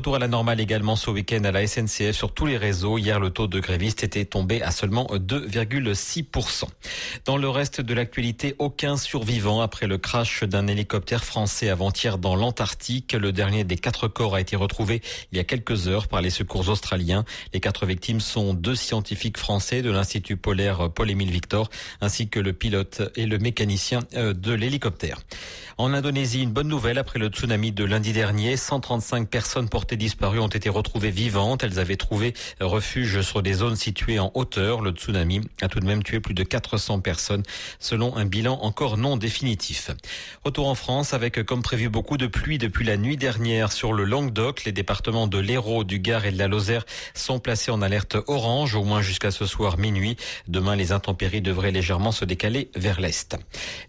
Retour 0.00 0.16
à 0.16 0.18
la 0.18 0.28
normale 0.28 0.60
également 0.60 0.96
ce 0.96 1.10
week-end 1.10 1.44
à 1.44 1.52
la 1.52 1.66
SNCF 1.66 2.12
sur 2.12 2.32
tous 2.32 2.46
les 2.46 2.56
réseaux. 2.56 2.96
Hier, 2.96 3.20
le 3.20 3.28
taux 3.28 3.48
de 3.48 3.60
grévistes 3.60 4.02
était 4.02 4.24
tombé 4.24 4.62
à 4.62 4.70
seulement 4.70 5.06
2,6%. 5.12 6.64
Dans 7.26 7.36
le 7.36 7.50
reste 7.50 7.82
de 7.82 7.92
l'actualité, 7.92 8.54
aucun 8.58 8.96
survivant 8.96 9.60
après 9.60 9.86
le 9.86 9.98
crash 9.98 10.42
d'un 10.42 10.68
hélicoptère 10.68 11.22
français 11.22 11.68
avant-hier 11.68 12.16
dans 12.16 12.34
l'Antarctique. 12.34 13.12
Le 13.12 13.30
dernier 13.30 13.64
des 13.64 13.76
quatre 13.76 14.08
corps 14.08 14.36
a 14.36 14.40
été 14.40 14.56
retrouvé 14.56 15.02
il 15.32 15.36
y 15.36 15.38
a 15.38 15.44
quelques 15.44 15.86
heures 15.86 16.08
par 16.08 16.22
les 16.22 16.30
secours 16.30 16.66
australiens. 16.70 17.26
Les 17.52 17.60
quatre 17.60 17.84
victimes 17.84 18.20
sont 18.20 18.54
deux 18.54 18.76
scientifiques 18.76 19.36
français 19.36 19.82
de 19.82 19.90
l'Institut 19.90 20.38
polaire 20.38 20.90
Paul-Émile 20.90 21.30
Victor, 21.30 21.68
ainsi 22.00 22.30
que 22.30 22.40
le 22.40 22.54
pilote 22.54 23.02
et 23.16 23.26
le 23.26 23.36
mécanicien 23.36 24.00
euh, 24.14 24.32
de 24.32 24.54
l'hélicoptère. 24.54 25.18
En 25.76 25.94
Indonésie, 25.94 26.42
une 26.42 26.52
bonne 26.52 26.68
nouvelle 26.68 26.98
après 26.98 27.18
le 27.18 27.28
tsunami 27.28 27.72
de 27.72 27.84
lundi 27.84 28.12
dernier. 28.12 28.56
135 28.56 29.28
personnes 29.28 29.68
portées 29.68 29.89
ont 30.40 30.48
été 30.48 30.68
retrouvées 30.68 31.10
vivantes. 31.10 31.62
Elles 31.64 31.78
avaient 31.78 31.96
trouvé 31.96 32.34
refuge 32.60 33.20
sur 33.22 33.42
des 33.42 33.54
zones 33.54 33.76
situées 33.76 34.18
en 34.18 34.30
hauteur. 34.34 34.80
Le 34.80 34.90
tsunami 34.90 35.40
a 35.62 35.68
tout 35.68 35.80
de 35.80 35.86
même 35.86 36.02
tué 36.02 36.20
plus 36.20 36.34
de 36.34 36.42
400 36.42 37.00
personnes, 37.00 37.42
selon 37.78 38.16
un 38.16 38.24
bilan 38.24 38.58
encore 38.62 38.96
non 38.96 39.16
définitif. 39.16 39.90
Retour 40.44 40.68
en 40.68 40.74
France 40.74 41.14
avec, 41.14 41.42
comme 41.44 41.62
prévu, 41.62 41.88
beaucoup 41.88 42.16
de 42.16 42.26
pluie 42.26 42.58
depuis 42.58 42.84
la 42.84 42.96
nuit 42.96 43.16
dernière 43.16 43.72
sur 43.72 43.92
le 43.92 44.04
Languedoc. 44.04 44.64
Les 44.64 44.72
départements 44.72 45.26
de 45.26 45.38
l'Hérault, 45.38 45.84
du 45.84 45.98
Gard 45.98 46.24
et 46.26 46.32
de 46.32 46.38
la 46.38 46.48
Lozère 46.48 46.84
sont 47.14 47.38
placés 47.38 47.70
en 47.70 47.82
alerte 47.82 48.16
orange, 48.26 48.74
au 48.74 48.84
moins 48.84 49.02
jusqu'à 49.02 49.30
ce 49.30 49.46
soir 49.46 49.78
minuit. 49.78 50.16
Demain, 50.48 50.76
les 50.76 50.92
intempéries 50.92 51.42
devraient 51.42 51.72
légèrement 51.72 52.12
se 52.12 52.24
décaler 52.24 52.70
vers 52.76 53.00
l'est. 53.00 53.36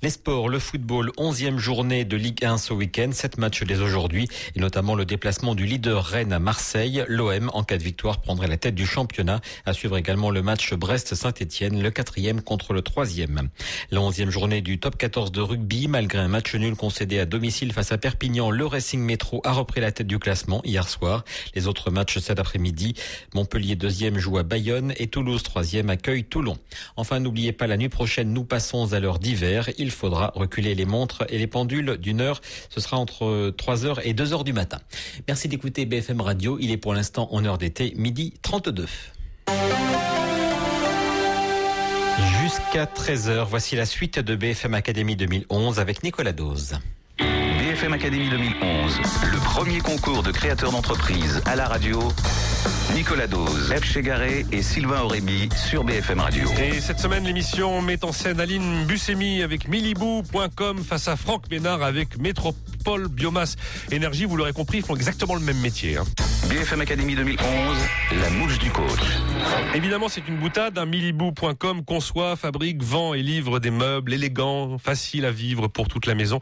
Les 0.01 0.09
sports, 0.09 0.49
le 0.49 0.59
football, 0.59 1.11
11e 1.17 1.57
journée 1.57 2.05
de 2.05 2.17
Ligue 2.17 2.43
1 2.43 2.57
ce 2.57 2.73
week-end, 2.73 3.09
sept 3.11 3.37
matchs 3.37 3.63
dès 3.63 3.79
aujourd'hui, 3.79 4.27
et 4.55 4.59
notamment 4.59 4.95
le 4.95 5.05
déplacement 5.05 5.55
du 5.55 5.65
leader 5.65 5.80
Rennes 5.89 6.33
à 6.33 6.39
Marseille. 6.39 7.03
L'OM, 7.07 7.49
en 7.53 7.63
cas 7.63 7.77
de 7.77 7.83
victoire, 7.83 8.21
prendrait 8.21 8.47
la 8.47 8.57
tête 8.57 8.75
du 8.75 8.85
championnat. 8.85 9.41
À 9.65 9.73
suivre 9.73 9.97
également 9.97 10.29
le 10.29 10.41
match 10.41 10.73
Brest-Saint-Etienne, 10.73 11.81
le 11.81 11.89
quatrième 11.89 12.41
contre 12.41 12.73
le 12.73 12.81
troisième. 12.81 13.49
La 13.89 13.99
11e 13.99 14.29
journée 14.29 14.61
du 14.61 14.79
top 14.79 14.97
14 14.97 15.31
de 15.31 15.41
rugby, 15.41 15.87
malgré 15.87 16.19
un 16.19 16.27
match 16.27 16.53
nul 16.53 16.75
concédé 16.75 17.19
à 17.19 17.25
domicile 17.25 17.73
face 17.73 17.91
à 17.91 17.97
Perpignan, 17.97 18.51
le 18.51 18.65
Racing 18.65 19.01
Métro 19.01 19.41
a 19.43 19.53
repris 19.53 19.81
la 19.81 19.91
tête 19.91 20.07
du 20.07 20.19
classement 20.19 20.61
hier 20.63 20.87
soir. 20.87 21.23
Les 21.55 21.67
autres 21.67 21.89
matchs 21.89 22.19
cet 22.19 22.39
après-midi, 22.39 22.93
Montpellier 23.33 23.75
deuxième 23.75 24.19
joue 24.19 24.37
à 24.37 24.43
Bayonne 24.43 24.93
et 24.97 25.07
Toulouse 25.07 25.41
troisième 25.41 25.89
accueille 25.89 26.25
Toulon. 26.25 26.57
Enfin, 26.95 27.19
n'oubliez 27.19 27.53
pas, 27.53 27.67
la 27.67 27.77
nuit 27.77 27.89
prochaine, 27.89 28.33
nous 28.33 28.43
passons 28.43 28.93
à 28.93 28.99
l'heure 28.99 29.19
d'hiver. 29.19 29.69
Il 29.77 29.91
faudra 29.91 30.31
reculer 30.35 30.75
les 30.75 30.85
montres 30.85 31.23
et 31.29 31.37
les 31.37 31.47
pendules 31.47 31.97
d'une 31.97 32.21
heure. 32.21 32.41
Ce 32.69 32.79
sera 32.79 32.97
entre 32.97 33.53
3h 33.57 34.01
et 34.03 34.13
2h 34.13 34.43
du 34.43 34.53
matin. 34.53 34.79
Merci 35.27 35.47
d'écouter 35.47 35.70
BFM 35.71 36.21
Radio. 36.21 36.57
Il 36.59 36.71
est 36.71 36.77
pour 36.77 36.93
l'instant 36.93 37.29
en 37.31 37.45
heure 37.45 37.57
d'été, 37.57 37.93
midi 37.95 38.33
32. 38.41 38.85
Jusqu'à 42.41 42.85
13h, 42.85 43.45
voici 43.47 43.75
la 43.75 43.85
suite 43.85 44.19
de 44.19 44.35
BFM 44.35 44.73
Academy 44.73 45.15
2011 45.15 45.79
avec 45.79 46.03
Nicolas 46.03 46.33
Dose. 46.33 46.77
BFM 47.81 47.93
Academy 47.93 48.29
2011, 48.29 48.99
le 49.31 49.37
premier 49.43 49.79
concours 49.79 50.21
de 50.21 50.31
créateurs 50.31 50.69
d'entreprise 50.71 51.41
à 51.45 51.55
la 51.55 51.67
radio. 51.67 51.99
Nicolas 52.93 53.25
Dose, 53.25 53.73
F. 53.73 53.83
Chegaré 53.83 54.45
et 54.51 54.61
Sylvain 54.61 55.01
Aurémy 55.01 55.49
sur 55.55 55.83
BFM 55.83 56.19
Radio. 56.19 56.47
Et 56.61 56.79
cette 56.79 56.99
semaine, 56.99 57.23
l'émission 57.23 57.81
met 57.81 58.03
en 58.03 58.11
scène 58.11 58.39
Aline 58.39 58.85
Buscemi 58.85 59.41
avec 59.41 59.67
Milibou.com 59.67 60.83
face 60.83 61.07
à 61.07 61.15
Franck 61.15 61.49
Ménard 61.49 61.81
avec 61.81 62.17
Métropole 62.19 63.07
Biomasse 63.07 63.55
Énergie. 63.91 64.25
Vous 64.25 64.37
l'aurez 64.37 64.53
compris, 64.53 64.79
ils 64.79 64.83
font 64.83 64.95
exactement 64.95 65.35
le 65.35 65.41
même 65.41 65.57
métier. 65.57 65.97
Hein. 65.97 66.03
BFM 66.49 66.81
Academy 66.81 67.15
2011, 67.15 67.39
la 68.21 68.29
mouche 68.31 68.59
du 68.59 68.69
coach. 68.71 68.99
Évidemment, 69.73 70.09
c'est 70.09 70.27
une 70.27 70.37
boutade. 70.37 70.77
Un 70.77 70.85
Milibou.com 70.85 71.85
conçoit, 71.85 72.35
fabrique, 72.35 72.83
vend 72.83 73.13
et 73.13 73.21
livre 73.21 73.59
des 73.59 73.71
meubles 73.71 74.13
élégants, 74.13 74.77
faciles 74.77 75.25
à 75.25 75.31
vivre 75.31 75.67
pour 75.67 75.87
toute 75.87 76.05
la 76.05 76.15
maison. 76.15 76.39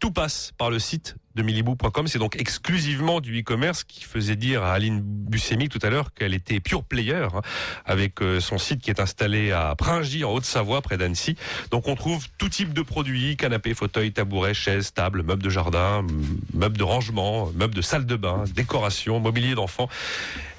Tout 0.00 0.10
passe 0.10 0.52
par 0.58 0.70
le 0.70 0.73
site 0.78 1.14
de 1.34 1.42
milibou.com. 1.42 2.06
C'est 2.06 2.18
donc 2.18 2.36
exclusivement 2.36 3.20
du 3.20 3.40
e-commerce 3.40 3.84
qui 3.84 4.04
faisait 4.04 4.36
dire 4.36 4.62
à 4.62 4.72
Aline 4.72 5.00
Buscemi 5.00 5.68
tout 5.68 5.78
à 5.82 5.90
l'heure 5.90 6.12
qu'elle 6.14 6.34
était 6.34 6.60
pure 6.60 6.84
player 6.84 7.28
hein, 7.34 7.42
avec 7.84 8.22
euh, 8.22 8.40
son 8.40 8.58
site 8.58 8.80
qui 8.80 8.90
est 8.90 9.00
installé 9.00 9.52
à 9.52 9.74
Pringy 9.76 10.24
en 10.24 10.32
Haute-Savoie 10.32 10.82
près 10.82 10.96
d'Annecy. 10.96 11.36
Donc 11.70 11.88
on 11.88 11.94
trouve 11.94 12.26
tout 12.38 12.48
type 12.48 12.72
de 12.72 12.82
produits, 12.82 13.36
canapés, 13.36 13.74
fauteuils, 13.74 14.12
tabourets, 14.12 14.54
chaises, 14.54 14.92
tables, 14.92 15.22
meubles 15.22 15.42
de 15.42 15.50
jardin, 15.50 16.06
meubles 16.52 16.78
de 16.78 16.84
rangement, 16.84 17.50
meubles 17.54 17.74
de 17.74 17.82
salle 17.82 18.06
de 18.06 18.16
bain, 18.16 18.44
décoration, 18.54 19.20
mobilier 19.20 19.54
d'enfants. 19.54 19.88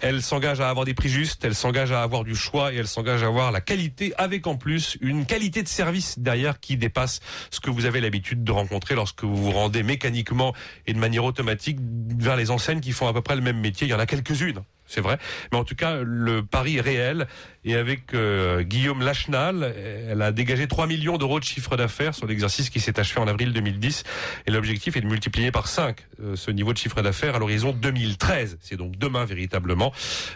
Elle 0.02 0.22
s'engage 0.22 0.60
à 0.60 0.70
avoir 0.70 0.86
des 0.86 0.94
prix 0.94 1.10
justes, 1.10 1.44
elle 1.46 1.56
s'engage 1.56 1.92
à 1.92 2.04
avoir 2.04 2.24
du 2.24 2.36
choix 2.36 2.74
et 2.74 2.76
elle 2.76 2.88
s'engage 2.88 3.24
à 3.24 3.28
avoir 3.28 3.52
la 3.52 3.62
qualité 3.62 4.14
avec 4.18 4.46
en 4.46 4.56
plus 4.56 4.98
une 5.02 5.26
qualité 5.26 5.64
de 5.64 5.68
service 5.68 6.20
derrière 6.20 6.60
qui 6.60 6.78
dépasse 6.78 7.22
ce 7.50 7.60
que 7.60 7.70
vous 7.70 7.86
avez 7.86 8.02
l'habitude 8.02 8.44
de 8.44 8.52
rencontrer 8.52 8.94
lorsque 8.96 9.24
vous 9.24 9.36
vous 9.36 9.52
rendez 9.52 9.84
mécaniquement 9.84 10.54
et 10.88 10.94
de 10.94 11.00
manière 11.00 11.24
automatique 11.24 11.78
vers 11.82 12.36
les 12.36 12.52
enseignes 12.52 12.82
qui 12.82 12.92
font 12.92 13.08
à 13.08 13.14
peu 13.14 13.22
près 13.22 13.36
le 13.36 13.42
même 13.42 13.60
métier. 13.60 13.88
Il 13.88 13.92
y 13.92 13.94
en 13.94 14.00
a 14.00 14.06
quelques-unes. 14.06 14.62
C'est 14.88 15.02
vrai. 15.02 15.18
Mais 15.52 15.58
en 15.58 15.64
tout 15.64 15.76
cas, 15.76 15.98
le 16.04 16.44
pari 16.44 16.78
est 16.78 16.82
réel. 16.82 17.28
Et 17.68 17.76
avec 17.76 18.14
euh, 18.14 18.62
Guillaume 18.62 19.02
Lachenal, 19.02 19.74
elle 20.08 20.22
a 20.22 20.32
dégagé 20.32 20.68
3 20.68 20.86
millions 20.86 21.18
d'euros 21.18 21.40
de 21.40 21.44
chiffre 21.44 21.76
d'affaires 21.76 22.14
sur 22.14 22.28
l'exercice 22.28 22.70
qui 22.70 22.80
s'est 22.80 23.00
achevé 23.00 23.20
en 23.20 23.28
avril 23.28 23.54
2010. 23.54 24.04
Et 24.46 24.52
l'objectif 24.52 24.96
est 24.96 25.02
de 25.02 25.08
multiplier 25.08 25.52
par 25.52 25.68
5 25.68 25.98
euh, 26.22 26.36
ce 26.36 26.52
niveau 26.52 26.74
de 26.74 26.78
chiffre 26.78 27.02
d'affaires 27.02 27.36
à 27.36 27.40
l'horizon 27.40 27.72
2013. 27.74 28.60
C'est 28.62 28.78
donc 28.78 28.98
demain 28.98 29.26
véritablement. 29.26 29.92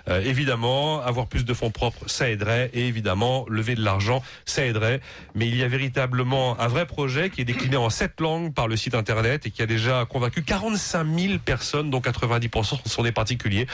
Euh, 0.08 0.22
évidemment, 0.22 1.02
avoir 1.02 1.28
plus 1.28 1.46
de 1.46 1.54
fonds 1.54 1.70
propres, 1.70 2.10
ça 2.10 2.30
aiderait. 2.30 2.72
Et 2.74 2.88
évidemment, 2.88 3.46
lever 3.48 3.76
de 3.76 3.84
l'argent, 3.84 4.24
ça 4.46 4.66
aiderait. 4.66 5.00
Mais 5.36 5.48
il 5.48 5.56
y 5.56 5.64
a 5.64 5.68
véritablement 5.68 6.60
un 6.60 6.68
vrai 6.68 6.88
projet 6.88 7.30
qui 7.30 7.42
est 7.42 7.46
décliné 7.46 7.78
en 7.78 7.92
7 7.92 8.20
langues 8.22 8.54
par 8.56 8.68
le 8.68 8.76
site 8.76 8.96
internet 8.96 9.46
et 9.46 9.52
qui 9.52 9.62
a 9.62 9.68
déjà 9.68 10.06
convaincu 10.10 10.42
45 10.42 11.06
000 11.06 11.34
personnes, 11.46 11.92
dont 11.92 12.00
90% 12.00 12.88
sont 12.88 13.04
des 13.04 13.12
particuliers. 13.12 13.68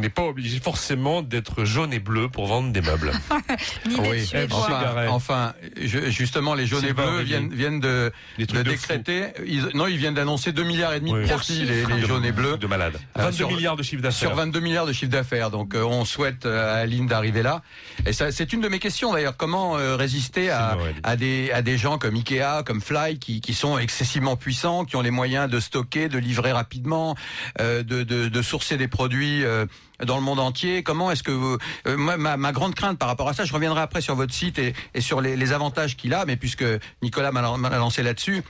N'est 0.00 0.08
pas 0.08 0.22
obligé 0.22 0.60
forcément 0.60 1.22
d'être 1.22 1.64
jaune 1.64 1.92
et 1.92 1.98
bleu 1.98 2.28
pour 2.28 2.46
vendre 2.46 2.72
des 2.72 2.80
meubles. 2.80 3.12
oui. 3.86 4.30
enfin, 4.50 5.06
enfin 5.08 5.54
je, 5.80 6.10
justement, 6.10 6.54
les 6.54 6.66
jaunes 6.66 6.84
et 6.84 6.92
bleus 6.92 7.22
viennent, 7.22 7.52
viennent 7.52 7.80
de, 7.80 8.12
de 8.38 8.62
décréter. 8.62 9.28
Ils, 9.46 9.68
non, 9.74 9.86
ils 9.86 9.96
viennent 9.96 10.14
d'annoncer 10.14 10.52
2 10.52 10.62
milliards 10.64 10.94
et 10.94 11.00
demi 11.00 11.12
de 11.12 11.26
profit, 11.26 11.64
les, 11.64 11.84
les 11.84 12.06
jaunes 12.06 12.24
et 12.24 12.32
bleus. 12.32 12.56
De 12.58 12.66
malades. 12.66 12.98
22 13.16 13.32
sur, 13.32 13.48
milliards 13.48 13.76
de 13.76 13.82
chiffre 13.82 14.02
d'affaires. 14.02 14.28
Sur 14.30 14.34
22 14.34 14.60
milliards 14.60 14.86
de 14.86 14.92
chiffre 14.92 15.10
d'affaires. 15.10 15.50
Donc, 15.50 15.74
euh, 15.74 15.82
on 15.82 16.04
souhaite 16.04 16.46
euh, 16.46 16.74
à 16.74 16.78
Aline 16.78 17.06
d'arriver 17.06 17.42
là. 17.42 17.62
Et 18.06 18.12
ça, 18.12 18.30
c'est 18.30 18.52
une 18.52 18.60
de 18.60 18.68
mes 18.68 18.78
questions 18.78 19.12
d'ailleurs. 19.12 19.36
Comment 19.36 19.78
euh, 19.78 19.96
résister 19.96 20.50
à, 20.50 20.76
à, 21.02 21.16
des, 21.16 21.50
à 21.52 21.62
des 21.62 21.78
gens 21.78 21.98
comme 21.98 22.14
Ikea, 22.14 22.62
comme 22.64 22.80
Fly, 22.80 23.18
qui, 23.18 23.40
qui 23.40 23.54
sont 23.54 23.78
excessivement 23.78 24.36
puissants, 24.36 24.84
qui 24.84 24.96
ont 24.96 25.02
les 25.02 25.10
moyens 25.10 25.50
de 25.50 25.60
stocker, 25.60 26.08
de 26.08 26.18
livrer 26.18 26.52
rapidement, 26.52 27.14
euh, 27.60 27.82
de, 27.82 28.02
de, 28.02 28.28
de, 28.28 28.42
sourcer 28.42 28.76
des 28.76 28.88
produits 28.88 29.44
euh, 29.44 29.66
dans 30.04 30.16
le 30.16 30.22
monde 30.22 30.40
entier. 30.40 30.82
Comment 30.82 31.10
est-ce 31.10 31.22
que 31.22 31.32
vous, 31.32 31.58
euh, 31.86 31.96
ma, 31.96 32.52
grande 32.52 32.74
crainte 32.74 32.98
par 32.98 33.08
rapport 33.08 33.28
à 33.28 33.34
ça, 33.34 33.44
je 33.44 33.52
reviendrai 33.52 33.80
après 33.80 34.00
sur 34.00 34.14
votre 34.14 34.34
site 34.34 34.58
et, 34.58 35.00
sur 35.00 35.20
les, 35.20 35.36
les 35.36 35.52
avantages 35.52 35.96
qu'il 35.96 36.14
a, 36.14 36.24
mais 36.24 36.36
puisque 36.36 36.64
Nicolas 37.02 37.32
m'a 37.32 37.42
lancé 37.78 38.02
là-dessus, 38.02 38.42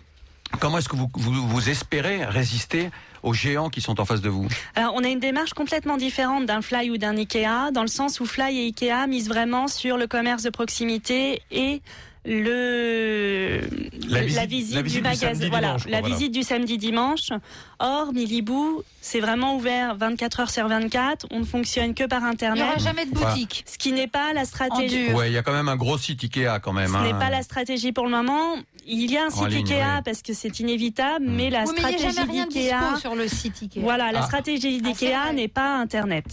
comment 0.61 0.78
est-ce 0.78 0.88
que 0.88 0.96
vous, 0.96 1.11
vous, 1.14 1.46
vous 1.46 1.70
espérez 1.70 2.24
résister 2.24 2.90
aux 3.22 3.32
géants 3.32 3.68
qui 3.68 3.80
sont 3.80 4.00
en 4.00 4.04
face 4.04 4.20
de 4.20 4.28
vous? 4.28 4.48
Alors, 4.74 4.94
on 4.94 5.04
a 5.04 5.08
une 5.08 5.20
démarche 5.20 5.54
complètement 5.54 5.96
différente 5.96 6.46
d'un 6.46 6.62
Fly 6.62 6.90
ou 6.90 6.98
d'un 6.98 7.16
Ikea, 7.16 7.70
dans 7.72 7.82
le 7.82 7.88
sens 7.88 8.20
où 8.20 8.26
Fly 8.26 8.58
et 8.58 8.66
Ikea 8.66 9.06
misent 9.08 9.28
vraiment 9.28 9.68
sur 9.68 9.96
le 9.96 10.06
commerce 10.06 10.42
de 10.42 10.50
proximité 10.50 11.42
et 11.50 11.82
le 12.28 13.60
la 14.08 14.20
visite, 14.22 14.36
la 14.36 14.46
visite, 14.46 14.74
la 14.74 14.82
visite 14.82 15.02
du 15.02 15.02
magasin, 15.02 15.48
voilà, 15.48 15.68
dimanche, 15.68 15.88
la 15.88 16.00
voilà. 16.00 16.14
visite 16.14 16.32
du 16.32 16.42
samedi 16.42 16.78
dimanche. 16.78 17.30
Or, 17.78 18.12
Milibou, 18.12 18.82
c'est 19.00 19.20
vraiment 19.20 19.56
ouvert 19.56 19.96
24 19.96 20.40
heures 20.40 20.50
sur 20.50 20.68
24. 20.68 21.26
On 21.30 21.40
ne 21.40 21.44
fonctionne 21.44 21.94
que 21.94 22.04
par 22.04 22.20
Il 22.20 22.24
n'y 22.24 22.30
internet. 22.30 22.64
aura 22.64 22.78
jamais 22.78 23.06
de 23.06 23.12
boutique. 23.12 23.64
Ce 23.66 23.78
qui 23.78 23.92
n'est 23.92 24.08
pas 24.08 24.32
la 24.32 24.44
stratégie. 24.44 25.12
Ouais, 25.12 25.30
il 25.30 25.34
y 25.34 25.38
a 25.38 25.42
quand 25.42 25.52
même 25.52 25.68
un 25.68 25.76
gros 25.76 25.98
site 25.98 26.22
Ikea 26.22 26.60
quand 26.62 26.72
même. 26.72 26.90
Ce 26.90 26.96
hein. 26.96 27.02
n'est 27.02 27.18
pas 27.18 27.30
la 27.30 27.42
stratégie 27.42 27.92
pour 27.92 28.04
le 28.04 28.10
moment. 28.10 28.56
Il 28.90 29.11
y 29.12 29.16
a 29.18 29.27
un 29.27 29.31
site 29.31 29.48
ligne, 29.48 29.66
Ikea 29.66 30.03
parce 30.05 30.22
que 30.22 30.33
c'est 30.33 30.61
inévitable, 30.61 31.27
mais 31.29 31.51
la 31.51 31.64
Oui, 31.64 31.72
mais 31.77 31.92
il 31.92 31.96
n'y 31.98 32.07
a 32.07 32.11
stratégie 32.11 32.46
d'Ikea. 32.48 32.96
sur 33.01 33.14
le 33.14 33.29
site 33.29 33.55
Ikea. 33.62 33.81
Voilà, 33.81 34.12
la 34.12 34.20
Ah. 34.20 34.27
stratégie 34.27 34.81
Ah, 34.83 34.88
d'IKEA 34.88 35.33
n'est 35.35 35.48
pas 35.48 35.77
Internet. 35.77 36.24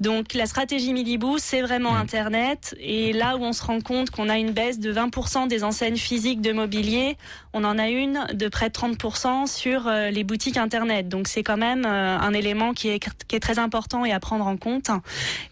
Donc 0.00 0.34
la 0.34 0.46
stratégie 0.46 0.92
Milibou, 0.92 1.38
c'est 1.38 1.62
vraiment 1.62 1.94
Internet. 1.96 2.74
Et 2.80 3.12
là 3.14 3.36
où 3.36 3.42
on 3.44 3.52
se 3.54 3.62
rend 3.62 3.80
compte 3.80 4.10
qu'on 4.10 4.28
a 4.28 4.36
une 4.38 4.50
baisse 4.50 4.78
de 4.78 4.92
20% 4.92 5.46
des 5.46 5.64
enseignes 5.64 5.96
physiques 5.96 6.40
de 6.42 6.52
mobilier, 6.52 7.16
on 7.54 7.64
en 7.64 7.78
a 7.78 7.88
une 7.88 8.26
de 8.34 8.48
près 8.48 8.68
de 8.68 8.72
30% 8.74 9.46
sur 9.46 9.86
euh, 9.86 10.10
les 10.10 10.24
boutiques 10.24 10.56
Internet. 10.58 11.08
Donc 11.08 11.28
c'est 11.28 11.42
quand 11.42 11.56
même 11.56 11.86
euh, 11.86 12.18
un 12.18 12.32
élément 12.34 12.74
qui 12.74 12.88
est, 12.88 12.98
qui 13.28 13.36
est 13.36 13.40
très 13.40 13.58
important 13.58 14.04
et 14.04 14.12
à 14.12 14.20
prendre 14.20 14.46
en 14.46 14.56
compte. 14.56 14.90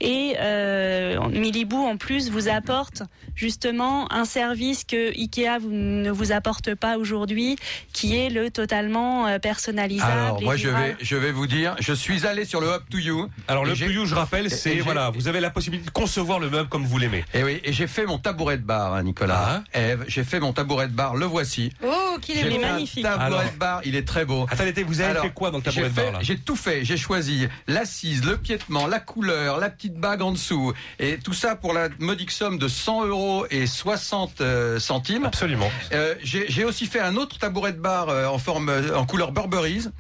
Et 0.01 0.35
euh, 0.41 1.19
Milibou, 1.31 1.79
en 1.85 1.97
plus, 1.97 2.29
vous 2.31 2.49
apporte 2.49 3.03
justement 3.35 4.13
un 4.13 4.25
service 4.25 4.85
que 4.85 5.11
Ikea 5.17 5.59
vous- 5.61 5.71
ne 5.71 6.11
vous 6.11 6.33
apporte 6.33 6.50
pas 6.81 6.99
aujourd'hui, 6.99 7.57
qui 7.93 8.17
est 8.17 8.29
le 8.31 8.51
totalement 8.51 9.27
euh, 9.27 9.39
personnalisable. 9.39 10.11
Alors 10.13 10.43
moi 10.43 10.57
je 10.57 10.69
vais 10.69 10.97
je 11.01 11.17
vais 11.17 11.33
vous 11.33 11.47
dire, 11.47 11.77
je 11.81 11.93
suis 11.93 12.27
allé 12.27 12.45
sur 12.45 12.61
le 12.61 12.69
Up 12.69 12.83
to 12.91 12.99
You. 12.99 13.29
Alors 13.49 13.65
le 13.65 13.73
Et 13.73 13.75
j'ai- 13.77 13.87
plus 13.87 14.07
je 14.07 14.15
rappelle, 14.15 14.51
c'est 14.51 14.77
voilà, 14.81 15.11
vous 15.11 15.29
avez 15.29 15.41
la 15.41 15.51
possibilité 15.51 15.87
de 15.87 15.93
concevoir 15.93 16.39
le 16.39 16.51
meuble 16.51 16.69
comme 16.69 16.85
vous 16.85 16.99
l'aimez. 16.99 17.25
Et 17.35 17.43
oui, 17.45 17.61
et 17.65 17.73
j'ai 17.73 17.87
fait 17.87 18.07
mon 18.07 18.19
tabouret 18.19 18.57
de 18.59 18.63
bar, 18.63 18.95
hein, 18.95 19.03
Nicolas. 19.03 19.63
Eve, 19.75 20.05
j'ai 20.09 20.25
fait 20.25 20.41
mon 20.41 20.53
tabouret 20.53 20.89
de 20.89 20.93
bar, 20.93 21.17
le 21.17 21.27
voici. 21.27 21.73
Oh, 21.85 22.17
qu'il 22.21 22.39
est 22.39 22.59
magnifique. 22.59 23.03
tabouret 23.05 23.25
Alors. 23.27 23.45
de 23.53 23.59
bar, 23.59 23.81
il 23.85 23.97
est 23.97 24.07
très 24.07 24.25
beau. 24.25 24.47
Attendez, 24.51 24.83
vous 24.83 25.01
avez 25.01 25.11
Alors, 25.11 25.25
fait 25.25 25.31
quoi 25.33 25.51
dans 25.51 25.59
le 25.59 25.63
tabouret 25.63 25.91
j'ai 25.95 26.03
de 26.07 26.11
bar 26.13 26.23
J'ai 26.23 26.39
tout 26.39 26.57
fait. 26.57 26.85
J'ai 26.85 26.97
choisi 26.97 27.47
l'assise, 27.67 28.25
le 28.25 28.37
piétement, 28.37 28.87
la 28.87 29.01
couleur, 29.01 29.59
la 29.59 29.71
petite 29.71 29.95
bague 29.95 30.23
en 30.23 30.33
dessous, 30.33 30.73
et 30.99 31.19
tout 31.19 31.33
ça 31.33 31.55
pour 31.57 31.73
la 31.73 31.89
modique 31.99 32.31
somme 32.31 32.59
de 32.59 32.69
100 32.69 33.07
euros 33.07 33.47
et 33.51 33.67
60 33.67 34.41
euh, 34.41 34.79
centimes. 34.79 35.25
Absolument. 35.27 35.71
Euh, 35.93 36.15
j'ai 36.23 36.40
j'ai 36.49 36.65
aussi 36.65 36.87
fait 36.87 37.01
un 37.01 37.17
autre 37.17 37.39
tabouret 37.39 37.73
de 37.73 37.79
bar 37.81 38.09
euh, 38.09 38.27
en 38.27 38.39
forme 38.39 38.69
euh, 38.69 38.97
en 38.97 39.07
couleur 39.07 39.33
Burberry's 39.33 39.91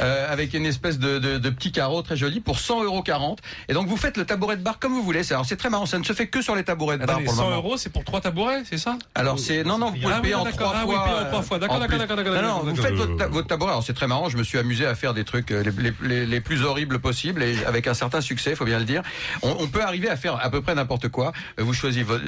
euh, 0.00 0.32
avec 0.32 0.54
une 0.54 0.66
espèce 0.66 0.98
de, 0.98 1.18
de, 1.18 1.38
de 1.38 1.50
petit 1.50 1.72
carreau 1.72 2.02
très 2.02 2.16
joli 2.16 2.40
pour 2.40 2.58
100 2.58 2.84
euros 2.84 3.02
40. 3.02 3.40
Et 3.68 3.72
donc 3.74 3.88
vous 3.88 3.96
faites 3.96 4.16
le 4.16 4.24
tabouret 4.26 4.56
de 4.56 4.62
bar 4.62 4.78
comme 4.78 4.92
vous 4.92 5.02
voulez. 5.02 5.22
C'est- 5.24 5.34
Alors 5.34 5.46
c'est 5.46 5.56
très 5.56 5.70
marrant. 5.70 5.86
Ça 5.86 5.98
ne 5.98 6.04
se 6.04 6.12
fait 6.12 6.26
que 6.28 6.42
sur 6.42 6.54
les 6.56 6.64
tabourets 6.64 6.98
de 6.98 7.04
bar 7.06 7.16
pour 7.16 7.32
le 7.32 7.36
100 7.36 7.44
moment. 7.44 7.56
euros, 7.56 7.76
c'est 7.76 7.90
pour 7.90 8.04
trois 8.04 8.20
tabourets, 8.20 8.62
c'est 8.68 8.78
ça? 8.78 8.98
Alors 9.14 9.38
c'est 9.38 9.64
non 9.64 9.78
non 9.78 9.90
vous 9.90 9.96
pouvez 10.00 10.12
Ah 10.12 10.16
le 10.16 10.22
payer 10.22 10.34
oui, 10.34 10.40
en 10.40 10.44
trois 10.44 10.72
Ah 10.76 10.84
oui, 10.86 10.94
fois. 10.94 11.04
payer 11.04 11.16
en 11.18 11.24
trois 11.26 11.42
fois. 11.42 11.58
D'accord, 11.58 11.78
d'accord, 11.78 11.98
d'accord, 12.16 12.34
Non 12.34 12.42
non 12.42 12.58
vous 12.64 12.76
faites 12.76 12.94
votre, 12.94 13.16
ta- 13.16 13.28
votre 13.28 13.48
tabouret. 13.48 13.70
Alors 13.72 13.82
c'est 13.84 13.94
très 13.94 14.06
marrant. 14.06 14.28
Je 14.28 14.36
me 14.36 14.42
suis 14.44 14.58
amusé 14.58 14.86
à 14.86 14.94
faire 14.94 15.14
des 15.14 15.24
trucs 15.24 15.50
les, 15.50 15.62
les, 15.62 15.92
les, 16.02 16.26
les 16.26 16.40
plus 16.40 16.62
horribles 16.62 16.98
possibles 16.98 17.42
et 17.42 17.64
avec 17.64 17.86
un 17.86 17.94
certain 17.94 18.20
succès, 18.20 18.54
faut 18.54 18.64
bien 18.64 18.78
le 18.78 18.84
dire. 18.84 19.02
On, 19.42 19.56
on 19.60 19.66
peut 19.68 19.82
arriver 19.82 20.08
à 20.08 20.16
faire 20.16 20.38
à 20.44 20.50
peu 20.50 20.60
près 20.62 20.74
n'importe 20.74 21.08
quoi. 21.08 21.32
Vous 21.58 21.72
choisissez 21.74 22.04
votre, 22.04 22.24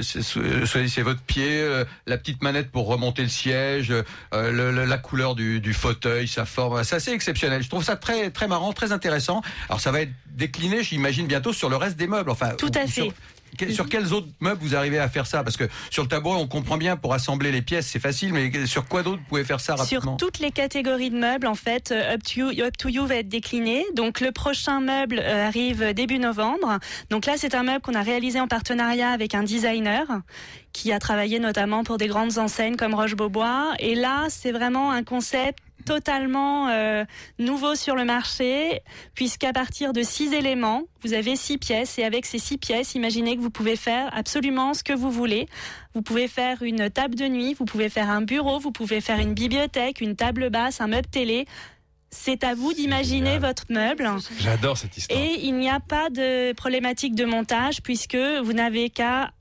choisissez 0.65 1.01
votre 1.01 1.21
pied, 1.21 1.63
la 2.07 2.17
petite 2.17 2.41
manette 2.43 2.71
pour 2.71 2.87
remonter 2.87 3.21
le 3.23 3.29
siège, 3.49 3.91
euh, 3.91 4.51
le- 4.51 4.71
le- 4.71 4.85
la 4.85 4.97
couleur 4.97 5.35
du, 5.35 5.59
du 5.59 5.73
fauteuil, 5.73 6.27
sa 6.27 6.45
forme. 6.45 6.83
C'est 6.83 6.95
assez 6.95 7.11
exceptionnel. 7.11 7.63
Je 7.63 7.69
trouve 7.69 7.83
ça 7.83 7.95
très 7.95 8.29
très 8.29 8.47
marrant, 8.47 8.73
très 8.73 8.91
intéressant. 8.91 9.41
Alors 9.69 9.79
ça 9.81 9.91
va 9.91 10.01
être 10.01 10.11
décliné, 10.27 10.83
j'imagine 10.83 11.27
bientôt 11.27 11.53
sur 11.53 11.69
le 11.69 11.75
reste 11.75 11.97
des 11.97 12.07
meubles. 12.07 12.29
Enfin 12.29 12.51
Tout 12.57 12.71
à 12.75 12.85
sur- 12.87 13.05
fait. 13.05 13.13
Que- 13.57 13.71
Sur 13.71 13.87
quels 13.89 14.13
autres 14.13 14.27
meubles 14.39 14.59
vous 14.61 14.75
arrivez 14.75 14.99
à 14.99 15.09
faire 15.09 15.25
ça 15.27 15.43
Parce 15.43 15.57
que 15.57 15.65
sur 15.89 16.03
le 16.03 16.09
tabouret, 16.09 16.39
on 16.39 16.47
comprend 16.47 16.77
bien 16.77 16.95
pour 16.97 17.13
assembler 17.13 17.51
les 17.51 17.61
pièces, 17.61 17.87
c'est 17.87 17.99
facile, 17.99 18.33
mais 18.33 18.65
sur 18.65 18.85
quoi 18.87 19.03
d'autre 19.03 19.19
vous 19.19 19.27
pouvez 19.29 19.43
faire 19.43 19.59
ça 19.59 19.75
Sur 19.77 19.99
rapidement 20.01 20.17
toutes 20.17 20.39
les 20.39 20.51
catégories 20.51 21.09
de 21.09 21.17
meubles, 21.17 21.47
en 21.47 21.55
fait, 21.55 21.91
euh, 21.91 22.13
Up 22.15 22.23
to 22.23 22.51
You, 22.51 22.63
Up 22.65 22.77
to 22.77 22.89
You 22.89 23.05
va 23.05 23.15
être 23.17 23.29
décliné. 23.29 23.85
Donc 23.95 24.19
le 24.21 24.31
prochain 24.31 24.79
meuble 24.81 25.19
euh, 25.19 25.47
arrive 25.47 25.93
début 25.93 26.19
novembre. 26.19 26.79
Donc 27.09 27.25
là, 27.25 27.33
c'est 27.37 27.55
un 27.55 27.63
meuble 27.63 27.81
qu'on 27.81 27.95
a 27.95 28.01
réalisé 28.03 28.39
en 28.39 28.47
partenariat 28.47 29.09
avec 29.11 29.33
un 29.35 29.43
designer 29.43 30.05
qui 30.73 30.91
a 30.91 30.99
travaillé 30.99 31.39
notamment 31.39 31.83
pour 31.83 31.97
des 31.97 32.07
grandes 32.07 32.37
enseignes 32.37 32.75
comme 32.75 32.93
Roche-Beaubois. 32.93 33.73
Et 33.79 33.95
là, 33.95 34.25
c'est 34.29 34.51
vraiment 34.51 34.91
un 34.91 35.03
concept 35.03 35.59
totalement 35.89 36.67
euh, 36.69 37.03
nouveau 37.39 37.73
sur 37.73 37.95
le 37.95 38.05
marché, 38.05 38.83
puisqu'à 39.15 39.53
partir 39.53 39.91
de 39.91 40.03
six 40.03 40.31
éléments, 40.33 40.83
vous 41.01 41.13
avez 41.13 41.35
six 41.35 41.57
pièces, 41.57 41.97
et 41.97 42.03
avec 42.03 42.27
ces 42.27 42.37
six 42.37 42.59
pièces, 42.59 42.93
imaginez 42.93 43.35
que 43.35 43.41
vous 43.41 43.49
pouvez 43.49 43.75
faire 43.75 44.07
absolument 44.15 44.75
ce 44.75 44.83
que 44.83 44.93
vous 44.93 45.09
voulez. 45.09 45.47
Vous 45.95 46.03
pouvez 46.03 46.27
faire 46.27 46.61
une 46.61 46.91
table 46.91 47.15
de 47.15 47.25
nuit, 47.25 47.55
vous 47.55 47.65
pouvez 47.65 47.89
faire 47.89 48.11
un 48.11 48.21
bureau, 48.21 48.59
vous 48.59 48.71
pouvez 48.71 49.01
faire 49.01 49.17
une 49.17 49.33
bibliothèque, 49.33 49.99
une 49.99 50.15
table 50.15 50.51
basse, 50.51 50.79
un 50.79 50.85
meuble 50.85 51.07
télé. 51.07 51.47
C'est 52.11 52.43
à 52.43 52.53
vous 52.53 52.71
d'imaginer 52.73 53.39
votre 53.39 53.63
meuble. 53.69 54.07
J'adore 54.39 54.77
cette 54.77 54.95
histoire. 54.95 55.19
Et 55.19 55.39
il 55.41 55.55
n'y 55.55 55.71
a 55.71 55.79
pas 55.79 56.11
de 56.11 56.53
problématique 56.53 57.15
de 57.15 57.25
montage 57.25 57.81
puisque 57.81 58.17
vous 58.43 58.53
n'avez 58.53 58.91
qu'à 58.91 59.31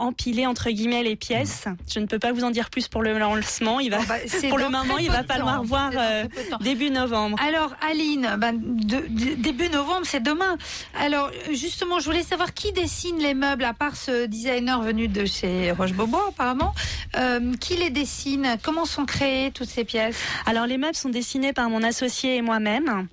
empiler 0.00 0.46
entre 0.46 0.70
guillemets 0.70 1.02
les 1.02 1.16
pièces. 1.16 1.64
Je 1.92 2.00
ne 2.00 2.06
peux 2.06 2.18
pas 2.18 2.32
vous 2.32 2.44
en 2.44 2.50
dire 2.50 2.70
plus 2.70 2.88
pour 2.88 3.02
le 3.02 3.18
lancement. 3.18 3.78
Il 3.80 3.90
va, 3.90 3.98
Oh, 4.00 4.04
bah, 4.08 4.14
pour 4.48 4.58
le 4.58 4.68
moment, 4.68 4.98
il 4.98 5.10
va 5.10 5.22
falloir 5.24 5.62
voir 5.62 5.90
euh, 5.96 6.24
début 6.60 6.90
novembre. 6.90 7.36
Alors 7.46 7.74
Aline, 7.88 8.36
ben, 8.38 8.54
de- 8.56 9.06
de- 9.08 9.34
début 9.34 9.68
novembre, 9.68 10.02
c'est 10.04 10.22
demain. 10.22 10.56
Alors 10.98 11.30
justement, 11.52 11.98
je 12.00 12.06
voulais 12.06 12.22
savoir 12.22 12.54
qui 12.54 12.72
dessine 12.72 13.18
les 13.18 13.34
meubles, 13.34 13.64
à 13.64 13.74
part 13.74 13.96
ce 13.96 14.26
designer 14.26 14.80
venu 14.82 15.08
de 15.08 15.24
chez 15.26 15.70
Roche-Beaubois 15.72 16.26
apparemment. 16.30 16.74
Euh, 17.16 17.52
qui 17.60 17.76
les 17.76 17.90
dessine? 17.90 18.56
Comment 18.62 18.84
sont 18.86 19.04
créées 19.04 19.50
toutes 19.50 19.68
ces 19.68 19.84
pièces? 19.84 20.16
Alors 20.46 20.66
les 20.66 20.78
meubles 20.78 20.94
sont 20.96 21.08
dessinés 21.10 21.52
par 21.52 21.68
mon 21.70 21.82
associé 21.82 22.36
et 22.36 22.42
moi-même. 22.42 23.08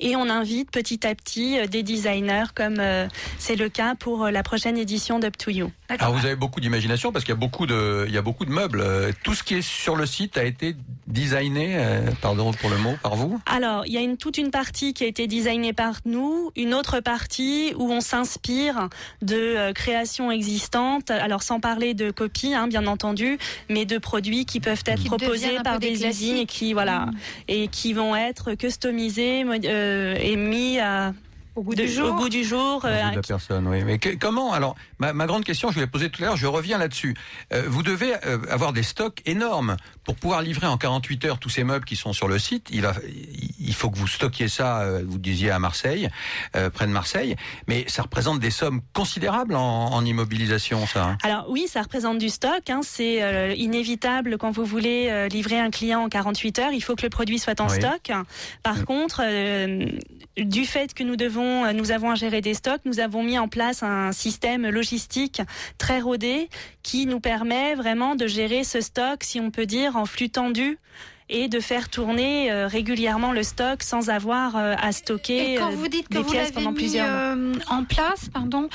Et 0.00 0.16
on 0.16 0.28
invite 0.28 0.70
petit 0.70 1.06
à 1.06 1.14
petit 1.14 1.58
euh, 1.58 1.66
des 1.66 1.82
designers, 1.82 2.52
comme 2.54 2.76
euh, 2.78 3.08
c'est 3.38 3.56
le 3.56 3.68
cas 3.68 3.94
pour 3.94 4.24
euh, 4.24 4.30
la 4.30 4.42
prochaine 4.42 4.78
édition 4.78 5.18
d'Up 5.18 5.36
to 5.36 5.50
You. 5.50 5.72
Alors 5.88 6.12
vous 6.12 6.26
avez 6.26 6.36
beaucoup 6.36 6.60
d'imagination 6.60 7.12
parce 7.12 7.24
qu'il 7.24 7.32
y 7.32 7.36
a 7.36 7.40
beaucoup 7.40 7.66
de, 7.66 8.04
il 8.06 8.14
y 8.14 8.18
a 8.18 8.22
beaucoup 8.22 8.44
de 8.44 8.50
meubles. 8.50 8.84
Tout 9.24 9.34
ce 9.34 9.42
qui 9.42 9.54
est 9.54 9.62
sur 9.62 9.96
le 9.96 10.04
site 10.04 10.36
a 10.36 10.44
été 10.44 10.76
designé, 11.06 11.78
pardon 12.20 12.52
pour 12.52 12.68
le 12.68 12.76
mot, 12.76 12.94
par 13.02 13.16
vous? 13.16 13.40
Alors, 13.46 13.86
il 13.86 13.94
y 13.94 13.96
a 13.96 14.02
une, 14.02 14.18
toute 14.18 14.36
une 14.36 14.50
partie 14.50 14.92
qui 14.92 15.04
a 15.04 15.06
été 15.06 15.26
designée 15.26 15.72
par 15.72 15.94
nous, 16.04 16.50
une 16.56 16.74
autre 16.74 17.00
partie 17.00 17.72
où 17.78 17.90
on 17.90 18.02
s'inspire 18.02 18.90
de 19.22 19.72
créations 19.72 20.30
existantes, 20.30 21.10
alors 21.10 21.42
sans 21.42 21.58
parler 21.58 21.94
de 21.94 22.10
copies, 22.10 22.52
hein, 22.52 22.68
bien 22.68 22.86
entendu, 22.86 23.38
mais 23.70 23.86
de 23.86 23.96
produits 23.96 24.44
qui 24.44 24.60
peuvent 24.60 24.84
être 24.84 25.00
Qui 25.00 25.08
proposés 25.08 25.56
par 25.64 25.78
des 25.78 25.88
des 25.88 26.06
usines 26.06 26.36
et 26.36 26.46
qui, 26.46 26.74
voilà, 26.74 27.08
et 27.48 27.68
qui 27.68 27.94
vont 27.94 28.14
être 28.14 28.52
customisés 28.52 29.44
euh, 29.78 30.16
et 30.20 30.36
mis 30.36 30.78
à 30.80 31.12
Au 31.58 31.62
goût 31.62 31.74
de- 31.74 31.82
du 31.82 31.88
jour. 31.88 32.08
Au 32.12 32.14
goût 32.16 32.28
du 32.28 32.44
jour. 32.44 32.80
Au 32.84 32.86
euh, 32.86 33.02
goût 33.04 33.10
de 33.10 33.16
la 33.16 33.22
personne, 33.22 33.66
oui. 33.66 33.82
Mais 33.84 33.98
que- 33.98 34.14
comment 34.16 34.52
Alors, 34.52 34.76
ma, 34.98 35.12
ma 35.12 35.26
grande 35.26 35.44
question, 35.44 35.70
je 35.72 35.80
l'ai 35.80 35.86
posée 35.88 36.08
tout 36.08 36.22
à 36.22 36.26
l'heure, 36.26 36.36
je 36.36 36.46
reviens 36.46 36.78
là-dessus. 36.78 37.16
Euh, 37.52 37.64
vous 37.66 37.82
devez 37.82 38.14
euh, 38.26 38.38
avoir 38.48 38.72
des 38.72 38.82
stocks 38.84 39.20
énormes 39.26 39.76
pour 40.04 40.14
pouvoir 40.14 40.40
livrer 40.42 40.66
en 40.68 40.78
48 40.78 41.24
heures 41.24 41.38
tous 41.40 41.48
ces 41.50 41.64
meubles 41.64 41.84
qui 41.84 41.96
sont 41.96 42.12
sur 42.12 42.28
le 42.28 42.38
site. 42.38 42.68
Il, 42.70 42.82
va, 42.82 42.94
il 43.58 43.74
faut 43.74 43.90
que 43.90 43.98
vous 43.98 44.06
stockiez 44.06 44.48
ça, 44.48 44.80
euh, 44.82 45.02
vous 45.06 45.18
disiez 45.18 45.50
à 45.50 45.58
Marseille, 45.58 46.08
euh, 46.56 46.70
près 46.70 46.86
de 46.86 46.92
Marseille, 46.92 47.34
mais 47.66 47.84
ça 47.88 48.02
représente 48.02 48.38
des 48.38 48.50
sommes 48.50 48.80
considérables 48.92 49.54
en, 49.56 49.86
en 49.92 50.04
immobilisation, 50.04 50.86
ça. 50.86 51.04
hein. 51.04 51.18
Alors 51.24 51.46
oui, 51.48 51.66
ça 51.68 51.82
représente 51.82 52.18
du 52.18 52.28
stock. 52.28 52.70
hein. 52.70 52.80
C'est 52.84 53.22
euh, 53.22 53.52
inévitable 53.54 54.38
quand 54.38 54.50
vous 54.52 54.64
voulez 54.64 55.08
euh, 55.10 55.28
livrer 55.28 55.58
un 55.58 55.70
client 55.70 56.02
en 56.04 56.08
48 56.08 56.58
heures. 56.60 56.72
Il 56.72 56.80
faut 56.82 56.94
que 56.94 57.02
le 57.02 57.10
produit 57.10 57.38
soit 57.38 57.60
en 57.60 57.68
Oui. 57.68 57.76
stock. 57.76 58.12
Par 58.62 58.84
contre, 58.84 59.22
euh, 59.24 59.86
du 60.44 60.64
fait 60.64 60.94
que 60.94 61.02
nous 61.02 61.16
devons, 61.16 61.64
euh, 61.64 61.72
nous 61.72 61.90
avons 61.90 62.10
à 62.10 62.14
gérer 62.14 62.40
des 62.40 62.54
stocks, 62.54 62.80
nous 62.84 63.00
avons 63.00 63.22
mis 63.22 63.38
en 63.38 63.48
place 63.48 63.82
un 63.82 64.12
système 64.12 64.68
logistique 64.68 65.42
très 65.78 66.00
rodé 66.00 66.48
qui 66.82 67.06
nous 67.06 67.20
permet 67.20 67.74
vraiment 67.74 68.14
de 68.14 68.26
gérer 68.26 68.64
ce 68.64 68.80
stock, 68.80 69.22
si 69.22 69.40
on 69.40 69.50
peut 69.50 69.66
dire, 69.66 69.96
en 69.96 70.06
flux 70.06 70.30
tendu 70.30 70.78
et 71.30 71.48
de 71.48 71.60
faire 71.60 71.88
tourner 71.88 72.50
euh, 72.50 72.66
régulièrement 72.66 73.32
le 73.32 73.42
stock 73.42 73.82
sans 73.82 74.08
avoir 74.08 74.56
euh, 74.56 74.74
à 74.80 74.92
stocker 74.92 75.54
Et 75.54 75.56
quand 75.56 75.70
vous 75.70 75.88
dites 75.88 76.08
que 76.08 76.14
des 76.14 76.22
vous 76.22 76.30
pièces 76.30 76.52
pendant 76.52 76.70
mis 76.70 76.76
plusieurs 76.76 77.06
euh, 77.08 77.52
en 77.68 77.84
place, 77.84 78.28
pardon, 78.32 78.68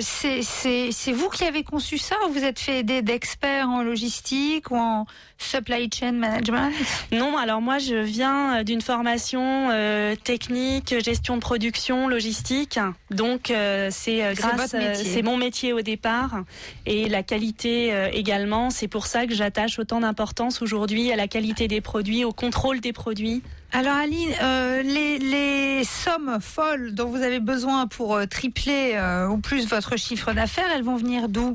c'est 0.00 1.12
vous 1.12 1.28
qui 1.28 1.44
avez 1.44 1.64
conçu 1.64 1.98
ça 1.98 2.16
ou 2.26 2.32
vous 2.32 2.44
êtes 2.44 2.58
fait 2.58 2.80
aider 2.80 3.02
d'experts 3.02 3.68
en 3.68 3.82
logistique 3.82 4.70
ou 4.70 4.76
en 4.76 5.06
supply 5.42 5.88
chain 5.92 6.12
management? 6.12 6.72
Non, 7.12 7.36
alors 7.36 7.60
moi 7.60 7.78
je 7.78 7.96
viens 7.96 8.60
euh, 8.60 8.62
d'une 8.62 8.80
formation 8.80 9.68
euh, 9.70 10.14
technique, 10.16 10.94
gestion 11.04 11.36
de 11.36 11.40
production, 11.40 12.08
logistique. 12.08 12.78
Donc 13.10 13.50
euh, 13.50 13.88
c'est 13.90 14.24
euh, 14.24 14.34
grâce, 14.34 14.74
c'est 14.94 15.22
mon 15.22 15.36
métier 15.36 15.72
au 15.72 15.82
départ 15.82 16.44
et 16.86 17.08
la 17.08 17.22
qualité 17.22 17.92
également. 18.12 18.70
C'est 18.70 18.88
pour 18.88 19.06
ça 19.06 19.26
que 19.26 19.34
j'attache 19.34 19.78
autant 19.78 20.00
d'importance 20.00 20.62
aujourd'hui 20.62 21.12
à 21.12 21.16
la 21.16 21.28
qualité 21.28 21.68
des 21.68 21.80
produits, 21.80 22.24
au 22.24 22.32
contrôle 22.32 22.80
des 22.80 22.92
produits. 22.92 23.42
Alors 23.72 23.96
Aline, 23.96 24.30
euh, 24.42 24.82
les, 24.82 25.18
les 25.18 25.84
sommes 25.84 26.38
folles 26.40 26.94
dont 26.94 27.08
vous 27.08 27.22
avez 27.22 27.40
besoin 27.40 27.86
pour 27.86 28.20
tripler 28.28 28.92
euh, 28.96 29.28
ou 29.28 29.38
plus 29.38 29.66
votre 29.66 29.96
chiffre 29.96 30.32
d'affaires, 30.32 30.70
elles 30.74 30.82
vont 30.82 30.96
venir 30.96 31.30
d'où? 31.30 31.52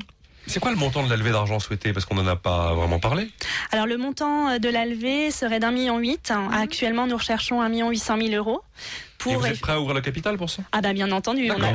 C'est 0.48 0.60
quoi 0.60 0.70
le 0.70 0.76
montant 0.76 1.02
de 1.04 1.10
la 1.10 1.16
levée 1.16 1.30
d'argent 1.30 1.58
souhaité? 1.60 1.92
Parce 1.92 2.04
qu'on 2.06 2.14
n'en 2.14 2.26
a 2.26 2.36
pas 2.36 2.72
vraiment 2.74 2.98
parlé. 2.98 3.28
Alors 3.70 3.86
le 3.86 3.96
montant 3.98 4.48
euh, 4.48 4.58
de 4.58 4.68
la 4.68 4.86
levée 4.86 5.30
serait 5.30 5.60
d'un 5.60 5.70
million 5.70 5.98
huit. 5.98 6.32
Actuellement 6.52 7.06
nous 7.06 7.16
recherchons 7.16 7.60
un 7.60 7.68
million 7.68 7.90
huit 7.90 7.98
cent 7.98 8.16
mille 8.16 8.34
euros. 8.34 8.62
Et 9.20 9.22
Pour 9.24 9.38
vous 9.40 9.46
êtes 9.46 9.60
prêt 9.60 9.72
à 9.72 9.80
ouvrir 9.80 9.94
le 9.94 10.00
capital 10.00 10.36
pour 10.38 10.48
ça? 10.48 10.62
Ah 10.72 10.80
bah 10.80 10.92
bien 10.92 11.10
entendu. 11.10 11.50
on 11.50 11.62
a-. 11.62 11.70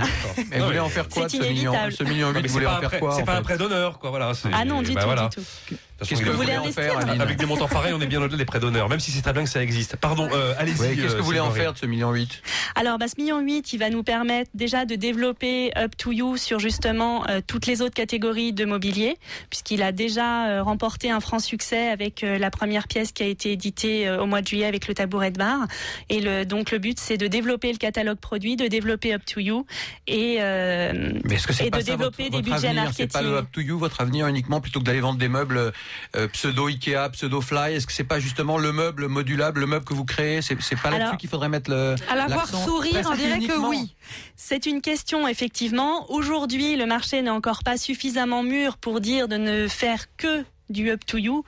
Et 0.56 0.60
vous 0.60 0.66
voulez 0.66 0.80
en 0.80 0.88
faire 0.90 1.08
quoi 1.10 1.26
de 1.26 1.32
C'est 1.32 1.38
ce 1.38 1.44
million? 1.44 1.72
inévitable. 1.74 1.92
Ce 1.94 2.04
million 2.04 2.28
Non, 2.28 2.34
mais 2.34 2.40
huit, 2.40 2.48
vous 2.48 2.48
c'est 2.48 2.54
voulez 2.54 2.66
pas 2.66 2.78
en 2.78 2.90
faire 2.90 3.00
quoi 3.00 3.16
C'est 3.16 3.26
pas 3.26 3.36
un 3.36 3.42
prêt 3.42 3.58
d'honneur, 3.58 4.00
quoi. 4.00 4.10
Voilà. 4.12 4.32
Ah 4.54 4.64
non, 4.66 4.82
du 4.82 4.94
bah 4.94 5.02
tout, 5.02 5.08
voilà. 5.08 5.28
du 5.28 5.36
tout. 5.36 5.76
Qu'est-ce 6.00 6.22
que 6.22 6.30
vous 6.30 6.38
voulez 6.38 6.58
en 6.58 6.72
faire, 6.72 6.98
Aline 6.98 7.22
Avec 7.22 7.38
des 7.38 7.46
montants 7.46 7.68
pareils, 7.68 7.94
on 7.94 8.02
est 8.02 8.08
bien 8.08 8.22
au-delà 8.22 8.38
des 8.38 8.46
prêts 8.46 8.60
d'honneur, 8.60 8.90
même 8.90 9.00
si 9.00 9.12
c'est 9.12 9.22
très 9.22 9.34
bien 9.34 9.44
que 9.44 9.50
ça 9.50 9.62
existe. 9.62 9.96
Pardon, 9.96 10.28
euh, 10.34 10.54
allez-y. 10.58 10.96
Qu'est-ce 10.96 11.14
euh, 11.14 11.14
que 11.14 11.18
vous 11.20 11.26
voulez 11.26 11.40
en 11.40 11.52
faire 11.52 11.74
de 11.74 11.78
ce 11.78 11.86
million 11.86 12.12
huit? 12.12 12.42
Alors, 12.76 12.98
bah, 12.98 13.06
ce 13.08 13.22
million 13.22 13.40
8, 13.40 13.74
il 13.74 13.78
va 13.78 13.90
nous 13.90 14.04
permettre 14.04 14.50
déjà 14.54 14.86
de 14.86 14.96
développer 14.96 15.72
Up 15.78 15.96
to 15.96 16.12
You 16.12 16.38
sur 16.38 16.60
justement 16.60 17.28
euh, 17.30 17.40
toutes 17.46 17.68
les 17.68 17.82
autres 17.82 17.94
catégories 17.94 18.54
de 18.54 18.66
mobilier, 18.66 19.18
puisqu'il 19.50 19.84
a 19.84 19.92
déjà 19.92 20.48
euh, 20.48 20.64
remporté 20.64 21.12
un 21.12 21.20
franc 21.20 21.40
succès 21.40 21.90
avec 21.90 22.24
euh, 22.24 22.38
la 22.40 22.50
première 22.50 22.88
pièce 22.88 23.12
qui 23.12 23.24
a 23.24 23.28
été 23.28 23.52
éditée 23.52 24.08
euh, 24.08 24.24
au 24.24 24.26
mois 24.26 24.42
de 24.42 24.48
juillet 24.48 24.66
avec 24.66 24.88
le 24.88 24.96
tabouret 24.96 25.32
de 25.32 25.38
bar. 25.38 25.68
Et 26.10 26.20
le, 26.20 26.46
donc, 26.46 26.72
le 26.72 26.80
but, 26.80 27.00
c'est 27.00 27.18
de 27.18 27.28
développer 27.28 27.72
le 27.72 27.78
catalogue 27.78 28.18
produit, 28.18 28.56
de 28.56 28.68
développer 28.68 29.14
Up 29.14 29.22
to 29.26 29.40
You 29.40 29.66
et, 30.08 30.38
euh, 30.40 31.14
Mais 31.26 31.36
que 31.36 31.64
et 31.64 31.70
pas 31.70 31.80
de 31.80 31.84
ça 31.84 31.92
développer 31.92 32.24
votre, 32.30 32.42
des 32.42 32.50
votre 32.50 32.62
budgets 32.62 32.68
avenir? 32.70 32.92
C'est 32.94 33.12
pas 33.12 33.22
le 33.22 33.30
marketing. 33.30 33.48
up 33.48 33.52
to 33.52 33.62
you, 33.62 33.78
votre 33.78 34.02
avenir 34.02 34.28
uniquement, 34.28 34.62
plutôt 34.62 34.80
que 34.80 34.86
d'aller 34.86 35.02
vendre 35.02 35.20
des 35.20 35.30
meubles 35.30 35.72
euh, 36.16 36.28
pseudo 36.28 36.68
Ikea, 36.68 37.10
pseudo 37.12 37.42
Fly 37.42 37.76
Est-ce 37.76 37.88
que 37.88 37.94
c'est 37.94 38.04
pas 38.04 38.20
justement 38.20 38.58
le 38.58 38.72
meuble 38.72 39.08
modulable, 39.08 39.62
le 39.62 39.68
meuble 39.68 39.86
que 39.86 39.94
vous 39.94 40.06
créez 40.06 40.42
C'est 40.42 40.56
pas 40.82 40.92
là-dessus 40.92 41.18
qu'il 41.18 41.30
faudrait 41.30 41.50
mettre 41.50 41.70
le. 41.70 41.96
À 42.10 42.16
la 42.16 42.28
voir 42.28 42.48
sourire, 42.48 43.08
on 43.10 43.16
dirait 43.16 43.40
que 43.40 43.58
oui. 43.68 43.96
C'est 44.36 44.66
une 44.66 44.82
question, 44.82 45.28
effectivement. 45.28 46.12
Aujourd'hui, 46.12 46.76
le 46.76 46.86
marché 46.86 47.22
n'est 47.22 47.30
encore 47.30 47.64
pas 47.64 47.78
suffisamment 47.78 48.44
mûr 48.44 48.78
pour 48.78 49.02
dire 49.02 49.28
de 49.28 49.38
ne 49.38 49.68
faire 49.68 50.06
que 50.18 50.44
du 50.70 50.90
up 50.90 51.06
to 51.06 51.18
you. 51.18 51.44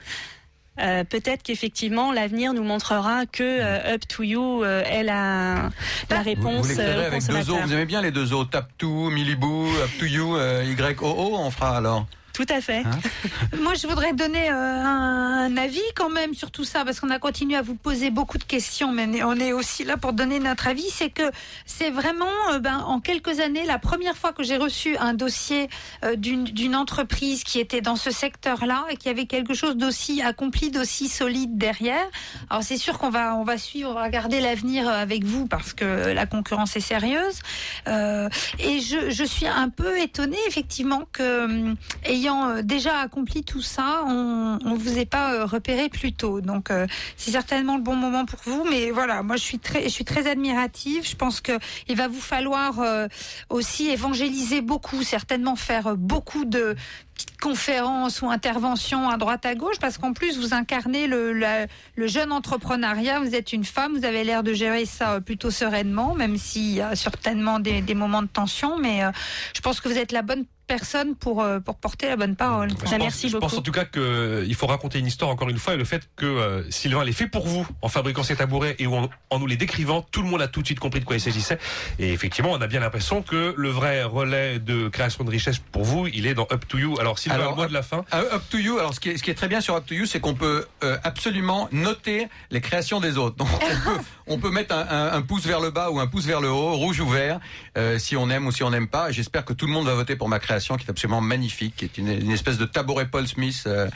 Euh, 0.80 1.04
Peut-être 1.06 1.42
qu'effectivement 1.42 2.12
l'avenir 2.12 2.54
nous 2.54 2.64
montrera 2.64 3.26
que 3.26 3.44
euh, 3.44 3.94
Up 3.94 4.02
to 4.08 4.24
You 4.24 4.64
euh, 4.64 4.84
est 4.84 5.04
la, 5.04 5.72
réponse 6.10 6.68
vous 6.68 6.80
avec 6.82 6.88
deux 6.88 7.08
O. 7.08 7.12
consommateur. 7.12 7.68
Vous 7.68 7.74
aimez 7.74 7.86
bien 7.86 8.02
les 8.02 8.12
deux 8.12 8.34
O 8.34 8.44
Tap 8.44 8.70
to, 8.78 9.10
Miliboo, 9.10 9.68
Up 9.68 9.90
to 10.00 10.06
you, 10.06 10.36
euh, 10.36 10.66
Y 10.66 11.02
O 11.02 11.08
O. 11.08 11.38
On 11.38 11.50
fera 11.50 11.78
alors. 11.78 12.06
Tout 12.36 12.46
à 12.50 12.60
fait. 12.60 12.84
Moi, 13.62 13.76
je 13.76 13.88
voudrais 13.88 14.12
donner 14.12 14.50
euh, 14.50 14.54
un, 14.54 15.46
un 15.46 15.58
avis 15.58 15.80
quand 15.96 16.10
même 16.10 16.34
sur 16.34 16.52
tout 16.52 16.66
ça, 16.66 16.84
parce 16.84 17.00
qu'on 17.00 17.10
a 17.10 17.18
continué 17.18 17.56
à 17.56 17.62
vous 17.62 17.76
poser 17.76 18.10
beaucoup 18.10 18.38
de 18.38 18.44
questions, 18.44 18.92
mais 18.92 19.24
on 19.24 19.36
est 19.36 19.54
aussi 19.54 19.86
là 19.86 19.96
pour 19.96 20.12
donner 20.12 20.40
notre 20.40 20.68
avis. 20.68 20.90
C'est 20.90 21.10
que 21.10 21.32
c'est 21.66 21.92
vraiment, 21.92 22.26
euh, 22.52 22.60
ben, 22.60 22.80
en 22.80 23.00
quelques 23.00 23.40
années, 23.40 23.64
la 23.64 23.80
première 23.80 24.18
fois 24.18 24.34
que 24.34 24.44
j'ai 24.44 24.58
reçu 24.58 24.98
un 24.98 25.14
dossier 25.14 25.70
euh, 26.04 26.18
d'une 26.18 26.76
entreprise 26.76 27.46
qui 27.46 27.60
était 27.60 27.80
dans 27.80 27.96
ce 27.96 28.12
secteur-là 28.12 28.84
et 28.90 28.98
qui 28.98 29.08
avait 29.08 29.28
quelque 29.28 29.54
chose 29.54 29.78
d'aussi 29.78 30.22
accompli, 30.22 30.72
d'aussi 30.72 31.08
solide 31.08 31.58
derrière. 31.58 32.06
Alors, 32.50 32.64
c'est 32.64 32.78
sûr 32.78 32.98
qu'on 32.98 33.10
va, 33.10 33.36
on 33.38 33.46
va 33.46 33.58
suivre, 33.58 33.92
on 33.92 33.94
va 33.94 34.04
regarder 34.04 34.42
l'avenir 34.42 34.90
euh, 34.90 34.92
avec 34.92 35.24
vous, 35.24 35.48
parce 35.48 35.74
que 35.74 36.12
la 36.12 36.26
concurrence 36.26 36.76
est 36.76 36.82
sérieuse. 36.82 37.40
Euh, 37.88 38.28
et 38.60 38.82
je, 38.82 39.10
je 39.10 39.24
suis 39.24 39.48
un 39.48 39.70
peu 39.70 39.98
étonnée, 40.00 40.38
effectivement, 40.48 41.04
que 41.14 41.74
ayant 42.26 42.50
euh, 42.50 42.62
déjà 42.62 43.00
accompli 43.00 43.44
tout 43.44 43.62
ça, 43.62 44.04
on 44.08 44.58
ne 44.64 44.78
vous 44.78 44.98
ait 44.98 45.06
pas 45.06 45.34
euh, 45.34 45.46
repéré 45.46 45.90
plus 45.90 46.14
tôt. 46.14 46.42
Donc, 46.42 46.72
euh, 46.72 46.88
c'est 47.18 47.32
certainement 47.32 47.78
le 47.78 47.84
bon 47.84 47.96
moment 47.96 48.26
pour 48.26 48.40
vous. 48.46 48.66
Mais 48.70 48.92
voilà, 48.92 49.22
moi, 49.24 49.36
je 49.36 49.44
suis 49.44 49.60
très, 49.60 49.84
je 49.84 49.90
suis 49.90 50.06
très 50.06 50.28
admirative. 50.28 51.08
Je 51.08 51.16
pense 51.16 51.42
que 51.42 51.54
il 51.88 51.96
va 51.96 52.08
vous 52.08 52.22
falloir 52.22 52.76
aussi 53.50 53.90
évangéliser 53.90 54.62
beaucoup, 54.62 55.04
certainement 55.04 55.56
faire 55.56 55.96
beaucoup 55.96 56.46
de 56.46 56.76
conférences 57.42 58.22
ou 58.22 58.30
interventions 58.30 59.10
à 59.10 59.18
droite 59.18 59.46
à 59.46 59.56
gauche, 59.56 59.78
parce 59.80 59.98
qu'en 59.98 60.14
plus, 60.14 60.38
vous 60.40 60.54
incarnez 60.54 61.06
le, 61.08 61.34
la- 61.34 61.68
le 61.96 62.08
jeune 62.08 62.32
entrepreneuriat. 62.32 63.20
Vous 63.20 63.36
êtes 63.36 63.54
une 63.54 63.66
femme, 63.66 63.98
vous 63.98 64.06
avez 64.06 64.24
l'air 64.24 64.42
de 64.42 64.54
gérer 64.54 64.86
ça 64.86 65.14
euh, 65.14 65.20
plutôt 65.20 65.52
sereinement, 65.52 66.16
même 66.16 66.38
s'il 66.38 66.74
y 66.74 66.82
a 66.82 66.96
certainement 66.96 67.60
des, 67.60 67.82
des 67.82 67.94
moments 67.94 68.24
de 68.24 68.28
tension. 68.28 68.78
Mais 68.80 69.04
euh, 69.04 69.12
je 69.56 69.62
pense 69.62 69.80
que 69.80 69.90
vous 69.90 69.98
êtes 69.98 70.12
la 70.12 70.22
bonne 70.24 70.46
personne 70.68 71.14
pour, 71.14 71.44
euh, 71.44 71.60
pour 71.60 71.76
porter 71.76 72.08
la 72.08 72.16
bonne 72.16 72.36
parole. 72.36 72.70
Je 72.72 72.76
pense, 72.98 73.28
je 73.28 73.38
pense 73.38 73.54
en 73.54 73.62
tout 73.62 73.72
cas 73.72 73.86
qu'il 73.86 74.56
faut 74.56 74.66
raconter 74.66 74.98
une 74.98 75.06
histoire 75.06 75.30
encore 75.30 75.48
une 75.50 75.60
fois 75.60 75.76
et 75.76 75.78
le 75.78 75.86
fait 75.86 76.10
que 76.16 76.26
euh, 76.26 76.64
Sylvain 76.72 77.04
l'ait 77.04 77.12
fait 77.12 77.28
pour 77.28 77.46
vous 77.46 77.68
en 77.84 77.88
fabriquant 77.88 78.24
ces 78.24 78.36
tabourets 78.36 78.76
et 78.80 78.88
en, 78.88 79.08
en 79.30 79.38
nous 79.38 79.46
les 79.46 79.58
décrivant, 79.58 80.02
tout 80.02 80.24
le 80.24 80.28
monde 80.28 80.42
a 80.42 80.48
tout 80.48 80.62
de 80.62 80.66
suite 80.66 80.80
compris 80.80 81.02
de 81.02 81.06
quoi 81.06 81.18
il 81.18 81.22
s'agissait. 81.22 81.60
Et 82.00 82.12
effectivement, 82.14 82.50
on 82.52 82.60
a 82.62 82.66
bien 82.66 82.80
l'impression 82.80 83.22
que 83.22 83.54
le 83.56 83.70
vrai 83.70 84.02
relais 84.06 84.58
de 84.58 84.88
création 84.90 85.24
de 85.24 85.30
richesse 85.30 85.60
pour 85.60 85.84
vous, 85.84 86.08
il 86.08 86.26
est 86.26 86.34
dans 86.34 86.48
Up 86.52 86.66
to 86.68 86.80
You. 86.80 87.00
Alors 87.00 87.05
Sylvain, 87.20 87.38
le 87.50 87.56
mot 87.56 87.66
de 87.68 87.74
la 87.74 87.84
fin. 87.84 88.04
Up 88.14 88.42
to 88.50 88.58
you. 88.58 88.80
Alors, 88.80 88.94
ce 88.94 89.00
qui 89.00 89.10
est, 89.10 89.18
ce 89.18 89.24
qui 89.24 89.30
est 89.32 89.36
très 89.36 89.48
bien 89.48 89.62
sur 89.62 89.76
Up 89.76 89.86
to 89.86 89.94
you, 89.94 90.06
c'est 90.06 90.20
qu'on 90.20 90.34
peut 90.34 90.66
euh, 90.84 90.98
absolument 91.04 91.70
noter 91.72 92.28
les 92.52 92.62
créations 92.62 93.00
des 93.00 93.18
autres. 93.18 93.36
Donc, 93.36 93.48
on 93.54 93.58
peut, 93.60 94.00
on 94.28 94.38
peut 94.40 94.50
mettre 94.50 94.74
un, 94.76 94.88
un- 94.90 95.14
un 95.14 95.22
pouce 95.22 95.46
vers 95.46 95.60
le 95.60 95.70
bas 95.70 95.90
ou 95.92 96.00
un 96.00 96.08
pouce 96.08 96.26
vers 96.26 96.42
le 96.42 96.50
haut, 96.50 96.74
rouge 96.74 97.00
ou 97.00 97.08
vert, 97.10 97.40
euh, 97.78 98.00
si 98.00 98.16
on 98.18 98.30
aime 98.30 98.48
ou 98.48 98.52
si 98.52 98.64
on 98.64 98.70
n'aime 98.72 98.88
pas. 98.88 99.12
J'espère 99.12 99.46
que 99.46 99.54
tout 99.54 99.68
le 99.68 99.72
monde 99.74 99.86
va 99.86 99.94
voter 99.94 100.16
pour 100.16 100.30
ma 100.30 100.40
création, 100.40 100.76
qui 100.78 100.86
est 100.86 100.90
absolument 100.90 101.22
magnifique, 101.22 101.76
qui 101.78 101.86
est 101.86 101.98
une, 101.98 102.08
une 102.10 102.32
espèce 102.32 102.58
de 102.58 102.66
tabouret 102.66 103.06
Paul 103.08 103.28
Smith 103.28 103.64
euh, 103.68 103.88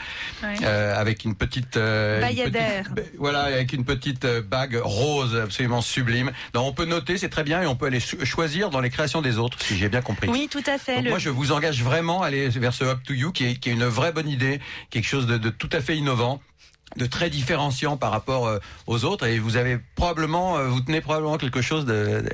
Ouais. 0.42 0.54
euh, 0.62 0.94
avec 0.98 1.24
une 1.24 1.34
petite, 1.34 1.76
euh, 1.76 2.16
une 2.16 2.20
Bayadère. 2.28 2.84
petite- 2.94 3.12
voilà, 3.18 3.42
avec 3.42 3.72
une 3.72 3.84
petite 3.84 4.24
euh, 4.24 4.40
bague 4.42 4.78
rose 4.82 5.36
absolument 5.36 5.80
sublime. 5.82 6.30
Donc, 6.54 6.66
on 6.66 6.72
peut 6.72 6.84
noter, 6.84 7.18
c'est 7.18 7.28
très 7.28 7.44
bien, 7.44 7.62
et 7.62 7.66
on 7.66 7.76
peut 7.76 7.86
aller 7.86 8.00
cho- 8.00 8.24
choisir 8.24 8.70
dans 8.70 8.80
les 8.80 8.90
créations 8.90 9.22
des 9.22 9.38
autres, 9.38 9.58
si 9.60 9.76
j'ai 9.76 9.88
bien 9.88 10.02
compris. 10.02 10.28
Oui, 10.28 10.48
tout 10.50 10.62
à 10.66 10.78
fait. 10.78 10.96
Donc 10.96 11.04
Le- 11.04 11.10
moi, 11.10 11.18
je 11.18 11.28
vous 11.30 11.52
engage 11.52 11.82
vraiment 11.82 12.22
à 12.22 12.26
aller 12.26 12.48
vers 12.50 12.72
ce 12.74 12.84
Up 12.84 12.99
to 13.04 13.14
You, 13.14 13.32
qui 13.32 13.44
est, 13.46 13.54
qui 13.56 13.70
est 13.70 13.72
une 13.72 13.84
vraie 13.84 14.12
bonne 14.12 14.28
idée, 14.28 14.60
quelque 14.90 15.06
chose 15.06 15.26
de, 15.26 15.38
de 15.38 15.50
tout 15.50 15.70
à 15.72 15.80
fait 15.80 15.96
innovant 15.96 16.40
de 16.96 17.06
très 17.06 17.30
différenciant 17.30 17.96
par 17.96 18.10
rapport 18.10 18.48
euh, 18.48 18.58
aux 18.86 19.04
autres 19.04 19.26
et 19.26 19.38
vous 19.38 19.56
avez 19.56 19.78
probablement 19.94 20.58
euh, 20.58 20.66
vous 20.66 20.80
tenez 20.80 21.00
probablement 21.00 21.38
quelque 21.38 21.62
chose 21.62 21.86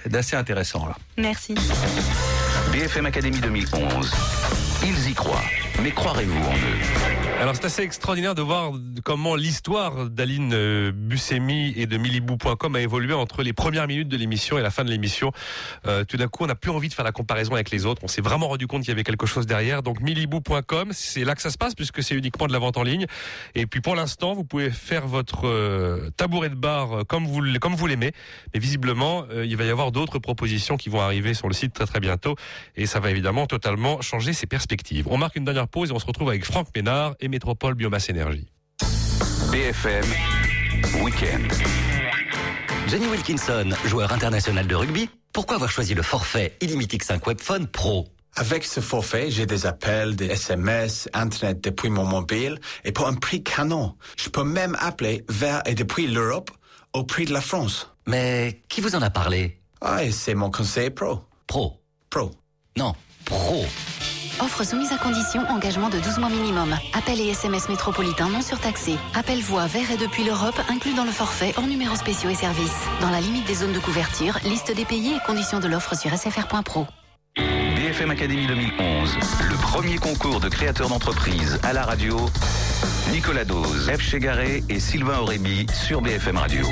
d'assez 0.07 0.37
intéressant 0.37 0.87
là. 0.87 0.97
Merci. 1.19 1.55
BFM 2.73 3.07
Académie 3.07 3.41
2011. 3.41 4.11
Ils 4.89 5.11
y 5.11 5.14
croient. 5.14 5.43
Mais 5.82 5.91
croirez-vous 5.91 6.39
en 6.39 6.55
eux 6.55 7.41
Alors 7.41 7.57
c'est 7.57 7.64
assez 7.64 7.82
extraordinaire 7.82 8.37
de 8.37 8.41
voir 8.41 8.70
comment 9.03 9.34
l'histoire 9.34 10.09
d'Aline 10.09 10.53
euh, 10.55 10.93
Buscemi 10.95 11.72
et 11.76 11.87
de 11.87 11.99
Milibou.com 11.99 12.76
a 12.76 12.80
évolué 12.80 13.12
entre 13.12 13.43
les 13.43 13.53
premières 13.53 13.89
minutes 13.89 14.09
de 14.09 14.16
l'émission 14.16 14.59
et 14.59 14.62
la 14.62 14.70
fin 14.70 14.84
de 14.84 14.91
l'émission. 14.91 15.32
Euh, 15.87 16.05
tout 16.05 16.16
d'un 16.16 16.28
coup, 16.28 16.45
on 16.45 16.47
n'a 16.47 16.55
plus 16.55 16.70
envie 16.70 16.89
de 16.89 16.95
faire 16.95 17.05
la 17.05 17.11
comparaison 17.11 17.55
avec 17.55 17.70
les 17.70 17.84
autres. 17.84 18.03
On 18.05 18.09
s'est 18.09 18.22
vraiment 18.22 18.47
rendu 18.47 18.68
compte 18.68 18.82
qu'il 18.82 18.91
y 18.91 18.93
avait 18.93 19.03
quelque 19.03 19.26
chose 19.26 19.45
derrière. 19.45 19.82
Donc 19.82 20.01
Milibou.com, 20.01 20.91
c'est 20.93 21.24
là 21.24 21.34
que 21.34 21.43
ça 21.43 21.51
se 21.51 21.59
passe 21.59 21.74
puisque 21.74 22.01
c'est 22.01 22.14
uniquement 22.14 22.47
de 22.47 22.53
la 22.53 22.61
vente 22.61 22.76
en 22.76 22.84
ligne. 22.84 23.07
Et 23.57 23.66
puis 23.66 23.80
pour 23.80 23.97
l'instant, 23.97 24.34
vous 24.34 24.45
pouvez 24.45 24.70
faire 24.70 25.09
votre 25.09 25.49
euh, 25.49 26.11
tabouret 26.16 26.49
de 26.49 26.55
bar 26.55 27.05
comme 27.09 27.26
vous 27.26 27.43
comme 27.59 27.74
vous 27.74 27.89
l'aimez. 27.89 28.12
Mais 28.55 28.61
visiblement, 28.61 29.26
il 29.45 29.57
va 29.57 29.64
y 29.64 29.70
avoir 29.70 29.91
d'autres 29.91 30.20
propositions 30.20 30.76
qui 30.76 30.91
vont 30.91 31.01
arriver 31.01 31.34
sur 31.34 31.49
le 31.49 31.55
site 31.55 31.72
très 31.72 31.87
très 31.87 31.99
bientôt. 31.99 32.37
Et 32.76 32.87
ça 32.87 33.01
va 33.01 33.11
évidemment 33.11 33.47
totalement 33.47 34.01
changer 34.01 34.32
ses 34.32 34.47
perspectives. 34.47 34.76
On 35.07 35.18
marque 35.18 35.37
une 35.37 35.45
dernière 35.45 35.68
pause 35.68 35.91
et 35.91 35.93
on 35.93 35.99
se 35.99 36.07
retrouve 36.07 36.29
avec 36.29 36.45
Franck 36.45 36.68
Ménard 36.74 37.14
et 37.20 37.29
Métropole 37.29 37.74
Biomasse 37.74 38.09
Énergie. 38.09 38.49
BFM 39.51 40.05
Weekend. 41.03 41.53
Jenny 42.89 43.07
Wilkinson, 43.07 43.70
joueur 43.87 44.12
international 44.12 44.66
de 44.66 44.74
rugby, 44.74 45.11
pourquoi 45.33 45.57
avoir 45.57 45.70
choisi 45.70 45.95
le 45.95 46.03
forfait 46.03 46.57
illimité 46.61 46.99
5 47.03 47.27
Webphone 47.27 47.66
Pro? 47.66 48.07
Avec 48.37 48.64
ce 48.64 48.81
forfait, 48.81 49.31
j'ai 49.31 49.47
des 49.47 49.64
appels, 49.66 50.14
des 50.14 50.27
SMS, 50.27 51.09
Internet 51.14 51.62
depuis 51.62 51.89
mon 51.89 52.05
mobile 52.05 52.61
et 52.85 52.93
pour 52.93 53.07
un 53.07 53.14
prix 53.14 53.43
canon. 53.43 53.95
Je 54.16 54.29
peux 54.29 54.45
même 54.45 54.77
appeler 54.79 55.24
vers 55.29 55.62
et 55.66 55.74
depuis 55.74 56.07
l'Europe 56.07 56.51
au 56.93 57.03
prix 57.03 57.24
de 57.24 57.33
la 57.33 57.41
France. 57.41 57.91
Mais 58.07 58.62
qui 58.68 58.81
vous 58.81 58.95
en 58.95 59.03
a 59.03 59.11
parlé? 59.11 59.59
Ah, 59.81 60.01
c'est 60.11 60.35
mon 60.35 60.51
conseiller 60.51 60.91
pro. 60.91 61.20
Pro. 61.47 61.83
Pro. 62.11 62.31
Non, 62.77 62.95
pro. 63.24 63.64
Offre 64.41 64.64
soumise 64.64 64.93
à 64.93 64.99
condition, 64.99 65.41
engagement 65.49 65.89
de 65.89 65.99
12 65.99 66.18
mois 66.18 66.28
minimum. 66.28 66.76
Appel 66.93 67.20
et 67.20 67.28
SMS 67.28 67.68
métropolitain 67.70 68.28
non 68.28 68.43
surtaxés. 68.43 68.97
Appel 69.14 69.41
voix 69.41 69.66
vers 69.66 69.91
et 69.91 69.97
depuis 69.97 70.24
l'Europe 70.24 70.61
inclus 70.68 70.95
dans 70.95 71.05
le 71.05 71.11
forfait 71.11 71.55
hors 71.57 71.66
numéros 71.66 71.97
spéciaux 71.97 72.28
et 72.28 72.34
services. 72.34 72.76
Dans 73.01 73.11
la 73.11 73.20
limite 73.20 73.47
des 73.47 73.55
zones 73.55 73.72
de 73.72 73.78
couverture, 73.78 74.39
liste 74.45 74.74
des 74.74 74.84
pays 74.84 75.14
et 75.14 75.26
conditions 75.26 75.59
de 75.59 75.68
l'offre 75.68 75.97
sur 75.97 76.11
sfr.pro. 76.12 76.87
BFM 77.97 78.11
Academy 78.11 78.47
2011, 78.47 79.15
le 79.49 79.57
premier 79.57 79.97
concours 79.97 80.39
de 80.39 80.51
créateurs 80.51 80.91
d'entreprise 80.91 81.59
à 81.63 81.73
la 81.73 81.83
radio. 81.83 82.15
Nicolas 83.11 83.47
Dose, 83.47 83.91
F. 83.91 84.03
Chegaré 84.03 84.63
et 84.69 84.81
Sylvain 84.81 85.21
Aurémy 85.21 85.65
sur 85.73 86.03
BFM 86.03 86.37
Radio. 86.37 86.67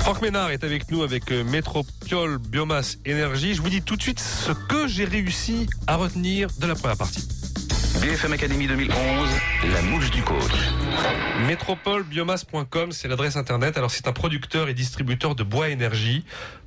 Franck 0.00 0.22
Ménard 0.22 0.50
est 0.50 0.64
avec 0.64 0.90
nous 0.90 1.04
avec 1.04 1.30
euh, 1.30 1.44
Métropole 1.44 2.38
Biomasse 2.38 2.98
Énergie. 3.04 3.54
Je 3.54 3.62
vous 3.62 3.68
dis 3.68 3.80
tout 3.80 3.94
de 3.94 4.02
suite 4.02 4.18
ce 4.18 4.50
que 4.50 4.88
j'ai 4.88 5.04
réussi 5.04 5.68
à 5.86 5.94
retenir 5.94 6.48
de 6.58 6.66
la 6.66 6.74
première 6.74 6.96
partie. 6.96 7.28
BFM 8.00 8.32
Academy 8.32 8.66
2011, 8.66 9.28
la 9.72 9.82
mouche 9.82 10.10
du 10.10 10.22
coach. 10.22 10.52
Métropolebiomasse.com, 11.46 12.90
c'est 12.90 13.06
l'adresse 13.06 13.36
internet. 13.36 13.76
Alors 13.76 13.92
c'est 13.92 14.08
un 14.08 14.12
producteur 14.12 14.68
et 14.68 14.74
distributeur 14.74 15.36
de 15.36 15.44
bois 15.44 15.68
énergie 15.68 16.24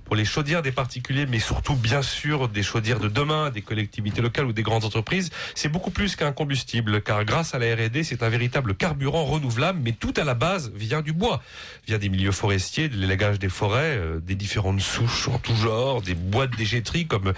pour 0.09 0.15
les 0.15 0.25
chaudières 0.25 0.63
des 0.63 0.71
particuliers, 0.71 1.27
mais 1.27 1.37
surtout 1.37 1.75
bien 1.75 2.01
sûr 2.01 2.49
des 2.49 2.63
chaudières 2.63 2.99
de 2.99 3.09
demain, 3.09 3.51
des 3.51 3.61
collectivités 3.61 4.23
locales 4.23 4.47
ou 4.47 4.53
des 4.53 4.63
grandes 4.63 4.83
entreprises. 4.83 5.29
C'est 5.53 5.69
beaucoup 5.69 5.91
plus 5.91 6.15
qu'un 6.15 6.31
combustible, 6.31 7.03
car 7.03 7.23
grâce 7.25 7.53
à 7.53 7.59
la 7.59 7.75
R&D, 7.75 8.03
c'est 8.03 8.23
un 8.23 8.29
véritable 8.29 8.73
carburant 8.73 9.23
renouvelable, 9.23 9.79
mais 9.83 9.91
tout 9.91 10.15
à 10.17 10.23
la 10.23 10.33
base 10.33 10.71
vient 10.73 11.03
du 11.03 11.13
bois, 11.13 11.43
vient 11.85 11.99
des 11.99 12.09
milieux 12.09 12.31
forestiers, 12.31 12.89
de 12.89 12.97
l'élagage 12.97 13.37
des 13.37 13.49
forêts, 13.49 13.97
euh, 13.99 14.19
des 14.19 14.33
différentes 14.33 14.81
souches 14.81 15.27
en 15.27 15.37
tout 15.37 15.55
genre, 15.55 16.01
des 16.01 16.15
bois 16.15 16.47
de 16.47 16.55
comme 17.03 17.33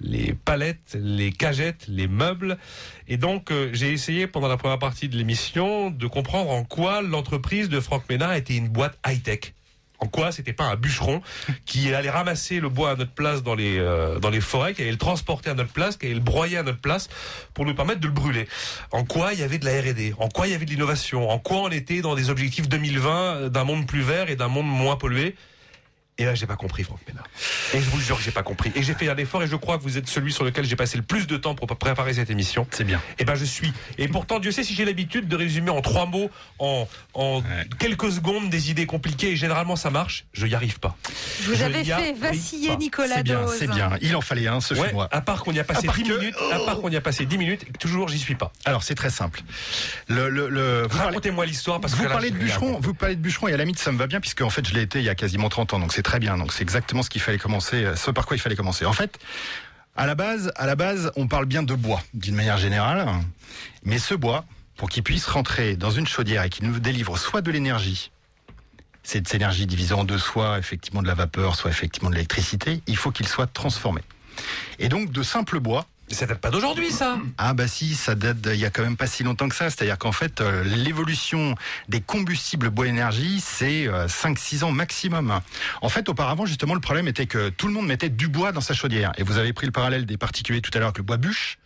les 0.00 0.32
palettes, 0.32 0.98
les 1.00 1.30
cagettes, 1.30 1.86
les 1.86 2.08
meubles. 2.08 2.58
Et 3.06 3.18
donc 3.18 3.52
euh, 3.52 3.70
j'ai 3.72 3.92
essayé 3.92 4.26
pendant 4.26 4.48
la 4.48 4.56
première 4.56 4.80
partie 4.80 5.08
de 5.08 5.16
l'émission 5.16 5.90
de 5.90 6.06
comprendre 6.08 6.50
en 6.50 6.64
quoi 6.64 7.02
l'entreprise 7.02 7.68
de 7.68 7.78
Franck 7.78 8.08
Ménard 8.10 8.34
était 8.34 8.56
une 8.56 8.68
boîte 8.68 8.98
high-tech. 9.06 9.52
En 9.98 10.06
quoi 10.06 10.32
c'était 10.32 10.52
pas 10.52 10.64
un 10.64 10.76
bûcheron 10.76 11.22
qui 11.64 11.94
allait 11.94 12.10
ramasser 12.10 12.60
le 12.60 12.68
bois 12.68 12.90
à 12.90 12.96
notre 12.96 13.12
place 13.12 13.42
dans 13.42 13.54
les 13.54 13.78
euh, 13.78 14.18
dans 14.18 14.30
les 14.30 14.40
forêts, 14.40 14.74
qui 14.74 14.82
allait 14.82 14.90
le 14.90 14.98
transporter 14.98 15.50
à 15.50 15.54
notre 15.54 15.72
place, 15.72 15.96
qui 15.96 16.06
allait 16.06 16.14
le 16.14 16.20
broyer 16.20 16.58
à 16.58 16.62
notre 16.62 16.80
place 16.80 17.08
pour 17.54 17.64
nous 17.64 17.74
permettre 17.74 18.00
de 18.00 18.06
le 18.06 18.12
brûler? 18.12 18.48
En 18.92 19.04
quoi 19.04 19.32
il 19.32 19.40
y 19.40 19.42
avait 19.42 19.58
de 19.58 19.64
la 19.64 19.80
R&D, 19.80 20.14
en 20.18 20.28
quoi 20.28 20.46
il 20.46 20.52
y 20.52 20.54
avait 20.54 20.66
de 20.66 20.70
l'innovation, 20.70 21.30
en 21.30 21.38
quoi 21.38 21.58
on 21.58 21.70
était 21.70 22.00
dans 22.00 22.14
des 22.14 22.30
objectifs 22.30 22.68
2020 22.68 23.48
d'un 23.48 23.64
monde 23.64 23.86
plus 23.86 24.02
vert 24.02 24.30
et 24.30 24.36
d'un 24.36 24.48
monde 24.48 24.66
moins 24.66 24.96
pollué? 24.96 25.34
Et 26.18 26.24
là, 26.24 26.34
j'ai 26.34 26.46
pas 26.46 26.56
compris, 26.56 26.82
Franck 26.82 27.00
Ménard. 27.06 27.26
Et 27.74 27.80
je 27.80 27.90
vous 27.90 28.00
jure 28.00 28.16
que 28.16 28.22
j'ai 28.22 28.30
pas 28.30 28.42
compris. 28.42 28.72
Et 28.74 28.82
j'ai 28.82 28.94
fait 28.94 29.06
un 29.10 29.16
effort 29.16 29.42
et 29.42 29.46
je 29.46 29.56
crois 29.56 29.76
que 29.76 29.82
vous 29.82 29.98
êtes 29.98 30.08
celui 30.08 30.32
sur 30.32 30.44
lequel 30.44 30.64
j'ai 30.64 30.74
passé 30.76 30.96
le 30.96 31.02
plus 31.02 31.26
de 31.26 31.36
temps 31.36 31.54
pour 31.54 31.66
préparer 31.66 32.14
cette 32.14 32.30
émission. 32.30 32.66
C'est 32.70 32.84
bien. 32.84 33.02
Et 33.18 33.24
ben, 33.26 33.34
je 33.34 33.44
suis. 33.44 33.70
Et 33.98 34.08
pourtant, 34.08 34.38
Dieu 34.38 34.50
sait 34.50 34.64
si 34.64 34.74
j'ai 34.74 34.86
l'habitude 34.86 35.28
de 35.28 35.36
résumer 35.36 35.68
en 35.70 35.82
trois 35.82 36.06
mots, 36.06 36.30
en, 36.58 36.88
en 37.12 37.42
quelques 37.78 38.10
secondes, 38.12 38.48
des 38.48 38.70
idées 38.70 38.86
compliquées. 38.86 39.32
Et 39.32 39.36
généralement, 39.36 39.76
ça 39.76 39.90
marche. 39.90 40.24
Je 40.32 40.46
y 40.46 40.54
arrive 40.54 40.78
pas. 40.78 40.96
Vous 41.42 41.54
Je 41.54 41.64
y 41.64 41.84
fait 41.84 41.92
arrive 41.92 42.18
vaciller 42.18 42.68
pas. 42.68 42.76
Nicolas 42.76 43.16
C'est 43.16 43.22
bien, 43.22 43.46
c'est 43.48 43.70
bien. 43.70 43.90
Il 44.00 44.16
en 44.16 44.22
fallait 44.22 44.46
un, 44.48 44.60
ce 44.60 44.72
Ouais, 44.72 44.92
à 45.10 45.20
part 45.20 45.42
qu'on 45.44 45.52
y 45.52 45.58
a 45.58 45.64
passé 45.64 45.80
À 45.86 45.92
part 45.92 45.96
10 45.96 46.02
que- 46.04 46.18
minutes, 46.18 46.34
à 46.52 46.60
part 46.60 46.80
qu'on 46.80 46.88
y 46.90 46.96
a 46.96 47.00
passé 47.02 47.26
10 47.26 47.36
minutes, 47.36 47.78
toujours 47.78 48.08
j'y 48.08 48.18
suis 48.18 48.34
pas. 48.36 48.52
Alors 48.64 48.82
c'est 48.82 48.94
très 48.94 49.10
simple. 49.10 49.42
Le, 50.08 50.28
le, 50.30 50.86
Racontez-moi 50.90 51.44
l'histoire 51.46 51.80
parce 51.80 51.92
vous 51.94 52.02
que 52.02 52.08
là, 52.08 52.14
parlez 52.14 52.30
de 52.30 52.36
bûcheron, 52.36 52.78
vous 52.80 52.94
parlez 52.94 53.16
de 53.16 53.20
bûcheron 53.20 53.48
et 53.48 53.52
à 53.52 53.56
la 53.58 53.64
limite 53.64 53.78
ça 53.78 53.92
me 53.92 53.98
va 53.98 54.06
bien 54.06 54.20
puisque 54.20 54.40
en 54.42 54.50
fait 54.50 54.66
je 54.66 54.72
l'ai 54.74 54.82
été 54.82 54.98
il 55.00 55.04
y 55.04 55.08
a 55.08 55.14
quasiment 55.14 55.48
30 55.48 55.74
ans 55.74 55.78
donc 55.78 55.92
c'est 55.92 56.02
très 56.06 56.20
bien 56.20 56.38
donc 56.38 56.52
c'est 56.52 56.62
exactement 56.62 57.02
ce 57.02 57.10
qu'il 57.10 57.20
fallait 57.20 57.36
commencer 57.36 57.84
euh, 57.84 57.96
ce 57.96 58.12
par 58.12 58.26
quoi 58.26 58.36
il 58.36 58.40
fallait 58.40 58.54
commencer. 58.54 58.84
En 58.84 58.92
fait, 58.92 59.18
à 59.96 60.06
la 60.06 60.14
base, 60.14 60.52
à 60.54 60.64
la 60.64 60.76
base, 60.76 61.10
on 61.16 61.26
parle 61.26 61.46
bien 61.46 61.64
de 61.64 61.74
bois 61.74 62.00
d'une 62.14 62.36
manière 62.36 62.58
générale, 62.58 63.08
mais 63.82 63.98
ce 63.98 64.14
bois 64.14 64.44
pour 64.76 64.88
qu'il 64.88 65.02
puisse 65.02 65.26
rentrer 65.26 65.74
dans 65.74 65.90
une 65.90 66.06
chaudière 66.06 66.44
et 66.44 66.48
qu'il 66.48 66.68
nous 66.68 66.78
délivre 66.78 67.18
soit 67.18 67.42
de 67.42 67.50
l'énergie 67.50 68.12
cette 69.02 69.32
énergie 69.34 69.66
divisée 69.66 69.94
en 69.94 70.02
deux, 70.02 70.18
soit 70.18 70.58
effectivement 70.58 71.00
de 71.00 71.06
la 71.06 71.14
vapeur, 71.14 71.54
soit 71.54 71.70
effectivement 71.70 72.10
de 72.10 72.16
l'électricité, 72.16 72.82
il 72.88 72.96
faut 72.96 73.12
qu'il 73.12 73.28
soit 73.28 73.46
transformé. 73.46 74.00
Et 74.80 74.88
donc 74.88 75.12
de 75.12 75.22
simple 75.22 75.60
bois, 75.60 75.86
Ça 76.08 76.24
date 76.26 76.40
pas 76.40 76.50
d'aujourd'hui, 76.50 76.92
ça. 76.92 77.18
ah 77.36 77.52
bah 77.52 77.66
si, 77.66 77.94
ça 77.96 78.14
date 78.14 78.40
d'il 78.40 78.56
y 78.56 78.64
a 78.64 78.70
quand 78.70 78.82
même 78.82 78.96
pas 78.96 79.08
si 79.08 79.24
longtemps 79.24 79.48
que 79.48 79.56
ça. 79.56 79.70
C'est-à-dire 79.70 79.98
qu'en 79.98 80.12
fait, 80.12 80.40
euh, 80.40 80.62
l'évolution 80.62 81.56
des 81.88 82.00
combustibles 82.00 82.70
bois 82.70 82.86
énergie, 82.86 83.40
c'est 83.40 83.88
euh, 83.88 84.06
5-6 84.06 84.62
ans 84.64 84.70
maximum. 84.70 85.40
En 85.82 85.88
fait, 85.88 86.08
auparavant, 86.08 86.46
justement, 86.46 86.74
le 86.74 86.80
problème 86.80 87.08
était 87.08 87.26
que 87.26 87.48
tout 87.48 87.66
le 87.66 87.72
monde 87.72 87.86
mettait 87.86 88.08
du 88.08 88.28
bois 88.28 88.52
dans 88.52 88.60
sa 88.60 88.72
chaudière. 88.72 89.12
Et 89.18 89.24
vous 89.24 89.36
avez 89.38 89.52
pris 89.52 89.66
le 89.66 89.72
parallèle 89.72 90.06
des 90.06 90.16
particuliers 90.16 90.60
tout 90.60 90.70
à 90.74 90.78
l'heure 90.78 90.88
avec 90.88 90.98
le 90.98 91.04
bois 91.04 91.16
bûche. 91.16 91.58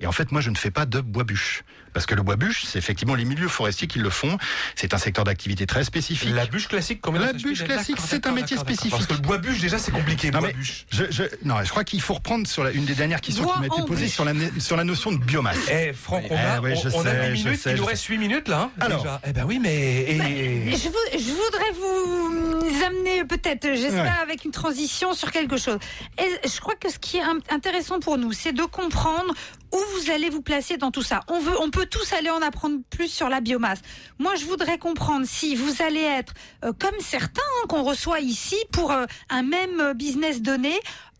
Et 0.00 0.06
en 0.06 0.12
fait, 0.12 0.30
moi, 0.32 0.40
je 0.40 0.50
ne 0.50 0.56
fais 0.56 0.70
pas 0.70 0.86
de 0.86 1.00
bois 1.00 1.24
bûche. 1.24 1.64
Parce 1.92 2.06
que 2.06 2.14
le 2.14 2.22
bois 2.22 2.36
bûche, 2.36 2.64
c'est 2.64 2.78
effectivement 2.78 3.14
les 3.14 3.24
milieux 3.24 3.48
forestiers 3.48 3.86
qui 3.88 3.98
le 3.98 4.10
font. 4.10 4.38
C'est 4.76 4.94
un 4.94 4.98
secteur 4.98 5.24
d'activité 5.24 5.66
très 5.66 5.84
spécifique. 5.84 6.30
La 6.34 6.46
bûche 6.46 6.68
classique, 6.68 7.00
combien 7.00 7.20
La 7.20 7.32
bûche 7.32 7.64
classique, 7.64 7.98
c'est 8.04 8.26
un 8.26 8.32
métier 8.32 8.56
spécifique. 8.56 8.90
Parce 8.90 9.06
que 9.06 9.14
le 9.14 9.20
bois 9.20 9.38
bûche, 9.38 9.58
déjà, 9.60 9.78
c'est 9.78 9.90
compliqué. 9.92 10.30
Non, 10.30 10.38
bois 10.40 10.48
mais 10.48 10.54
bûche. 10.54 10.86
je, 10.90 11.04
je, 11.10 11.22
non, 11.44 11.56
je 11.64 11.68
crois 11.70 11.84
qu'il 11.84 12.00
faut 12.00 12.14
reprendre 12.14 12.46
sur 12.46 12.64
la, 12.64 12.70
une 12.70 12.84
des 12.84 12.94
dernières 12.94 13.20
questions 13.20 13.44
Bois 13.44 13.54
qui 13.54 13.60
m'a 13.60 13.66
été 13.66 13.86
posée 13.86 14.04
bûche. 14.04 14.12
sur 14.14 14.24
la, 14.24 14.32
sur 14.58 14.76
la 14.76 14.84
notion 14.84 15.12
de 15.12 15.18
biomasse. 15.18 15.56
Eh, 15.70 15.92
Franck, 15.92 16.24
on 16.30 16.34
Eh, 16.36 16.38
a, 16.38 16.60
ouais, 16.60 16.76
je 16.76 16.88
on, 16.88 17.00
on 17.00 17.06
a 17.06 17.10
sais, 17.10 17.30
8 17.30 17.36
je 17.38 17.44
minutes, 17.44 17.60
sais, 17.60 17.70
il 17.72 17.76
nous 17.76 17.84
reste 17.84 18.04
8 18.04 18.18
minutes, 18.18 18.48
là. 18.48 18.60
hein, 18.62 18.70
Alors. 18.80 19.02
déjà. 19.02 19.20
Eh 19.26 19.32
ben 19.32 19.44
oui, 19.44 19.58
mais. 19.60 19.76
et- 19.76 20.76
Je, 20.76 20.88
vou- 20.88 20.94
je 21.12 21.32
voudrais 21.32 21.72
vous 21.78 22.84
amener 22.84 23.24
peut-être, 23.24 23.64
j'espère, 23.74 24.02
Ouais. 24.04 24.22
avec 24.22 24.44
une 24.44 24.50
transition 24.52 25.12
sur 25.14 25.30
quelque 25.32 25.56
chose. 25.56 25.78
Et 26.18 26.48
je 26.48 26.60
crois 26.60 26.74
que 26.74 26.90
ce 26.90 26.98
qui 26.98 27.16
est 27.18 27.22
intéressant 27.50 28.00
pour 28.00 28.18
nous, 28.18 28.32
c'est 28.32 28.52
de 28.52 28.62
comprendre 28.62 29.32
où 29.72 29.78
vous 29.94 30.10
allez 30.10 30.30
vous 30.30 30.42
placer 30.42 30.76
dans 30.76 30.90
tout 30.90 31.02
ça. 31.02 31.20
On 31.28 31.40
veut, 31.40 31.60
on 31.60 31.70
peut 31.70 31.86
tous 31.86 32.12
aller 32.12 32.30
en 32.30 32.42
apprendre 32.42 32.78
plus 32.90 33.08
sur 33.08 33.28
la 33.28 33.40
biomasse. 33.40 33.80
Moi, 34.18 34.34
je 34.36 34.44
voudrais 34.44 34.78
comprendre 34.78 35.26
si 35.26 35.54
vous 35.56 35.82
allez 35.82 36.02
être 36.02 36.32
euh, 36.64 36.72
comme 36.78 36.98
certains 37.00 37.42
hein, 37.62 37.66
qu'on 37.68 37.82
reçoit 37.82 38.20
ici 38.20 38.56
pour 38.72 38.92
euh, 38.92 39.04
un 39.30 39.42
même 39.42 39.80
euh, 39.80 39.94
business 39.94 40.42
donné 40.42 40.78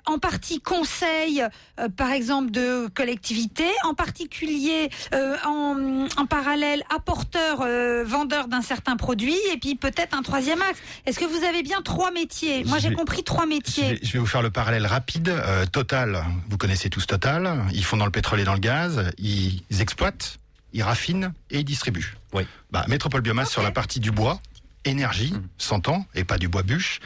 en 0.09 0.19
partie 0.19 0.61
conseil, 0.61 1.45
euh, 1.79 1.89
par 1.89 2.11
exemple, 2.11 2.51
de 2.51 2.89
collectivité, 2.95 3.65
en 3.85 3.95
particulier 3.95 4.91
euh, 5.15 5.37
en, 5.45 6.07
en 6.17 6.27
parallèle 6.27 6.83
apporteur, 6.95 7.61
euh, 7.63 8.05
vendeur 8.05 8.49
d'un 8.49 8.63
certain 8.63 8.97
produit, 8.97 9.37
et 9.53 9.59
puis 9.59 9.75
peut-être 9.75 10.17
un 10.17 10.23
troisième 10.23 10.61
axe. 10.63 10.81
Est-ce 11.07 11.19
que 11.19 11.25
vous 11.25 11.45
avez 11.45 11.63
bien 11.63 11.83
trois 11.83 12.11
métiers? 12.11 12.65
Moi, 12.65 12.79
j'ai 12.79 12.93
compris 12.93 13.23
trois 13.23 13.45
Je 13.45 13.49
métiers. 13.49 13.95
vais, 13.95 14.01
je 14.03 14.13
vais 14.13 14.19
vous 14.19 14.27
faire 14.27 14.43
le 14.43 14.51
parallèle 14.51 14.87
rapide. 14.87 15.29
Euh, 15.29 15.67
Total, 15.67 16.25
vous 16.49 16.57
connaissez 16.59 16.89
tous 16.91 17.07
Total. 17.07 17.65
Ils 17.73 17.85
font 17.85 17.97
dans 17.97 18.07
le 18.07 18.11
pétrole 18.11 18.41
et 18.41 18.45
dans 18.45 18.55
le 18.55 18.61
gaz. 18.61 19.11
Ils 19.19 19.63
exploitent, 19.81 20.39
ils 20.73 20.83
raffinent 20.83 21.33
et 21.51 21.59
ils 21.59 21.65
distribuent. 21.65 22.17
Oui. 22.33 22.47
Bah, 22.71 22.85
Métropole 22.89 23.21
Biomasse 23.21 23.51
sur 23.51 23.63
la 23.63 23.71
partie 23.71 24.01
du 24.01 24.11
bois, 24.11 24.41
énergie, 24.85 25.35
s'entend, 25.59 26.07
et 26.15 26.25
pas 26.25 26.39
du 26.39 26.49
bois 26.49 26.63
bûche, 26.63 27.01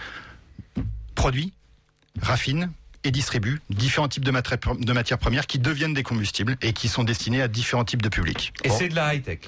produit, 1.14 1.52
raffine 2.20 2.70
et 3.04 3.10
distribue 3.10 3.60
différents 3.70 4.08
types 4.08 4.24
de, 4.24 4.30
matières- 4.30 4.58
de 4.78 4.92
matières 4.92 5.18
premières 5.18 5.46
qui 5.46 5.58
deviennent 5.58 5.94
des 5.94 6.02
combustibles 6.02 6.56
et 6.62 6.72
qui 6.72 6.88
sont 6.88 7.04
destinés 7.04 7.42
à 7.42 7.48
différents 7.48 7.84
types 7.84 8.02
de 8.02 8.08
publics. 8.08 8.52
Et 8.64 8.68
Bon. 8.68 8.78
c'est 8.78 8.88
de 8.88 8.94
la 8.94 9.14
high-tech. 9.14 9.38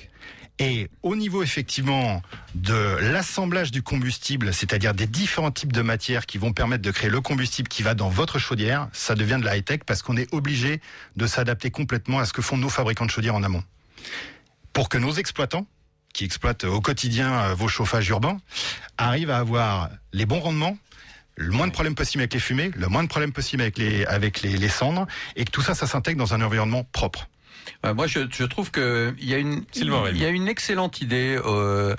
Et 0.60 0.88
au 1.02 1.16
niveau 1.16 1.42
effectivement 1.42 2.22
de 2.54 2.96
l'assemblage 3.00 3.72
du 3.72 3.82
combustible, 3.82 4.54
c'est-à-dire 4.54 4.94
des 4.94 5.08
différents 5.08 5.50
types 5.50 5.72
de 5.72 5.82
matières 5.82 6.26
qui 6.26 6.38
vont 6.38 6.52
permettre 6.52 6.82
de 6.82 6.92
créer 6.92 7.10
le 7.10 7.20
combustible 7.20 7.68
qui 7.68 7.82
va 7.82 7.94
dans 7.94 8.08
votre 8.08 8.38
chaudière, 8.38 8.88
ça 8.92 9.16
devient 9.16 9.38
de 9.40 9.44
la 9.44 9.56
high-tech 9.56 9.80
parce 9.84 10.02
qu'on 10.02 10.16
est 10.16 10.32
obligé 10.32 10.80
de 11.16 11.26
s'adapter 11.26 11.70
complètement 11.72 12.20
à 12.20 12.24
ce 12.24 12.32
que 12.32 12.40
font 12.40 12.56
nos 12.56 12.68
fabricants 12.68 13.04
de 13.06 13.10
chaudières 13.10 13.34
en 13.34 13.42
amont. 13.42 13.64
Pour 14.72 14.88
que 14.88 14.98
nos 14.98 15.12
exploitants, 15.14 15.66
qui 16.12 16.24
exploitent 16.24 16.62
au 16.62 16.80
quotidien 16.80 17.32
euh, 17.32 17.54
vos 17.54 17.66
chauffages 17.66 18.08
urbains, 18.08 18.38
arrivent 18.98 19.30
à 19.30 19.38
avoir 19.38 19.90
les 20.12 20.26
bons 20.26 20.38
rendements, 20.38 20.78
le 21.36 21.50
moins 21.50 21.66
de 21.66 21.72
problèmes 21.72 21.94
possible 21.94 22.22
avec 22.22 22.34
les 22.34 22.40
fumées, 22.40 22.70
le 22.76 22.88
moins 22.88 23.02
de 23.02 23.08
problèmes 23.08 23.32
possible 23.32 23.62
avec 23.62 23.78
les, 23.78 24.04
avec 24.06 24.42
les, 24.42 24.56
les 24.56 24.68
cendres, 24.68 25.06
et 25.36 25.44
que 25.44 25.50
tout 25.50 25.62
ça, 25.62 25.74
ça 25.74 25.86
s'intègre 25.86 26.18
dans 26.18 26.34
un 26.34 26.42
environnement 26.42 26.84
propre. 26.92 27.28
Euh, 27.84 27.94
moi, 27.94 28.06
je, 28.06 28.20
je 28.30 28.44
trouve 28.44 28.70
que 28.70 29.14
il 29.18 29.28
y 29.28 29.34
a 29.34 29.38
une, 29.38 29.64
Sylvain 29.72 30.04
il 30.10 30.18
y 30.18 30.24
a 30.24 30.28
une 30.28 30.48
excellente 30.48 31.00
idée 31.00 31.38
euh, 31.44 31.94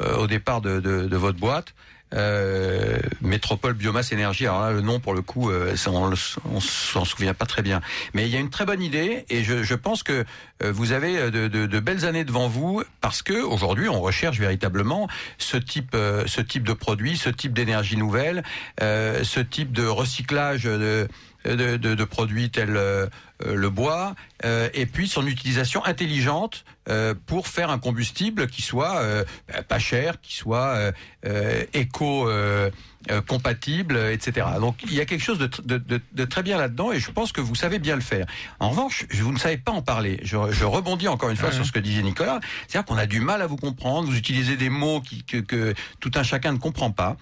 euh, 0.00 0.16
au 0.16 0.26
départ 0.26 0.60
de, 0.60 0.80
de, 0.80 1.06
de 1.06 1.16
votre 1.16 1.38
boîte. 1.38 1.74
Euh, 2.12 2.98
Métropole 3.20 3.74
Biomasse 3.74 4.10
Énergie. 4.12 4.46
Alors 4.46 4.62
là, 4.62 4.72
le 4.72 4.80
nom 4.80 4.98
pour 4.98 5.14
le 5.14 5.22
coup, 5.22 5.50
euh, 5.50 5.76
on, 5.86 6.60
s'en 6.60 7.04
souvient 7.04 7.34
pas 7.34 7.46
très 7.46 7.62
bien. 7.62 7.80
Mais 8.14 8.26
il 8.26 8.32
y 8.32 8.36
a 8.36 8.40
une 8.40 8.50
très 8.50 8.64
bonne 8.66 8.82
idée 8.82 9.24
et 9.30 9.44
je, 9.44 9.62
je 9.62 9.74
pense 9.74 10.02
que 10.02 10.24
euh, 10.62 10.72
vous 10.72 10.90
avez 10.92 11.30
de, 11.30 11.46
de- 11.48 11.66
de 11.66 11.80
belles 11.80 12.04
années 12.04 12.24
devant 12.24 12.48
vous 12.48 12.82
parce 13.00 13.22
que 13.22 13.40
aujourd'hui, 13.42 13.88
on 13.88 14.00
recherche 14.00 14.38
véritablement 14.40 15.08
ce 15.38 15.56
type, 15.56 15.96
ce 16.26 16.40
type 16.40 16.64
de 16.64 16.72
produit, 16.72 17.16
ce 17.16 17.30
type 17.30 17.52
d'énergie 17.52 17.96
nouvelle, 17.96 18.42
ce 18.80 19.40
type 19.40 19.72
de 19.72 19.86
recyclage 19.86 20.64
de 20.64 21.08
de, 21.44 21.76
de- 21.76 21.94
de 21.94 22.04
produits 22.04 22.50
tels 22.50 22.76
euh, 22.76 23.06
euh, 23.44 23.54
le 23.54 23.70
bois, 23.70 24.14
euh, 24.44 24.68
et 24.74 24.84
puis 24.86 25.08
son 25.08 25.26
utilisation 25.26 25.84
intelligente 25.86 26.64
euh, 26.88 27.14
pour 27.26 27.46
faire 27.48 27.70
un 27.70 27.78
combustible 27.78 28.46
qui 28.48 28.60
soit 28.62 28.96
euh, 28.98 29.24
bah, 29.48 29.62
pas 29.62 29.78
cher, 29.78 30.20
qui 30.20 30.34
soit 30.36 30.66
euh, 30.76 30.92
euh, 31.24 31.64
éco 31.72 32.28
euh, 32.28 32.70
euh, 33.10 33.22
compatible, 33.22 33.96
etc. 33.96 34.46
Donc 34.60 34.76
il 34.84 34.92
y 34.92 35.00
a 35.00 35.06
quelque 35.06 35.22
chose 35.22 35.38
de, 35.38 35.46
tr- 35.46 35.64
de, 35.64 35.78
de- 35.78 36.00
de 36.12 36.24
très 36.26 36.42
bien 36.42 36.58
là-dedans, 36.58 36.92
et 36.92 37.00
je 37.00 37.10
pense 37.10 37.32
que 37.32 37.40
vous 37.40 37.54
savez 37.54 37.78
bien 37.78 37.94
le 37.94 38.02
faire. 38.02 38.26
En 38.58 38.68
revanche, 38.70 39.06
vous 39.14 39.32
ne 39.32 39.38
savez 39.38 39.56
pas 39.56 39.72
en 39.72 39.80
parler. 39.82 40.20
Je, 40.22 40.36
je 40.52 40.64
rebondis 40.66 41.08
encore 41.08 41.30
une 41.30 41.36
fois 41.36 41.50
sur 41.52 41.64
ce 41.64 41.72
que 41.72 41.78
disait 41.78 42.02
Nicolas, 42.02 42.40
c'est-à-dire 42.68 42.84
qu'on 42.86 42.98
a 42.98 43.06
du 43.06 43.20
mal 43.20 43.40
à 43.40 43.46
vous 43.46 43.56
comprendre. 43.56 44.06
Vous 44.08 44.16
utilisez 44.16 44.56
des 44.56 44.68
mots 44.68 45.00
qui, 45.00 45.24
que, 45.24 45.38
que 45.38 45.74
tout 46.00 46.10
un 46.16 46.22
chacun 46.22 46.52
ne 46.52 46.58
comprend 46.58 46.90
pas 46.90 47.16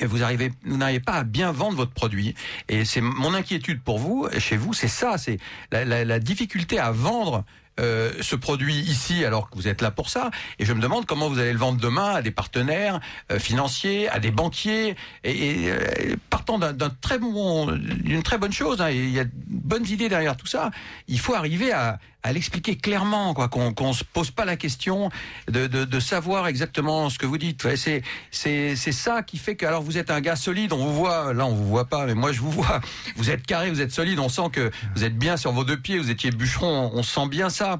et 0.00 0.06
vous 0.06 0.22
arrivez, 0.22 0.52
vous 0.64 0.76
n'arrivez 0.76 1.00
pas 1.00 1.14
à 1.14 1.24
bien 1.24 1.52
vendre 1.52 1.76
votre 1.76 1.92
produit. 1.92 2.34
Et 2.68 2.84
c'est 2.84 3.00
mon 3.00 3.34
inquiétude 3.34 3.80
pour 3.82 3.98
vous, 3.98 4.28
chez 4.38 4.56
vous, 4.56 4.72
c'est 4.74 4.88
ça, 4.88 5.18
c'est 5.18 5.38
la, 5.72 5.84
la- 5.84 6.04
la 6.04 6.18
difficulté 6.18 6.78
à 6.78 6.90
vendre. 6.90 7.44
euh, 7.80 8.12
ce 8.20 8.36
produit 8.36 8.76
ici 8.76 9.24
alors 9.24 9.50
que 9.50 9.56
vous 9.56 9.66
êtes 9.66 9.82
là 9.82 9.90
pour 9.90 10.08
ça 10.08 10.30
et 10.60 10.64
je 10.64 10.72
me 10.72 10.80
demande 10.80 11.06
comment 11.06 11.28
vous 11.28 11.40
allez 11.40 11.52
le 11.52 11.58
vendre 11.58 11.80
demain 11.80 12.14
à 12.14 12.22
des 12.22 12.30
partenaires 12.30 13.00
euh, 13.32 13.40
financiers 13.40 14.08
à 14.10 14.20
des 14.20 14.30
banquiers 14.30 14.94
et, 15.24 15.64
et, 15.64 15.72
euh, 15.72 16.14
partant 16.30 16.60
d'un 16.60 16.90
très 17.00 17.18
bon 17.18 17.66
d'une 17.72 18.22
très 18.22 18.38
bonne 18.38 18.52
chose 18.52 18.80
hein, 18.80 18.90
il 18.90 19.10
y 19.10 19.18
a 19.18 19.24
de 19.24 19.30
bonnes 19.48 19.88
idées 19.88 20.08
derrière 20.08 20.36
tout 20.36 20.46
ça 20.46 20.70
il 21.08 21.18
faut 21.18 21.34
arriver 21.34 21.72
à, 21.72 21.98
à 22.24 22.32
l'expliquer 22.32 22.76
clairement, 22.76 23.34
quoi, 23.34 23.48
qu'on 23.48 23.74
qu'on 23.74 23.92
se 23.92 24.02
pose 24.02 24.30
pas 24.30 24.46
la 24.46 24.56
question 24.56 25.10
de, 25.46 25.66
de, 25.66 25.84
de 25.84 26.00
savoir 26.00 26.46
exactement 26.48 27.10
ce 27.10 27.18
que 27.18 27.26
vous 27.26 27.36
dites. 27.36 27.76
C'est 27.76 28.02
c'est 28.30 28.74
c'est 28.76 28.92
ça 28.92 29.22
qui 29.22 29.36
fait 29.36 29.56
que 29.56 29.66
alors 29.66 29.82
vous 29.82 29.98
êtes 29.98 30.10
un 30.10 30.22
gars 30.22 30.34
solide, 30.34 30.72
on 30.72 30.78
vous 30.78 30.94
voit, 30.94 31.34
là 31.34 31.44
on 31.44 31.54
vous 31.54 31.68
voit 31.68 31.84
pas, 31.84 32.06
mais 32.06 32.14
moi 32.14 32.32
je 32.32 32.40
vous 32.40 32.50
vois. 32.50 32.80
Vous 33.16 33.30
êtes 33.30 33.46
carré, 33.46 33.70
vous 33.70 33.82
êtes 33.82 33.92
solide, 33.92 34.18
on 34.18 34.30
sent 34.30 34.48
que 34.52 34.70
vous 34.96 35.04
êtes 35.04 35.18
bien 35.18 35.36
sur 35.36 35.52
vos 35.52 35.64
deux 35.64 35.76
pieds, 35.76 35.98
vous 35.98 36.10
étiez 36.10 36.30
bûcheron, 36.30 36.90
on, 36.94 36.98
on 36.98 37.02
sent 37.02 37.28
bien 37.28 37.50
ça. 37.50 37.78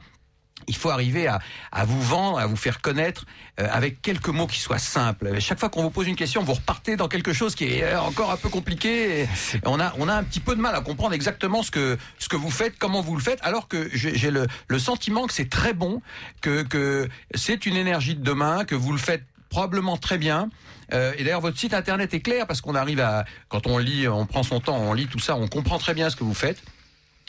Il 0.67 0.77
faut 0.77 0.91
arriver 0.91 1.27
à, 1.27 1.41
à 1.73 1.85
vous 1.85 2.01
vendre, 2.01 2.39
à 2.39 2.47
vous 2.47 2.57
faire 2.57 2.81
connaître 2.81 3.27
euh, 3.61 3.67
avec 3.71 4.03
quelques 4.03 4.29
mots 4.29 4.47
qui 4.47 4.61
soient 4.61 4.79
simples. 4.79 5.41
Chaque 5.41 5.61
fois 5.61 5.69
qu'on 5.69 5.83
vous 5.83 5.91
pose 5.91 6.07
une 6.07 6.17
question, 6.17 6.43
vous 6.43 6.55
repartez 6.55 6.97
dans 6.97 7.09
quelque 7.09 7.33
chose 7.33 7.55
qui 7.55 7.65
est 7.65 7.85
euh, 7.85 8.01
encore 8.01 8.31
un 8.31 8.37
peu 8.37 8.49
compliqué. 8.49 9.29
On 9.65 9.81
a 9.81 9.93
on 9.99 10.09
a 10.09 10.15
un 10.15 10.25
petit 10.25 10.41
peu 10.41 10.55
de 10.57 10.61
mal 10.61 10.75
à 10.75 10.81
comprendre 10.81 11.15
exactement 11.15 11.63
ce 11.63 11.71
que 11.71 11.99
ce 12.19 12.29
que 12.29 12.37
vous 12.37 12.51
faites, 12.51 12.79
comment 12.79 13.01
vous 13.01 13.17
le 13.17 13.23
faites, 13.23 13.41
alors 13.43 13.69
que 13.69 13.89
j'ai 13.93 14.17
j'ai 14.17 14.31
le, 14.31 14.47
le 14.69 14.79
sentiment 14.79 15.27
que 15.27 15.33
c'est 15.33 15.51
très 15.51 15.73
bon, 15.73 16.03
que 16.41 16.63
que 16.63 17.09
c'est 17.35 17.67
une 17.67 17.77
énergie 17.77 18.15
de 18.15 18.23
demain, 18.23 18.65
que 18.65 18.75
vous 18.75 18.93
le 18.93 18.99
faites 18.99 19.25
probablement 19.51 19.97
très 19.97 20.19
bien. 20.19 20.51
Euh, 20.93 21.13
et 21.17 21.25
d'ailleurs, 21.25 21.41
votre 21.41 21.59
site 21.59 21.75
internet 21.75 22.13
est 22.13 22.21
clair 22.21 22.47
parce 22.47 22.61
qu'on 22.61 22.75
arrive 22.75 23.01
à, 23.01 23.25
quand 23.49 23.67
on 23.67 23.79
lit, 23.79 24.07
on 24.09 24.27
prend 24.27 24.43
son 24.43 24.61
temps, 24.61 24.77
on 24.77 24.93
lit 24.93 25.07
tout 25.07 25.19
ça, 25.21 25.37
on 25.37 25.49
comprend 25.49 25.79
très 25.79 25.95
bien 25.95 26.11
ce 26.11 26.17
que 26.17 26.25
vous 26.25 26.35
faites. 26.35 26.61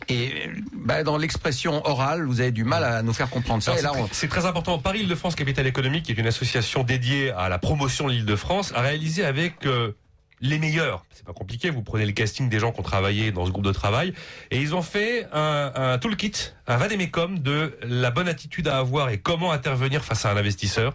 Et 0.09 0.49
bah, 0.73 1.03
dans 1.03 1.17
l'expression 1.17 1.85
orale, 1.85 2.25
vous 2.25 2.41
avez 2.41 2.51
du 2.51 2.63
mal 2.63 2.83
à 2.83 3.01
nous 3.01 3.13
faire 3.13 3.29
comprendre 3.29 3.63
ça. 3.63 3.73
C'est 4.11 4.27
très- 4.27 4.45
important. 4.45 4.77
Paris 4.77 4.99
Île-de-France 4.99 5.35
Capital 5.35 5.65
Économique, 5.67 6.03
qui 6.05 6.11
est 6.11 6.17
une 6.17 6.27
association 6.27 6.83
dédiée 6.83 7.31
à 7.31 7.49
la 7.49 7.57
promotion 7.59 8.07
de 8.07 8.11
l'Île-de-France, 8.11 8.73
a 8.75 8.81
réalisé 8.81 9.23
avec 9.25 9.65
euh, 9.65 9.93
les 10.41 10.59
meilleurs. 10.59 11.05
C'est 11.11 11.25
pas 11.25 11.33
compliqué. 11.33 11.69
Vous 11.69 11.81
prenez 11.81 12.05
le 12.05 12.11
casting 12.11 12.49
des 12.49 12.59
gens 12.59 12.71
qui 12.73 12.81
ont 12.81 12.83
travaillé 12.83 13.31
dans 13.31 13.45
ce 13.45 13.51
groupe 13.51 13.65
de 13.65 13.71
travail 13.71 14.13
et 14.51 14.59
ils 14.61 14.75
ont 14.75 14.81
fait 14.81 15.27
un, 15.33 15.71
un 15.75 15.97
toolkit, 15.97 16.33
un 16.67 16.77
vadémécum 16.77 17.39
de 17.39 17.77
la 17.81 18.11
bonne 18.11 18.27
attitude 18.27 18.67
à 18.67 18.77
avoir 18.77 19.09
et 19.09 19.17
comment 19.17 19.51
intervenir 19.53 20.03
face 20.03 20.25
à 20.25 20.31
un 20.31 20.37
investisseur. 20.37 20.93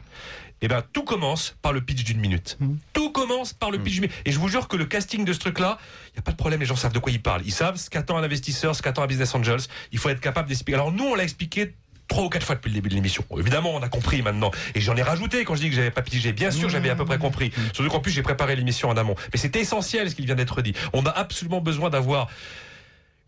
Eh 0.63 0.69
ben, 0.69 0.83
tout 0.93 1.05
commence 1.05 1.57
par 1.63 1.73
le 1.73 1.81
pitch 1.81 2.05
d'une 2.05 2.21
minute. 2.21 2.59
Tout 2.93 3.11
commence 3.11 3.53
par 3.53 3.71
le 3.71 3.79
pitch 3.79 3.95
d'une 3.95 4.03
minute. 4.03 4.17
Et 4.25 4.33
je 4.33 4.39
vous 4.39 4.49
jure 4.49 4.69
que 4.69 4.77
le 4.77 4.85
casting 4.85 5.25
de 5.25 5.33
ce 5.33 5.39
truc-là, 5.39 5.79
il 6.09 6.13
n'y 6.15 6.19
a 6.19 6.23
pas 6.23 6.33
de 6.33 6.37
problème, 6.37 6.61
les 6.61 6.67
gens 6.67 6.77
savent 6.77 6.93
de 6.93 6.99
quoi 6.99 7.11
ils 7.13 7.23
parlent. 7.23 7.43
Ils 7.45 7.53
savent 7.53 7.77
ce 7.77 7.89
qu'attend 7.89 8.17
un 8.19 8.23
investisseur, 8.23 8.75
ce 8.77 8.83
qu'attend 8.83 9.03
un 9.03 9.07
business 9.07 9.35
angels. 9.35 9.61
Il 9.93 9.99
faut 9.99 10.11
être 10.11 10.21
capable 10.21 10.49
d'expliquer. 10.49 10.75
Alors 10.75 10.93
nous, 10.93 11.05
on 11.05 11.15
l'a 11.15 11.25
expliqué 11.25 11.75
trois 12.09 12.25
ou 12.25 12.29
quatre 12.29 12.45
fois 12.45 12.57
depuis 12.57 12.69
le 12.69 12.75
début 12.75 12.91
de 12.91 12.95
l'émission. 12.95 13.25
Bon, 13.31 13.39
évidemment, 13.39 13.71
on 13.75 13.83
a 13.83 13.89
compris 13.89 14.21
maintenant. 14.21 14.51
Et 14.75 14.81
j'en 14.81 14.97
ai 14.97 15.03
rajouté 15.03 15.45
quand 15.45 15.55
je 15.55 15.63
dis 15.63 15.71
que 15.71 15.77
j'avais 15.77 15.93
pas 15.93 16.03
pigé. 16.03 16.33
Bien 16.33 16.51
sûr, 16.51 16.69
j'avais 16.69 16.91
à 16.91 16.97
peu 16.97 17.05
près 17.05 17.19
compris. 17.19 17.53
Surtout 17.73 17.89
qu'en 17.89 18.01
plus, 18.01 18.11
j'ai 18.11 18.23
préparé 18.23 18.57
l'émission 18.57 18.89
en 18.89 18.97
amont. 18.97 19.15
Mais 19.33 19.39
c'était 19.39 19.61
essentiel 19.61 20.11
ce 20.11 20.15
qu'il 20.15 20.27
vient 20.27 20.35
d'être 20.35 20.61
dit. 20.61 20.75
On 20.93 21.07
a 21.07 21.11
absolument 21.11 21.61
besoin 21.61 21.89
d'avoir 21.89 22.29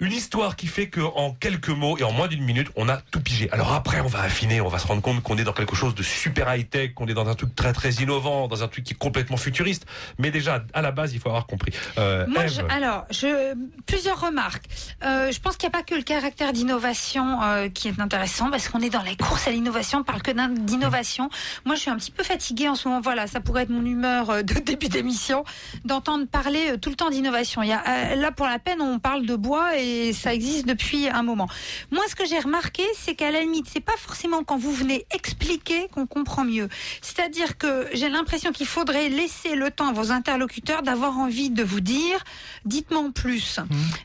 une 0.02 0.12
histoire 0.12 0.56
qui 0.56 0.66
fait 0.66 0.88
que 0.88 1.00
en 1.00 1.30
quelques 1.32 1.68
mots 1.68 1.96
et 1.96 2.02
en 2.02 2.10
moins 2.12 2.26
d'une 2.26 2.42
minute, 2.42 2.68
on 2.76 2.88
a 2.88 2.96
tout 2.96 3.20
pigé. 3.20 3.48
Alors 3.52 3.72
après, 3.72 4.00
on 4.00 4.08
va 4.08 4.20
affiner, 4.22 4.60
on 4.60 4.66
va 4.68 4.78
se 4.80 4.86
rendre 4.88 5.00
compte 5.00 5.22
qu'on 5.22 5.38
est 5.38 5.44
dans 5.44 5.52
quelque 5.52 5.76
chose 5.76 5.94
de 5.94 6.02
super 6.02 6.52
high 6.54 6.68
tech, 6.68 6.92
qu'on 6.94 7.06
est 7.06 7.14
dans 7.14 7.28
un 7.28 7.34
truc 7.36 7.54
très 7.54 7.72
très 7.72 7.90
innovant, 7.94 8.48
dans 8.48 8.64
un 8.64 8.68
truc 8.68 8.82
qui 8.84 8.94
est 8.94 8.96
complètement 8.96 9.36
futuriste. 9.36 9.86
Mais 10.18 10.32
déjà, 10.32 10.64
à 10.74 10.82
la 10.82 10.90
base, 10.90 11.14
il 11.14 11.20
faut 11.20 11.28
avoir 11.28 11.46
compris. 11.46 11.72
Euh, 11.98 12.26
Moi, 12.26 12.48
je- 12.48 12.62
alors, 12.68 13.04
je, 13.10 13.54
plusieurs 13.86 14.20
remarques. 14.20 14.64
Euh, 15.04 15.30
je 15.30 15.38
pense 15.38 15.56
qu'il 15.56 15.68
n'y 15.68 15.74
a 15.74 15.78
pas 15.78 15.84
que 15.84 15.94
le 15.94 16.02
caractère 16.02 16.52
d'innovation 16.52 17.40
euh, 17.40 17.68
qui 17.68 17.86
est 17.86 18.00
intéressant, 18.00 18.50
parce 18.50 18.68
qu'on 18.68 18.80
est 18.80 18.90
dans 18.90 19.02
les 19.02 19.16
courses 19.16 19.46
à 19.46 19.52
l'innovation, 19.52 20.00
on 20.00 20.04
parle 20.04 20.22
que 20.22 20.32
d'innovation. 20.58 21.30
Moi, 21.64 21.76
je 21.76 21.80
suis 21.82 21.90
un 21.90 21.96
petit 21.96 22.10
peu 22.10 22.24
fatiguée 22.24 22.68
en 22.68 22.74
ce 22.74 22.88
moment. 22.88 23.00
Voilà, 23.00 23.28
ça 23.28 23.40
pourrait 23.40 23.62
être 23.62 23.70
mon 23.70 23.84
humeur 23.86 24.42
de 24.42 24.54
début 24.66 24.88
d'émission, 24.88 25.44
d'entendre 25.84 26.26
parler 26.26 26.76
tout 26.80 26.90
le 26.90 26.96
temps 26.96 27.10
d'innovation. 27.10 27.62
Il 27.62 27.68
y 27.68 27.72
a, 27.72 28.16
là, 28.16 28.32
pour 28.32 28.46
la 28.46 28.58
peine, 28.58 28.80
on 28.80 28.98
parle 28.98 29.26
de 29.26 29.36
bois 29.36 29.78
et 29.78 29.91
ça 30.12 30.34
existe 30.34 30.66
depuis 30.66 31.08
un 31.08 31.22
moment. 31.22 31.48
Moi, 31.90 32.02
ce 32.08 32.14
que 32.14 32.26
j'ai 32.26 32.38
remarqué, 32.38 32.84
c'est 32.98 33.14
qu'à 33.14 33.30
la 33.30 33.40
limite, 33.40 33.66
c'est 33.72 33.80
pas 33.80 33.96
forcément 33.96 34.44
quand 34.44 34.58
vous 34.58 34.72
venez 34.72 35.06
expliquer 35.14 35.88
qu'on 35.88 36.06
comprend 36.06 36.44
mieux. 36.44 36.68
C'est-à-dire 37.00 37.58
que 37.58 37.86
j'ai 37.92 38.08
l'impression 38.08 38.52
qu'il 38.52 38.66
faudrait 38.66 39.08
laisser 39.08 39.54
le 39.54 39.70
temps 39.70 39.88
à 39.88 39.92
vos 39.92 40.10
interlocuteurs 40.12 40.82
d'avoir 40.82 41.18
envie 41.18 41.50
de 41.50 41.62
vous 41.62 41.80
dire, 41.80 42.18
dites-moi 42.64 43.00
en 43.00 43.10
plus. 43.10 43.60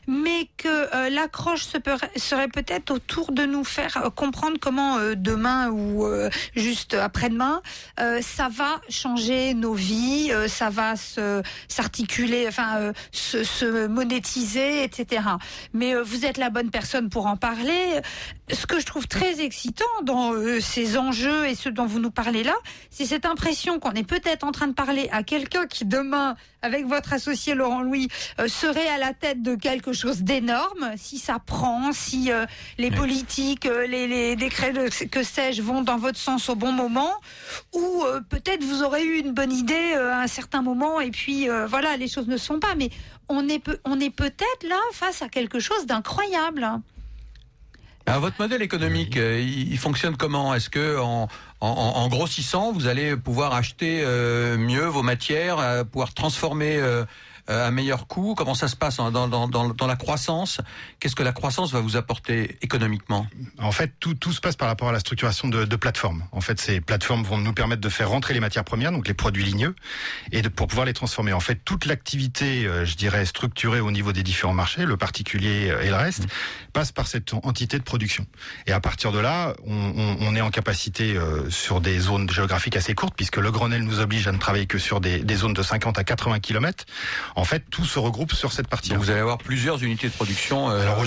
Mais 0.06 0.48
que 0.56 0.68
euh, 0.94 1.10
l'accroche 1.10 1.64
se 1.64 1.78
serait 2.16 2.48
peut-être 2.48 2.90
autour 2.90 3.32
de 3.32 3.44
nous 3.44 3.64
faire 3.64 3.96
euh, 3.98 4.10
comprendre 4.10 4.58
comment 4.60 4.98
euh, 4.98 5.14
demain 5.14 5.70
ou 5.70 6.06
juste 6.54 6.94
après-demain, 6.94 7.62
ça 8.20 8.48
va 8.48 8.80
changer 8.88 9.54
nos 9.54 9.74
vies, 9.74 10.30
ça 10.46 10.70
va 10.70 10.94
s'articuler, 11.68 12.46
enfin 12.48 12.92
se, 13.12 13.44
se 13.44 13.86
monétiser, 13.86 14.82
etc. 14.84 15.22
Mais 15.78 15.94
euh, 15.94 16.02
vous 16.02 16.26
êtes 16.26 16.38
la 16.38 16.50
bonne 16.50 16.70
personne 16.70 17.08
pour 17.08 17.26
en 17.26 17.36
parler. 17.36 18.00
Ce 18.50 18.66
que 18.66 18.80
je 18.80 18.86
trouve 18.86 19.06
très 19.06 19.40
excitant 19.40 19.84
dans 20.02 20.32
euh, 20.32 20.60
ces 20.60 20.96
enjeux 20.96 21.46
et 21.46 21.54
ce 21.54 21.68
dont 21.68 21.84
vous 21.86 21.98
nous 21.98 22.10
parlez 22.10 22.42
là, 22.42 22.54
c'est 22.90 23.04
cette 23.04 23.26
impression 23.26 23.78
qu'on 23.78 23.92
est 23.92 24.06
peut-être 24.06 24.44
en 24.44 24.52
train 24.52 24.68
de 24.68 24.72
parler 24.72 25.08
à 25.12 25.22
quelqu'un 25.22 25.66
qui 25.66 25.84
demain, 25.84 26.34
avec 26.62 26.86
votre 26.86 27.12
associé 27.12 27.54
Laurent 27.54 27.82
Louis, 27.82 28.08
euh, 28.40 28.48
serait 28.48 28.88
à 28.88 28.96
la 28.98 29.12
tête 29.12 29.42
de 29.42 29.54
quelque 29.54 29.92
chose 29.92 30.22
d'énorme. 30.22 30.92
Si 30.96 31.18
ça 31.18 31.38
prend, 31.38 31.92
si 31.92 32.32
euh, 32.32 32.46
les 32.78 32.90
politiques, 32.90 33.66
euh, 33.66 33.86
les, 33.86 34.06
les 34.06 34.34
décrets, 34.34 34.72
de, 34.72 34.88
que 35.06 35.22
sais-je, 35.22 35.60
vont 35.60 35.82
dans 35.82 35.98
votre 35.98 36.18
sens 36.18 36.48
au 36.48 36.54
bon 36.54 36.72
moment, 36.72 37.12
ou 37.74 38.02
euh, 38.04 38.20
peut-être 38.28 38.64
vous 38.64 38.82
aurez 38.82 39.04
eu 39.04 39.18
une 39.18 39.32
bonne 39.32 39.52
idée 39.52 39.92
euh, 39.94 40.12
à 40.12 40.20
un 40.22 40.26
certain 40.26 40.62
moment 40.62 41.00
et 41.00 41.10
puis 41.10 41.50
euh, 41.50 41.66
voilà, 41.66 41.96
les 41.98 42.08
choses 42.08 42.28
ne 42.28 42.36
se 42.38 42.46
font 42.46 42.60
pas. 42.60 42.74
Mais 42.76 42.88
on 43.28 43.46
est, 43.48 43.58
peut- 43.58 43.80
on 43.84 44.00
est 44.00 44.10
peut-être 44.10 44.62
là 44.66 44.80
face 44.92 45.20
à 45.22 45.28
quelque 45.28 45.60
chose 45.60 45.84
d'incroyable. 45.86 46.66
Alors, 48.08 48.22
votre 48.22 48.40
modèle 48.40 48.62
économique, 48.62 49.18
euh, 49.18 49.38
il, 49.38 49.70
il 49.70 49.76
fonctionne 49.78 50.16
comment? 50.16 50.54
Est-ce 50.54 50.70
que 50.70 50.98
en, 50.98 51.28
en- 51.60 51.68
en 51.68 52.08
grossissant, 52.08 52.72
vous 52.72 52.86
allez 52.86 53.16
pouvoir 53.16 53.52
acheter 53.52 54.00
euh, 54.02 54.56
mieux 54.56 54.86
vos 54.86 55.02
matières, 55.02 55.58
euh, 55.58 55.84
pouvoir 55.84 56.14
transformer 56.14 56.78
euh, 56.78 57.04
euh, 57.50 57.66
un 57.66 57.70
meilleur 57.70 58.06
coût? 58.06 58.34
Comment 58.36 58.54
ça 58.54 58.68
se 58.68 58.76
passe 58.76 58.96
dans, 58.96 59.10
dans, 59.10 59.48
dans, 59.48 59.68
dans 59.68 59.86
la 59.86 59.96
croissance? 59.96 60.60
Qu'est-ce 61.00 61.16
que 61.16 61.22
la 61.22 61.32
croissance 61.32 61.72
va 61.72 61.80
vous 61.80 61.96
apporter 61.96 62.58
économiquement? 62.62 63.26
En 63.58 63.72
fait, 63.72 63.92
tout, 64.00 64.14
tout 64.14 64.32
se 64.32 64.40
passe 64.40 64.56
par 64.56 64.68
rapport 64.68 64.88
à 64.88 64.92
la 64.92 65.00
structuration 65.00 65.48
de, 65.48 65.64
de 65.64 65.76
plateformes. 65.76 66.24
En 66.32 66.40
fait, 66.40 66.60
ces 66.60 66.80
plateformes 66.80 67.22
vont 67.22 67.38
nous 67.38 67.52
permettre 67.52 67.80
de 67.80 67.88
faire 67.88 68.10
rentrer 68.10 68.34
les 68.34 68.40
matières 68.40 68.64
premières, 68.64 68.92
donc 68.92 69.08
les 69.08 69.14
produits 69.14 69.44
ligneux, 69.44 69.74
et 70.32 70.42
de, 70.42 70.48
pour 70.48 70.66
pouvoir 70.66 70.86
les 70.86 70.92
transformer. 70.94 71.32
En 71.32 71.40
fait, 71.40 71.56
toute 71.64 71.86
l'activité, 71.86 72.66
euh, 72.66 72.84
je 72.84 72.96
dirais, 72.96 73.24
structurée 73.26 73.80
au 73.80 73.90
niveau 73.90 74.12
des 74.12 74.22
différents 74.22 74.54
marchés, 74.54 74.84
le 74.84 74.96
particulier 74.96 75.72
et 75.82 75.88
le 75.88 75.96
reste, 75.96 76.26
passe 76.72 76.92
par 76.92 77.06
cette 77.06 77.32
entité 77.34 77.78
de 77.78 77.84
production. 77.84 78.26
Et 78.66 78.72
à 78.72 78.80
partir 78.80 79.12
de 79.12 79.18
là, 79.18 79.54
on, 79.66 79.74
on, 79.74 80.16
on 80.20 80.36
est 80.36 80.40
en 80.40 80.50
capacité 80.50 81.16
euh, 81.16 81.48
sur 81.50 81.80
des 81.80 81.98
zones 81.98 82.30
géographiques 82.30 82.76
assez 82.76 82.94
courtes, 82.94 83.14
puisque 83.16 83.36
le 83.36 83.50
Grenelle 83.50 83.82
nous 83.82 84.00
oblige 84.00 84.26
à 84.28 84.32
ne 84.32 84.38
travailler 84.38 84.66
que 84.66 84.78
sur 84.78 85.00
des, 85.00 85.20
des 85.20 85.36
zones 85.36 85.54
de 85.54 85.62
50 85.62 85.98
à 85.98 86.04
80 86.04 86.40
km. 86.40 86.84
En 87.38 87.44
fait, 87.44 87.62
tout 87.70 87.84
se 87.84 87.98
regroupe 87.98 88.32
sur 88.32 88.52
cette 88.52 88.68
partie. 88.68 88.90
Donc 88.90 88.98
vous 88.98 89.10
allez 89.10 89.20
avoir 89.20 89.38
plusieurs 89.38 89.82
unités 89.82 90.08
de 90.08 90.12
production. 90.12 90.70
euh, 90.70 90.82
Alors 90.82 90.98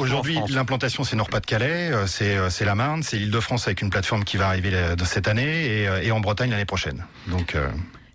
aujourd'hui, 0.00 0.38
l'implantation 0.50 1.02
c'est 1.02 1.16
Nord-Pas-de-Calais, 1.16 1.90
euh, 1.90 2.06
c'est 2.06 2.36
euh, 2.36 2.50
c'est 2.50 2.64
la 2.66 2.74
Marne, 2.74 3.02
c'est 3.02 3.16
l'Île-de-France 3.16 3.66
avec 3.66 3.80
une 3.80 3.90
plateforme 3.90 4.24
qui 4.24 4.36
va 4.36 4.48
arriver 4.48 4.70
de 4.70 5.04
cette 5.04 5.28
année 5.28 5.66
et, 5.80 5.88
euh, 5.88 6.02
et 6.02 6.10
en 6.12 6.20
Bretagne 6.20 6.50
l'année 6.50 6.66
prochaine. 6.66 7.04
Donc 7.26 7.54
euh, 7.54 7.68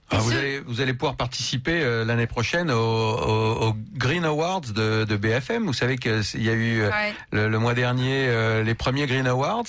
Ah, 0.10 0.18
vous, 0.18 0.32
allez, 0.32 0.60
vous 0.68 0.80
allez 0.82 0.94
pouvoir 0.94 1.16
participer 1.16 1.82
euh, 1.82 2.06
l'année 2.06 2.28
prochaine 2.28 2.70
au, 2.70 2.76
au- 2.78 3.68
au 3.70 3.76
Green 3.96 4.26
Awards 4.26 4.62
de, 4.62 5.06
de 5.06 5.16
BFM. 5.18 5.66
Vous 5.66 5.74
savez 5.74 5.98
qu'il 5.98 6.22
y 6.36 6.50
a 6.50 6.54
eu 6.54 6.82
euh, 6.82 6.90
Ouais. 6.90 7.14
le, 7.32 7.48
le 7.50 7.58
mois 7.60 7.74
dernier 7.74 8.28
euh, 8.28 8.62
les 8.64 8.76
premiers 8.76 9.08
Green 9.08 9.26
Awards 9.26 9.64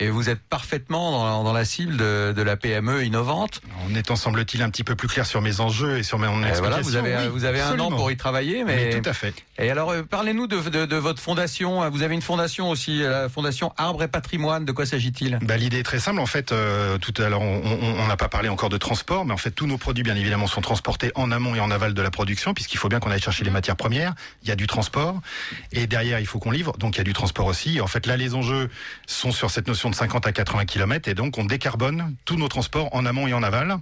et 0.00 0.08
vous 0.08 0.28
êtes 0.28 0.40
parfaitement 0.40 1.12
dans, 1.12 1.44
dans 1.44 1.52
la 1.52 1.64
cible 1.64 1.96
de, 1.96 2.32
de 2.36 2.42
la 2.42 2.56
PME 2.56 3.04
innovante. 3.04 3.60
en 3.88 3.94
étant 3.94 4.16
semble-t-il 4.16 4.62
un 4.62 4.70
petit 4.70 4.82
peu 4.82 4.96
plus 4.96 5.06
clair 5.06 5.26
sur 5.26 5.40
mes 5.40 5.60
enjeux 5.60 5.98
et 5.98 6.02
sur 6.02 6.18
mon 6.18 6.26
Et 6.42 6.48
explication. 6.48 6.60
voilà, 6.64 6.80
vous 6.82 6.96
avez, 6.96 7.16
oui, 7.16 7.28
vous 7.32 7.44
avez 7.44 7.60
un 7.60 7.78
an 7.78 7.90
pour 7.90 8.10
y 8.10 8.16
travailler, 8.16 8.64
mais, 8.64 8.90
Mais 8.90 9.00
tout 9.00 9.08
à 9.08 9.12
fait. 9.12 9.32
Et 9.58 9.70
alors, 9.70 9.90
euh, 9.90 10.02
parlez-nous 10.02 10.48
de, 10.48 10.58
de, 10.68 10.86
de 10.86 10.96
votre 10.96 11.22
fondation. 11.22 11.88
Vous 11.90 12.02
avez 12.02 12.14
une 12.16 12.22
fondation 12.22 12.70
aussi, 12.70 12.98
la 13.00 13.28
fondation 13.28 13.72
Arbre 13.76 14.02
et 14.02 14.08
Patrimoine. 14.08 14.64
De 14.64 14.72
quoi 14.72 14.86
s'agit-il? 14.86 15.38
Bah, 15.42 15.56
L'idée 15.56 15.78
est 15.78 15.82
très 15.84 16.00
simple. 16.00 16.18
En 16.18 16.26
fait, 16.26 16.50
euh, 16.50 16.98
tout 16.98 17.14
à 17.22 17.28
l'heure, 17.28 17.42
on 17.42 18.06
n'a 18.08 18.16
pas 18.16 18.28
parlé 18.28 18.48
encore 18.48 18.70
de 18.70 18.76
transport, 18.78 19.24
mais 19.24 19.32
en 19.32 19.36
fait, 19.36 19.52
tous 19.52 19.66
nos 19.68 19.73
produits, 19.78 20.02
bien 20.02 20.16
évidemment, 20.16 20.46
sont 20.46 20.60
transportés 20.60 21.10
en 21.14 21.30
amont 21.30 21.54
et 21.54 21.60
en 21.60 21.70
aval 21.70 21.94
de 21.94 22.02
la 22.02 22.10
production, 22.10 22.54
puisqu'il 22.54 22.78
faut 22.78 22.88
bien 22.88 23.00
qu'on 23.00 23.10
aille 23.10 23.20
chercher 23.20 23.44
les 23.44 23.50
matières 23.50 23.76
premières. 23.76 24.14
Il 24.42 24.48
y 24.48 24.52
a 24.52 24.56
du 24.56 24.66
transport, 24.66 25.20
et 25.72 25.86
derrière, 25.86 26.20
il 26.20 26.26
faut 26.26 26.38
qu'on 26.38 26.50
livre, 26.50 26.76
donc 26.78 26.96
il 26.96 26.98
y 26.98 27.00
a 27.00 27.04
du 27.04 27.12
transport 27.12 27.46
aussi. 27.46 27.80
En 27.80 27.86
fait, 27.86 28.06
là, 28.06 28.16
les 28.16 28.34
enjeux 28.34 28.70
sont 29.06 29.32
sur 29.32 29.50
cette 29.50 29.68
notion 29.68 29.90
de 29.90 29.94
50 29.94 30.26
à 30.26 30.32
80 30.32 30.64
km, 30.66 31.08
et 31.08 31.14
donc 31.14 31.38
on 31.38 31.44
décarbone 31.44 32.14
tous 32.24 32.36
nos 32.36 32.48
transports 32.48 32.94
en 32.94 33.06
amont 33.06 33.26
et 33.26 33.34
en 33.34 33.42
aval. 33.42 33.76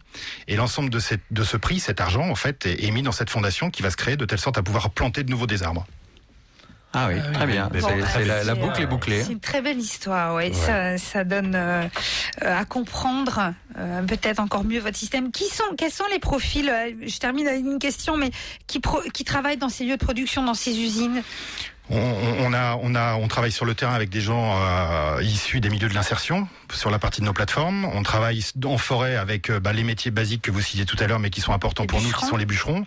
Et 0.49 0.57
l'ensemble 0.57 0.91
de 0.91 0.99
ce 0.99 1.57
prix, 1.57 1.81
cet 1.81 2.01
argent, 2.01 2.29
en 2.29 2.35
fait, 2.35 2.67
est, 2.67 2.85
est 2.85 2.91
mis 2.91 3.03
dans 3.03 3.13
cette 3.13 3.31
fondation 3.31 3.71
qui 3.71 3.83
va 3.83 3.91
se 3.91 3.97
créer 3.97 4.17
de 4.17 4.25
telle 4.25 4.41
sorte 4.41 4.59
à 4.59 4.63
pouvoir 4.63 4.91
planter 4.91 5.23
de 5.23 5.31
nouveau 5.31 5.47
des 5.47 5.63
arbres. 5.63 5.87
Ah 6.95 7.09
oui, 7.09 7.15
très 7.33 7.47
bien. 7.47 7.69
Bon, 7.73 7.79
C'est- 7.81 8.01
bah, 8.01 8.07
c'est 8.13 8.25
la, 8.45 8.55
boucle 8.55 8.81
est 8.81 8.85
euh, 8.85 8.87
bouclée. 8.87 9.23
C'est 9.23 9.33
une 9.33 9.41
très 9.41 9.63
belle 9.63 9.79
histoire, 9.79 10.35
ouais. 10.35 10.53
Ça, 10.53 10.99
ça 10.99 11.25
donne 11.25 11.55
euh, 11.55 11.83
euh, 12.43 12.59
à 12.61 12.65
comprendre 12.67 13.55
euh, 13.79 14.03
peut-être 14.03 14.41
encore 14.41 14.65
mieux 14.65 14.79
votre 14.81 14.97
système. 14.99 15.31
Qui 15.33 15.45
sont, 15.45 15.65
quels 15.79 15.91
sont 15.93 16.05
les 16.13 16.19
profils 16.19 16.69
euh, 16.69 16.91
Je 17.07 17.19
termine 17.19 17.49
avec 17.49 17.61
une 17.61 17.79
question, 17.79 18.17
mais 18.19 18.31
qui, 18.67 18.79
pro- 18.79 19.01
qui 19.15 19.25
travaillent 19.25 19.57
dans 19.57 19.71
ces 19.71 19.85
lieux 19.85 19.97
de 19.97 20.05
production, 20.05 20.43
dans 20.45 20.53
ces 20.55 20.79
usines? 20.79 21.23
On, 21.91 22.55
a, 22.55 22.79
on 22.81 22.95
a, 22.95 23.17
on 23.17 23.29
travaille 23.29 23.53
sur 23.53 23.67
le 23.67 23.75
terrain 23.75 23.93
avec 23.93 24.09
des 24.09 24.21
gens 24.23 24.57
euh, 24.57 25.21
issus 25.23 25.61
des 25.61 25.69
milieux 25.69 25.89
de 25.91 25.95
l'insertion 25.95 26.49
sur 26.73 26.91
la 26.91 26.99
partie 26.99 27.21
de 27.21 27.27
nos 27.27 27.35
plateformes. 27.35 27.85
On 27.85 28.03
travaille 28.03 28.43
en 28.65 28.79
forêt 28.79 29.17
avec 29.17 29.51
euh, 29.51 29.61
bah, 29.61 29.75
les 29.75 29.83
métiers 29.85 30.11
basiques 30.11 30.41
que 30.43 30.51
vous 30.51 30.63
citiez 30.63 30.87
tout 30.87 30.97
à 31.01 31.07
l'heure, 31.07 31.19
mais 31.19 31.29
qui 31.29 31.43
sont 31.43 31.53
importants 31.53 31.83
Les 31.83 31.89
pour 31.89 32.01
nous, 32.01 32.11
qui 32.11 32.25
sont 32.25 32.37
les 32.37 32.47
bûcherons, 32.47 32.85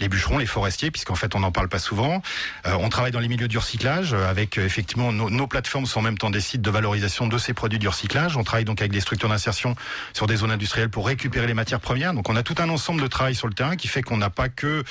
les 0.00 0.08
bûcherons, 0.08 0.38
les 0.38 0.46
forestiers, 0.46 0.90
puisqu'en 0.90 1.14
fait 1.14 1.36
on 1.36 1.40
n'en 1.40 1.52
parle 1.52 1.68
pas 1.68 1.78
souvent. 1.78 2.20
Euh, 2.66 2.74
on 2.80 2.88
travaille 2.88 3.12
dans 3.12 3.20
les 3.20 3.28
milieux 3.28 3.46
du 3.48 3.58
recyclage 3.58 4.12
avec 4.14 4.58
effectivement 4.58 5.12
nos, 5.12 5.30
nos 5.30 5.46
plateformes 5.46 5.86
sont 5.86 6.00
en 6.00 6.02
même 6.02 6.18
temps 6.18 6.30
des 6.30 6.40
sites 6.40 6.62
de 6.62 6.70
valorisation 6.70 7.28
de 7.28 7.38
ces 7.38 7.52
produits 7.52 7.78
du 7.78 7.86
recyclage. 7.86 8.36
On 8.36 8.42
travaille 8.44 8.64
donc 8.64 8.80
avec 8.80 8.90
des 8.92 9.00
structures 9.00 9.28
d'insertion 9.28 9.76
sur 10.14 10.26
des 10.26 10.36
zones 10.36 10.50
industrielles 10.50 10.90
pour 10.90 11.06
récupérer 11.06 11.46
les 11.46 11.54
matières 11.54 11.80
premières. 11.80 12.12
Donc 12.14 12.28
on 12.28 12.34
a 12.34 12.42
tout 12.42 12.56
un 12.58 12.68
ensemble 12.70 13.02
de 13.02 13.06
travail 13.08 13.36
sur 13.36 13.46
le 13.46 13.54
terrain 13.54 13.76
qui 13.76 13.86
fait 13.88 14.02
qu'on 14.02 14.16
n'a 14.16 14.30
pas 14.30 14.48
que, 14.48 14.82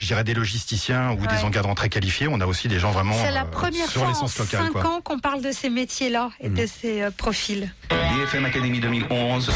je 0.00 0.06
dirais, 0.06 0.24
des 0.24 0.34
logisticiens 0.34 1.12
ou 1.12 1.20
Ouais. 1.24 1.28
des 1.28 1.44
encadrants 1.44 1.74
très 1.74 1.88
qualifiés. 1.88 2.28
On 2.28 2.40
a 2.40 2.46
aussi 2.46 2.68
des 2.68 2.78
gens 2.78 2.90
vraiment 2.90 3.03
C'est 3.12 3.30
la 3.32 3.42
euh, 3.42 3.44
première 3.44 3.88
sur 3.88 4.00
fois 4.00 4.06
en 4.06 4.08
l'essence 4.12 4.38
locale. 4.38 4.60
5 4.66 4.72
quoi. 4.72 4.86
ans 4.86 5.00
qu'on 5.00 5.18
parle 5.18 5.42
de 5.42 5.52
ces 5.52 5.70
métiers-là 5.70 6.30
et 6.40 6.48
de 6.48 6.66
ces 6.66 7.02
euh, 7.02 7.10
profils. 7.10 7.72
BFM 7.90 8.44
Academy 8.44 8.80
2011, 8.80 9.50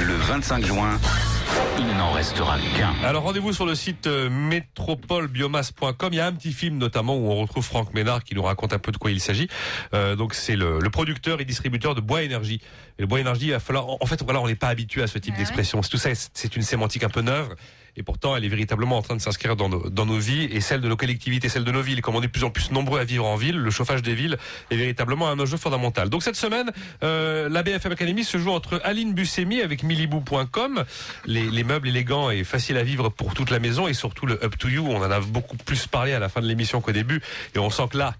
le 0.00 0.14
25 0.14 0.64
juin, 0.64 0.98
il 1.78 1.86
n'en 1.96 2.12
restera 2.12 2.56
qu'un. 2.76 2.94
Alors 3.04 3.22
rendez-vous 3.24 3.52
sur 3.52 3.66
le 3.66 3.74
site 3.74 4.06
euh, 4.06 4.30
métropolebiomasse.com. 4.30 6.08
Il 6.12 6.16
y 6.16 6.20
a 6.20 6.26
un 6.26 6.32
petit 6.32 6.52
film 6.52 6.78
notamment 6.78 7.16
où 7.16 7.26
on 7.30 7.36
retrouve 7.36 7.64
Franck 7.64 7.92
Ménard 7.94 8.24
qui 8.24 8.34
nous 8.34 8.42
raconte 8.42 8.72
un 8.72 8.78
peu 8.78 8.92
de 8.92 8.96
quoi 8.96 9.10
il 9.10 9.20
s'agit. 9.20 9.48
Euh, 9.94 10.16
donc 10.16 10.34
c'est 10.34 10.56
le, 10.56 10.78
le 10.80 10.90
producteur 10.90 11.40
et 11.40 11.44
distributeur 11.44 11.94
de 11.94 12.00
Bois 12.00 12.22
Énergie. 12.22 12.60
Et 12.98 13.02
le 13.02 13.06
Bois 13.06 13.20
Énergie, 13.20 13.46
il 13.46 13.52
va 13.52 13.60
falloir. 13.60 13.86
En 14.00 14.06
fait, 14.06 14.22
voilà, 14.22 14.40
on 14.40 14.46
n'est 14.46 14.54
pas 14.54 14.68
habitué 14.68 15.02
à 15.02 15.06
ce 15.06 15.18
type 15.18 15.34
Ouais, 15.34 15.38
d'expression. 15.38 15.80
Tout 15.82 15.98
ça, 15.98 16.10
c'est 16.32 16.56
une 16.56 16.62
sémantique 16.62 17.04
un 17.04 17.08
peu 17.10 17.20
neuve. 17.20 17.54
Et 17.96 18.02
pourtant, 18.02 18.36
elle 18.36 18.44
est 18.44 18.48
véritablement 18.48 18.98
en 18.98 19.02
train 19.02 19.16
de 19.16 19.20
s'inscrire 19.20 19.56
dans 19.56 19.68
nos, 19.68 20.18
vies 20.18 20.44
et 20.44 20.60
celle 20.60 20.80
de 20.80 20.88
nos 20.88 20.96
collectivités, 20.96 21.48
celle 21.48 21.64
de 21.64 21.72
nos 21.72 21.82
villes. 21.82 22.02
Comme 22.02 22.14
on 22.16 22.22
est 22.22 22.26
de 22.26 22.32
plus 22.32 22.44
en 22.44 22.50
plus 22.50 22.70
nombreux 22.70 23.00
à 23.00 23.04
vivre 23.04 23.24
en 23.24 23.36
ville, 23.36 23.56
le 23.56 23.70
chauffage 23.70 24.02
des 24.02 24.14
villes 24.14 24.36
est 24.70 24.76
véritablement 24.76 25.28
un 25.28 25.38
enjeu 25.38 25.56
fondamental. 25.56 26.10
Donc 26.10 26.22
cette 26.22 26.36
semaine, 26.36 26.70
euh, 27.02 27.48
la 27.48 27.62
BFM 27.62 27.92
Academy 27.92 28.24
se 28.24 28.38
joue 28.38 28.50
entre 28.50 28.80
Aline 28.84 29.14
Buscemi 29.14 29.62
avec 29.62 29.82
milibou.com, 29.82 30.84
les, 31.24 31.50
les 31.50 31.64
meubles 31.64 31.88
élégants 31.88 32.30
et 32.30 32.44
faciles 32.44 32.76
à 32.76 32.82
vivre 32.82 33.08
pour 33.08 33.34
toute 33.34 33.50
la 33.50 33.58
maison 33.58 33.88
et 33.88 33.94
surtout 33.94 34.26
le 34.26 34.42
Up 34.44 34.58
to 34.58 34.68
You. 34.68 34.86
On 34.86 34.98
en 34.98 35.10
a 35.10 35.20
beaucoup 35.20 35.56
plus 35.56 35.86
parlé 35.86 36.12
à 36.12 36.18
la 36.18 36.28
fin 36.28 36.40
de 36.40 36.46
l'émission 36.46 36.80
qu'au 36.80 36.92
début 36.92 37.22
et 37.54 37.58
on 37.58 37.70
sent 37.70 37.88
que 37.90 37.98
là, 37.98 38.14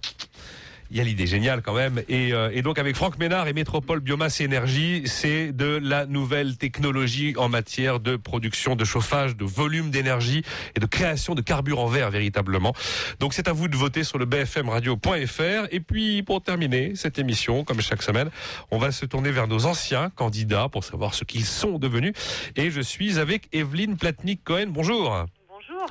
il 0.90 0.96
y 0.96 1.00
a 1.00 1.04
l'idée 1.04 1.26
géniale 1.26 1.62
quand 1.62 1.74
même. 1.74 2.02
Et, 2.08 2.32
euh, 2.32 2.50
et 2.52 2.62
donc 2.62 2.78
avec 2.78 2.96
Franck 2.96 3.18
Ménard 3.18 3.48
et 3.48 3.52
Métropole 3.52 4.00
Biomasse 4.00 4.40
Énergie, 4.40 5.02
c'est 5.06 5.52
de 5.52 5.80
la 5.82 6.06
nouvelle 6.06 6.56
technologie 6.56 7.34
en 7.36 7.48
matière 7.48 8.00
de 8.00 8.16
production 8.16 8.76
de 8.76 8.84
chauffage, 8.84 9.36
de 9.36 9.44
volume 9.44 9.90
d'énergie 9.90 10.42
et 10.74 10.80
de 10.80 10.86
création 10.86 11.34
de 11.34 11.42
carburant 11.42 11.86
vert 11.86 12.10
véritablement. 12.10 12.74
Donc 13.20 13.34
c'est 13.34 13.48
à 13.48 13.52
vous 13.52 13.68
de 13.68 13.76
voter 13.76 14.04
sur 14.04 14.18
le 14.18 14.24
bfmradio.fr. 14.24 15.68
Et 15.70 15.80
puis 15.80 16.22
pour 16.22 16.42
terminer 16.42 16.94
cette 16.94 17.18
émission, 17.18 17.64
comme 17.64 17.80
chaque 17.80 18.02
semaine, 18.02 18.30
on 18.70 18.78
va 18.78 18.92
se 18.92 19.06
tourner 19.06 19.30
vers 19.30 19.48
nos 19.48 19.66
anciens 19.66 20.10
candidats 20.10 20.68
pour 20.68 20.84
savoir 20.84 21.14
ce 21.14 21.24
qu'ils 21.24 21.44
sont 21.44 21.78
devenus. 21.78 22.12
Et 22.56 22.70
je 22.70 22.80
suis 22.80 23.18
avec 23.18 23.48
Evelyne 23.52 23.96
Platnik-Cohen. 23.96 24.68
Bonjour. 24.68 25.26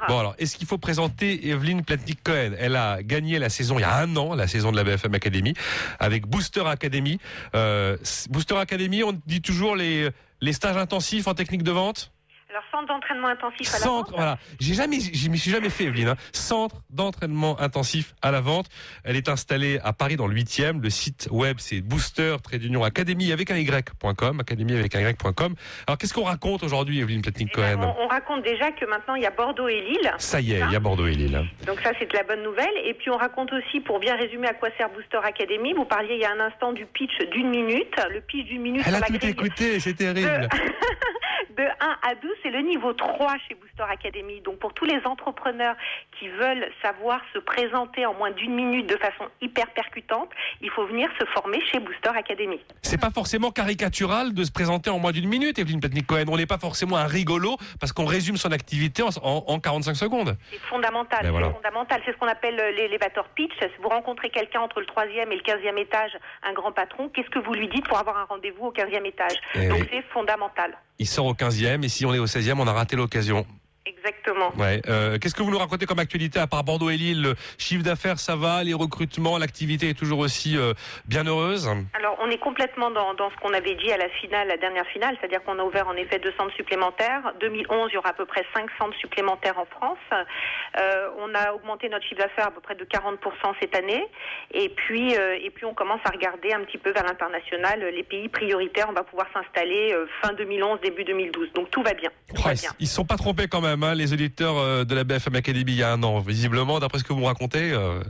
Bon 0.07 0.19
alors, 0.19 0.35
est-ce 0.37 0.55
qu'il 0.55 0.67
faut 0.67 0.77
présenter 0.77 1.49
Evelyne 1.49 1.83
Platnik-Cohen? 1.83 2.51
Elle 2.59 2.75
a 2.75 3.01
gagné 3.03 3.39
la 3.39 3.49
saison 3.49 3.77
il 3.77 3.81
y 3.81 3.85
a 3.85 3.97
un 3.97 4.15
an, 4.15 4.35
la 4.35 4.47
saison 4.47 4.71
de 4.71 4.77
la 4.77 4.83
BFM 4.83 5.13
Academy, 5.15 5.53
avec 5.99 6.27
Booster 6.27 6.63
Academy. 6.65 7.19
Euh, 7.55 7.97
Booster 8.29 8.57
Academy, 8.57 9.03
on 9.03 9.19
dit 9.25 9.41
toujours 9.41 9.75
les 9.75 10.11
stages 10.51 10.77
intensifs 10.77 11.27
en 11.27 11.33
technique 11.33 11.63
de 11.63 11.71
vente? 11.71 12.11
Alors, 12.55 12.63
centre 12.71 12.87
d'entraînement 12.87 13.27
intensif 13.27 13.67
à 13.69 13.79
la 13.79 13.83
Centre, 13.83 14.11
vente. 14.11 14.15
voilà. 14.15 14.37
J'ai 14.61 14.75
jamais, 14.75 14.97
je 15.01 15.29
m'y 15.29 15.37
suis 15.37 15.51
jamais 15.51 15.69
fait, 15.69 15.83
Evelyne. 15.83 16.07
hein. 16.07 16.15
Centre 16.31 16.77
d'entraînement 16.89 17.59
intensif 17.59 18.13
à 18.21 18.31
la 18.31 18.39
vente. 18.39 18.67
Elle 19.03 19.17
est 19.17 19.27
installée 19.27 19.77
à 19.83 19.91
Paris 19.91 20.15
dans 20.15 20.27
le 20.27 20.35
8e. 20.35 20.81
Le 20.81 20.89
site 20.89 21.27
web, 21.31 21.57
c'est 21.59 21.81
booster 21.81 22.37
d'union 22.53 22.85
académie 22.85 23.33
avec 23.33 23.51
un 23.51 23.57
y.com, 23.57 24.39
académie 24.39 24.71
avec 24.77 24.95
un 24.95 25.01
y.com. 25.09 25.55
Alors, 25.85 25.97
qu'est-ce 25.97 26.13
qu'on 26.13 26.23
raconte 26.23 26.63
aujourd'hui, 26.63 27.01
Evelyne 27.01 27.21
Platnik-Cohen 27.21 27.81
On, 27.81 28.03
on 28.05 28.07
raconte 28.07 28.43
déjà 28.43 28.71
que 28.71 28.85
maintenant 28.85 29.15
il 29.15 29.23
y 29.23 29.25
a 29.25 29.31
Bordeaux 29.31 29.67
et 29.67 29.81
Lille. 29.81 30.11
Ça 30.17 30.39
y 30.39 30.53
est, 30.53 30.59
il 30.65 30.71
y 30.71 30.75
a 30.77 30.79
Bordeaux 30.79 31.07
et 31.07 31.13
Lille. 31.15 31.43
Donc 31.67 31.81
ça 31.81 31.91
c'est 31.99 32.09
de 32.09 32.15
la 32.15 32.23
bonne 32.23 32.43
nouvelle. 32.43 32.71
Et 32.85 32.93
puis 32.93 33.09
on 33.09 33.17
raconte 33.17 33.51
aussi, 33.51 33.81
pour 33.81 33.99
bien 33.99 34.15
résumer 34.15 34.47
à 34.47 34.53
quoi 34.53 34.69
sert 34.77 34.89
Booster 34.91 35.19
Academy, 35.21 35.73
vous 35.73 35.83
parliez 35.85 36.13
il 36.15 36.21
y 36.21 36.25
a 36.25 36.31
un 36.31 36.39
instant 36.39 36.71
du 36.71 36.85
pitch 36.85 37.11
d'une 37.33 37.49
minute. 37.49 37.93
Le 38.13 38.21
pitch 38.21 38.45
d'une 38.47 38.61
minute 38.61 38.83
Elle 38.87 38.95
a 38.95 39.01
tout 39.01 39.25
écouté, 39.25 39.81
c'est 39.81 39.95
terrible. 39.95 40.47
de 40.47 40.47
1 41.63 42.09
à 42.09 42.15
12, 42.15 42.31
c'est 42.43 42.49
le 42.49 42.59
niveau 42.61 42.93
3 42.93 43.35
chez 43.47 43.55
Booster 43.55 43.83
Academy. 43.89 44.41
Donc 44.41 44.59
pour 44.59 44.73
tous 44.73 44.85
les 44.85 44.99
entrepreneurs 45.05 45.75
qui 46.19 46.27
veulent 46.29 46.67
savoir 46.81 47.21
se 47.33 47.39
présenter 47.39 48.05
en 48.05 48.13
moins 48.13 48.31
d'une 48.31 48.53
minute 48.53 48.87
de 48.87 48.97
façon 48.97 49.25
hyper 49.41 49.67
percutante, 49.73 50.29
il 50.61 50.69
faut 50.71 50.85
venir 50.87 51.09
se 51.19 51.25
former 51.27 51.59
chez 51.71 51.79
Booster 51.79 52.09
Academy. 52.15 52.59
C'est 52.81 52.99
pas 52.99 53.11
forcément 53.11 53.51
caricatural 53.51 54.33
de 54.33 54.43
se 54.43 54.51
présenter 54.51 54.89
en 54.89 54.99
moins 54.99 55.11
d'une 55.11 55.27
minute, 55.29 55.59
Evelyne 55.59 55.79
Platnik-Cohen. 55.79 56.25
On 56.29 56.37
n'est 56.37 56.45
pas 56.45 56.57
forcément 56.57 56.97
un 56.97 57.07
rigolo 57.07 57.57
parce 57.79 57.91
qu'on 57.93 58.05
résume 58.05 58.37
son 58.37 58.51
activité 58.51 59.03
en, 59.03 59.09
en- 59.23 59.43
en 59.47 59.59
45 59.59 59.95
secondes. 59.95 60.37
C'est 60.51 60.59
fondamental. 60.59 61.19
Ben 61.23 61.31
voilà. 61.31 61.47
C'est 61.47 61.53
fondamental. 61.53 62.01
C'est 62.05 62.11
ce 62.11 62.17
qu'on 62.17 62.27
appelle 62.27 62.59
euh, 62.59 62.71
l'élévateur 62.71 63.25
pitch. 63.29 63.51
Si 63.59 63.67
vous 63.81 63.89
rencontrez 63.89 64.29
quelqu'un 64.29 64.61
entre 64.61 64.79
le 64.79 64.85
troisième 64.85 65.31
et 65.31 65.35
le 65.35 65.41
quinzième 65.41 65.77
étage, 65.77 66.11
un 66.43 66.53
grand 66.53 66.71
patron, 66.71 67.09
qu'est-ce 67.09 67.29
que 67.29 67.39
vous 67.39 67.53
lui 67.53 67.67
dites 67.69 67.87
pour 67.87 67.97
avoir 67.97 68.17
un 68.17 68.25
rendez-vous 68.25 68.67
au 68.67 68.71
quinzième 68.71 69.05
étage? 69.05 69.33
Eh 69.55 69.67
Donc 69.67 69.79
oui. 69.81 69.87
c'est 69.91 70.01
fondamental. 70.13 70.77
Il 70.97 71.07
sort 71.07 71.25
au 71.25 71.33
15e 71.49 71.83
et 71.83 71.89
si 71.89 72.05
on 72.05 72.13
est 72.13 72.19
au 72.19 72.25
16e, 72.25 72.55
on 72.57 72.67
a 72.67 72.73
raté 72.73 72.95
l'occasion. 72.95 73.45
Exactement. 73.85 74.51
Ouais. 74.57 74.81
Euh, 74.87 75.19
Qu'est-ce 75.19 75.35
que 75.35 75.43
vous 75.43 75.51
nous 75.51 75.59
racontez 75.59 75.85
comme 75.85 75.99
actualité 75.99 76.39
à 76.39 76.47
part 76.47 76.63
Bordeaux 76.63 76.89
et 76.89 76.97
Lille? 76.97 77.21
Le 77.21 77.35
chiffre 77.59 77.83
d'affaires, 77.83 78.17
ça 78.17 78.35
va 78.35 78.63
Les 78.63 78.73
recrutements, 78.73 79.37
l'activité 79.37 79.89
est 79.89 79.93
toujours 79.93 80.19
aussi 80.19 80.57
euh, 80.57 80.73
bien 81.05 81.23
heureuse? 81.25 81.69
Alors, 81.93 82.17
on 82.19 82.29
est 82.31 82.39
complètement 82.39 82.89
dans, 82.89 83.13
dans 83.13 83.29
ce 83.29 83.35
qu'on 83.35 83.53
avait 83.53 83.75
dit 83.75 83.91
à 83.91 83.97
la 83.97 84.09
finale, 84.09 84.47
la 84.47 84.57
dernière 84.57 84.87
finale, 84.87 85.15
c'est-à-dire 85.19 85.43
qu'on 85.43 85.59
a 85.59 85.63
ouvert 85.63 85.87
en 85.87 85.93
effet 85.95 86.17
deux 86.17 86.33
centres 86.35 86.55
supplémentaires. 86.55 87.33
2011, 87.39 87.89
il 87.91 87.95
y 87.95 87.97
aura 87.97 88.09
à 88.09 88.13
peu 88.13 88.25
près 88.25 88.43
cinq 88.55 88.69
centres 88.79 88.97
supplémentaires 88.97 89.59
en 89.59 89.65
France. 89.65 89.99
Euh, 90.11 91.09
on 91.19 91.35
a 91.35 91.53
augmenté 91.53 91.87
notre 91.89 92.05
chiffre 92.05 92.21
d'affaires 92.21 92.47
à 92.47 92.51
peu 92.51 92.61
près 92.61 92.75
de 92.75 92.85
40% 92.85 93.17
cette 93.61 93.75
année. 93.75 94.03
Et 94.51 94.69
puis, 94.69 95.15
euh, 95.15 95.37
et 95.39 95.51
puis, 95.51 95.65
on 95.65 95.75
commence 95.75 96.01
à 96.05 96.09
regarder 96.09 96.53
un 96.53 96.63
petit 96.63 96.79
peu 96.79 96.91
vers 96.91 97.03
l'international. 97.03 97.81
Les 97.93 98.03
pays 98.03 98.29
prioritaires, 98.29 98.87
on 98.89 98.93
va 98.93 99.03
pouvoir 99.03 99.27
s'installer 99.31 99.95
fin 100.23 100.33
2011, 100.33 100.79
début 100.81 101.03
2012. 101.03 101.53
Donc, 101.53 101.69
tout 101.69 101.83
va 101.83 101.93
bien. 101.93 102.09
Tout 102.29 102.41
Ouais, 102.41 102.53
va 102.55 102.61
bien. 102.61 102.71
Ils 102.79 102.87
se 102.87 102.95
sont 102.95 103.05
pas 103.05 103.17
trompés 103.17 103.47
quand 103.47 103.61
même, 103.61 103.74
les 103.95 104.13
auditeurs 104.13 104.57
euh, 104.57 104.83
de 104.83 104.95
la 104.95 105.03
BFM 105.03 105.35
Academy 105.35 105.71
il 105.71 105.77
y 105.77 105.83
a 105.83 105.91
un 105.91 106.03
an. 106.03 106.19
Visiblement, 106.19 106.79
d'après 106.79 106.99
ce 106.99 107.03
que 107.03 107.13
vous 107.13 107.19
me 107.19 107.25
racontez, 107.25 107.71
euh, 107.71 108.01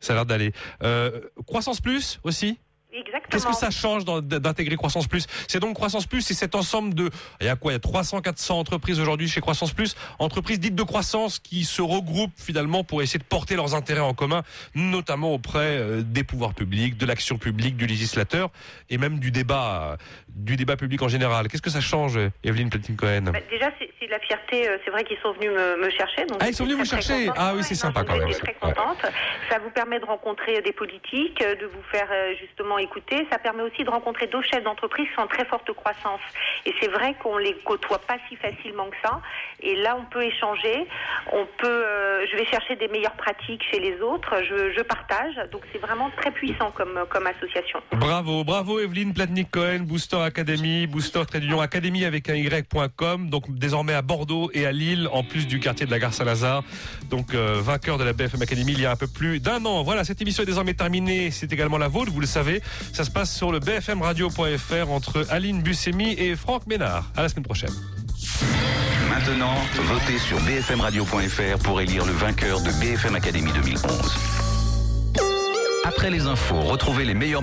ça 0.00 0.12
a 0.12 0.16
l'air 0.16 0.26
d'aller. 0.26 0.52
Euh, 0.82 1.20
croissance 1.46 1.80
plus 1.80 2.20
aussi? 2.22 2.58
Exactement. 2.92 3.28
Qu'est-ce 3.30 3.46
que 3.46 3.54
ça 3.54 3.70
change 3.70 4.06
d'intégrer 4.06 4.76
Croissance 4.76 5.06
Plus? 5.06 5.26
C'est 5.48 5.60
donc 5.60 5.74
Croissance 5.74 6.06
Plus, 6.06 6.22
c'est 6.22 6.32
cet 6.32 6.54
ensemble 6.54 6.94
de, 6.94 7.10
il 7.42 7.46
y 7.46 7.50
a 7.50 7.56
quoi 7.56 7.72
Il 7.72 7.74
y 7.74 7.76
a 7.76 7.80
300, 7.80 8.22
400 8.22 8.58
entreprises 8.58 8.98
aujourd'hui 8.98 9.28
chez 9.28 9.42
Croissance 9.42 9.74
Plus, 9.74 9.96
entreprises 10.18 10.60
dites 10.60 10.74
de 10.74 10.82
croissance 10.82 11.38
qui 11.38 11.64
se 11.64 11.82
regroupent 11.82 12.38
finalement 12.38 12.84
pour 12.84 13.02
essayer 13.02 13.18
de 13.18 13.24
porter 13.24 13.54
leurs 13.54 13.74
intérêts 13.74 14.00
en 14.00 14.14
commun, 14.14 14.44
notamment 14.74 15.34
auprès 15.34 16.02
des 16.04 16.24
pouvoirs 16.24 16.54
publics, 16.54 16.96
de 16.96 17.04
l'action 17.04 17.36
publique, 17.36 17.76
du 17.76 17.86
législateur 17.86 18.48
et 18.88 18.96
même 18.96 19.18
du 19.18 19.30
débat, 19.30 19.98
du 20.28 20.56
débat 20.56 20.76
public 20.76 21.02
en 21.02 21.08
général. 21.08 21.48
Qu'est-ce 21.48 21.60
que 21.60 21.68
ça 21.68 21.82
change, 21.82 22.18
Evelyne 22.44 22.70
Platine-Cohen 22.70 23.24
Bah, 23.24 23.40
déjà, 23.50 23.70
de 24.06 24.10
la 24.12 24.18
fierté. 24.20 24.68
euh, 24.68 24.78
C'est 24.84 24.90
vrai 24.90 25.04
qu'ils 25.04 25.18
sont 25.18 25.32
venus 25.32 25.50
me, 25.50 25.76
me 25.76 25.90
chercher. 25.90 26.24
Donc 26.26 26.38
Ah, 26.40 26.48
ils 26.48 26.54
sont 26.54 26.64
venus 26.64 26.78
vous 26.78 26.84
chercher 26.84 27.26
contente. 27.26 27.36
Ah 27.38 27.52
oui, 27.54 27.62
c'est 27.62 27.74
sympa 27.74 28.04
quand 28.04 28.16
même. 28.16 28.28
J'étais 28.28 28.40
très 28.40 28.54
contente. 28.54 29.04
Ça 29.50 29.58
vous 29.58 29.70
permet 29.70 29.98
de 30.00 30.04
rencontrer 30.04 30.60
des 30.62 30.72
politiques, 30.72 31.42
euh, 31.42 31.54
de 31.56 31.66
vous 31.66 31.82
faire 31.90 32.08
euh, 32.12 32.34
justement 32.40 32.78
écouter. 32.78 33.26
Ça 33.30 33.38
permet 33.38 33.62
aussi 33.62 33.84
de 33.84 33.90
rencontrer 33.90 34.26
d'autres 34.26 34.48
chefs 34.48 34.62
d'entreprise 34.64 35.08
qui 35.08 35.14
sont 35.14 35.22
en 35.22 35.26
très 35.26 35.44
forte 35.44 35.70
croissance. 35.72 36.20
Et 36.64 36.74
c'est 36.80 36.88
vrai 36.88 37.14
qu'on 37.22 37.38
les 37.38 37.54
côtoie 37.64 37.98
pas 37.98 38.16
si 38.28 38.36
facilement 38.36 38.88
que 38.90 38.96
ça. 39.02 39.20
Et 39.62 39.76
là, 39.76 39.96
on 39.98 40.04
peut 40.04 40.22
échanger. 40.22 40.86
On 41.32 41.46
peut. 41.58 41.66
euh, 41.66 42.26
je 42.30 42.36
vais 42.36 42.44
chercher 42.46 42.76
des 42.76 42.88
meilleures 42.88 43.16
pratiques 43.16 43.62
chez 43.70 43.80
les 43.80 44.00
autres. 44.00 44.34
Je, 44.42 44.82
partage. 44.82 45.34
Donc 45.50 45.62
c'est 45.72 45.78
vraiment 45.78 46.10
très 46.16 46.30
puissant 46.30 46.70
comme 46.70 47.26
association. 47.26 47.80
Bravo, 47.92 48.44
bravo 48.44 48.78
Evelyne 48.78 49.12
Platnik-Cohen, 49.12 49.80
Booster 49.80 50.20
Academy, 50.20 50.86
Booster 50.86 51.22
Academy 51.60 52.04
avec 52.04 52.28
un 52.28 52.34
y.com, 52.34 53.30
donc 53.30 53.44
désormais 53.50 53.94
à 53.94 54.02
Bordeaux 54.02 54.50
et 54.54 54.66
à 54.66 54.72
Lille, 54.72 55.08
en 55.12 55.22
plus 55.22 55.46
du 55.46 55.60
quartier 55.60 55.86
de 55.86 55.90
la 55.90 55.98
gare 55.98 56.12
Saint-Lazare. 56.12 56.62
Donc 57.10 57.34
euh, 57.34 57.60
vainqueur 57.60 57.98
de 57.98 58.04
la 58.04 58.12
BFM 58.12 58.42
Academy 58.42 58.72
il 58.72 58.80
y 58.80 58.86
a 58.86 58.92
un 58.92 58.96
peu 58.96 59.06
plus 59.06 59.40
d'un 59.40 59.64
an. 59.64 59.82
Voilà, 59.82 60.04
cette 60.04 60.20
émission 60.22 60.42
est 60.42 60.46
désormais 60.46 60.74
terminée. 60.74 61.30
C'est 61.30 61.52
également 61.52 61.78
la 61.78 61.88
vôtre, 61.88 62.12
vous 62.12 62.20
le 62.20 62.26
savez. 62.26 62.60
Ça 62.92 63.04
se 63.04 63.10
passe 63.10 63.34
sur 63.34 63.52
le 63.52 63.60
bfmradio.fr 63.60 64.90
entre 64.90 65.26
Aline 65.30 65.62
Buscemi 65.62 66.12
et 66.18 66.36
Franck 66.36 66.66
Ménard. 66.66 67.10
À 67.16 67.22
la 67.22 67.28
semaine 67.28 67.44
prochaine. 67.44 67.72
Maintenant, 69.08 69.54
votez 69.82 70.18
sur 70.18 70.38
bfmradio.fr 70.40 71.58
pour 71.62 71.80
élire 71.80 72.04
le 72.04 72.12
vainqueur 72.12 72.60
de 72.60 72.70
BFM 72.80 73.14
Academy 73.14 73.52
2011. 73.52 74.16
Après 75.84 76.10
les 76.10 76.26
infos, 76.26 76.60
retrouvez 76.60 77.04
les 77.04 77.14
meilleurs 77.14 77.42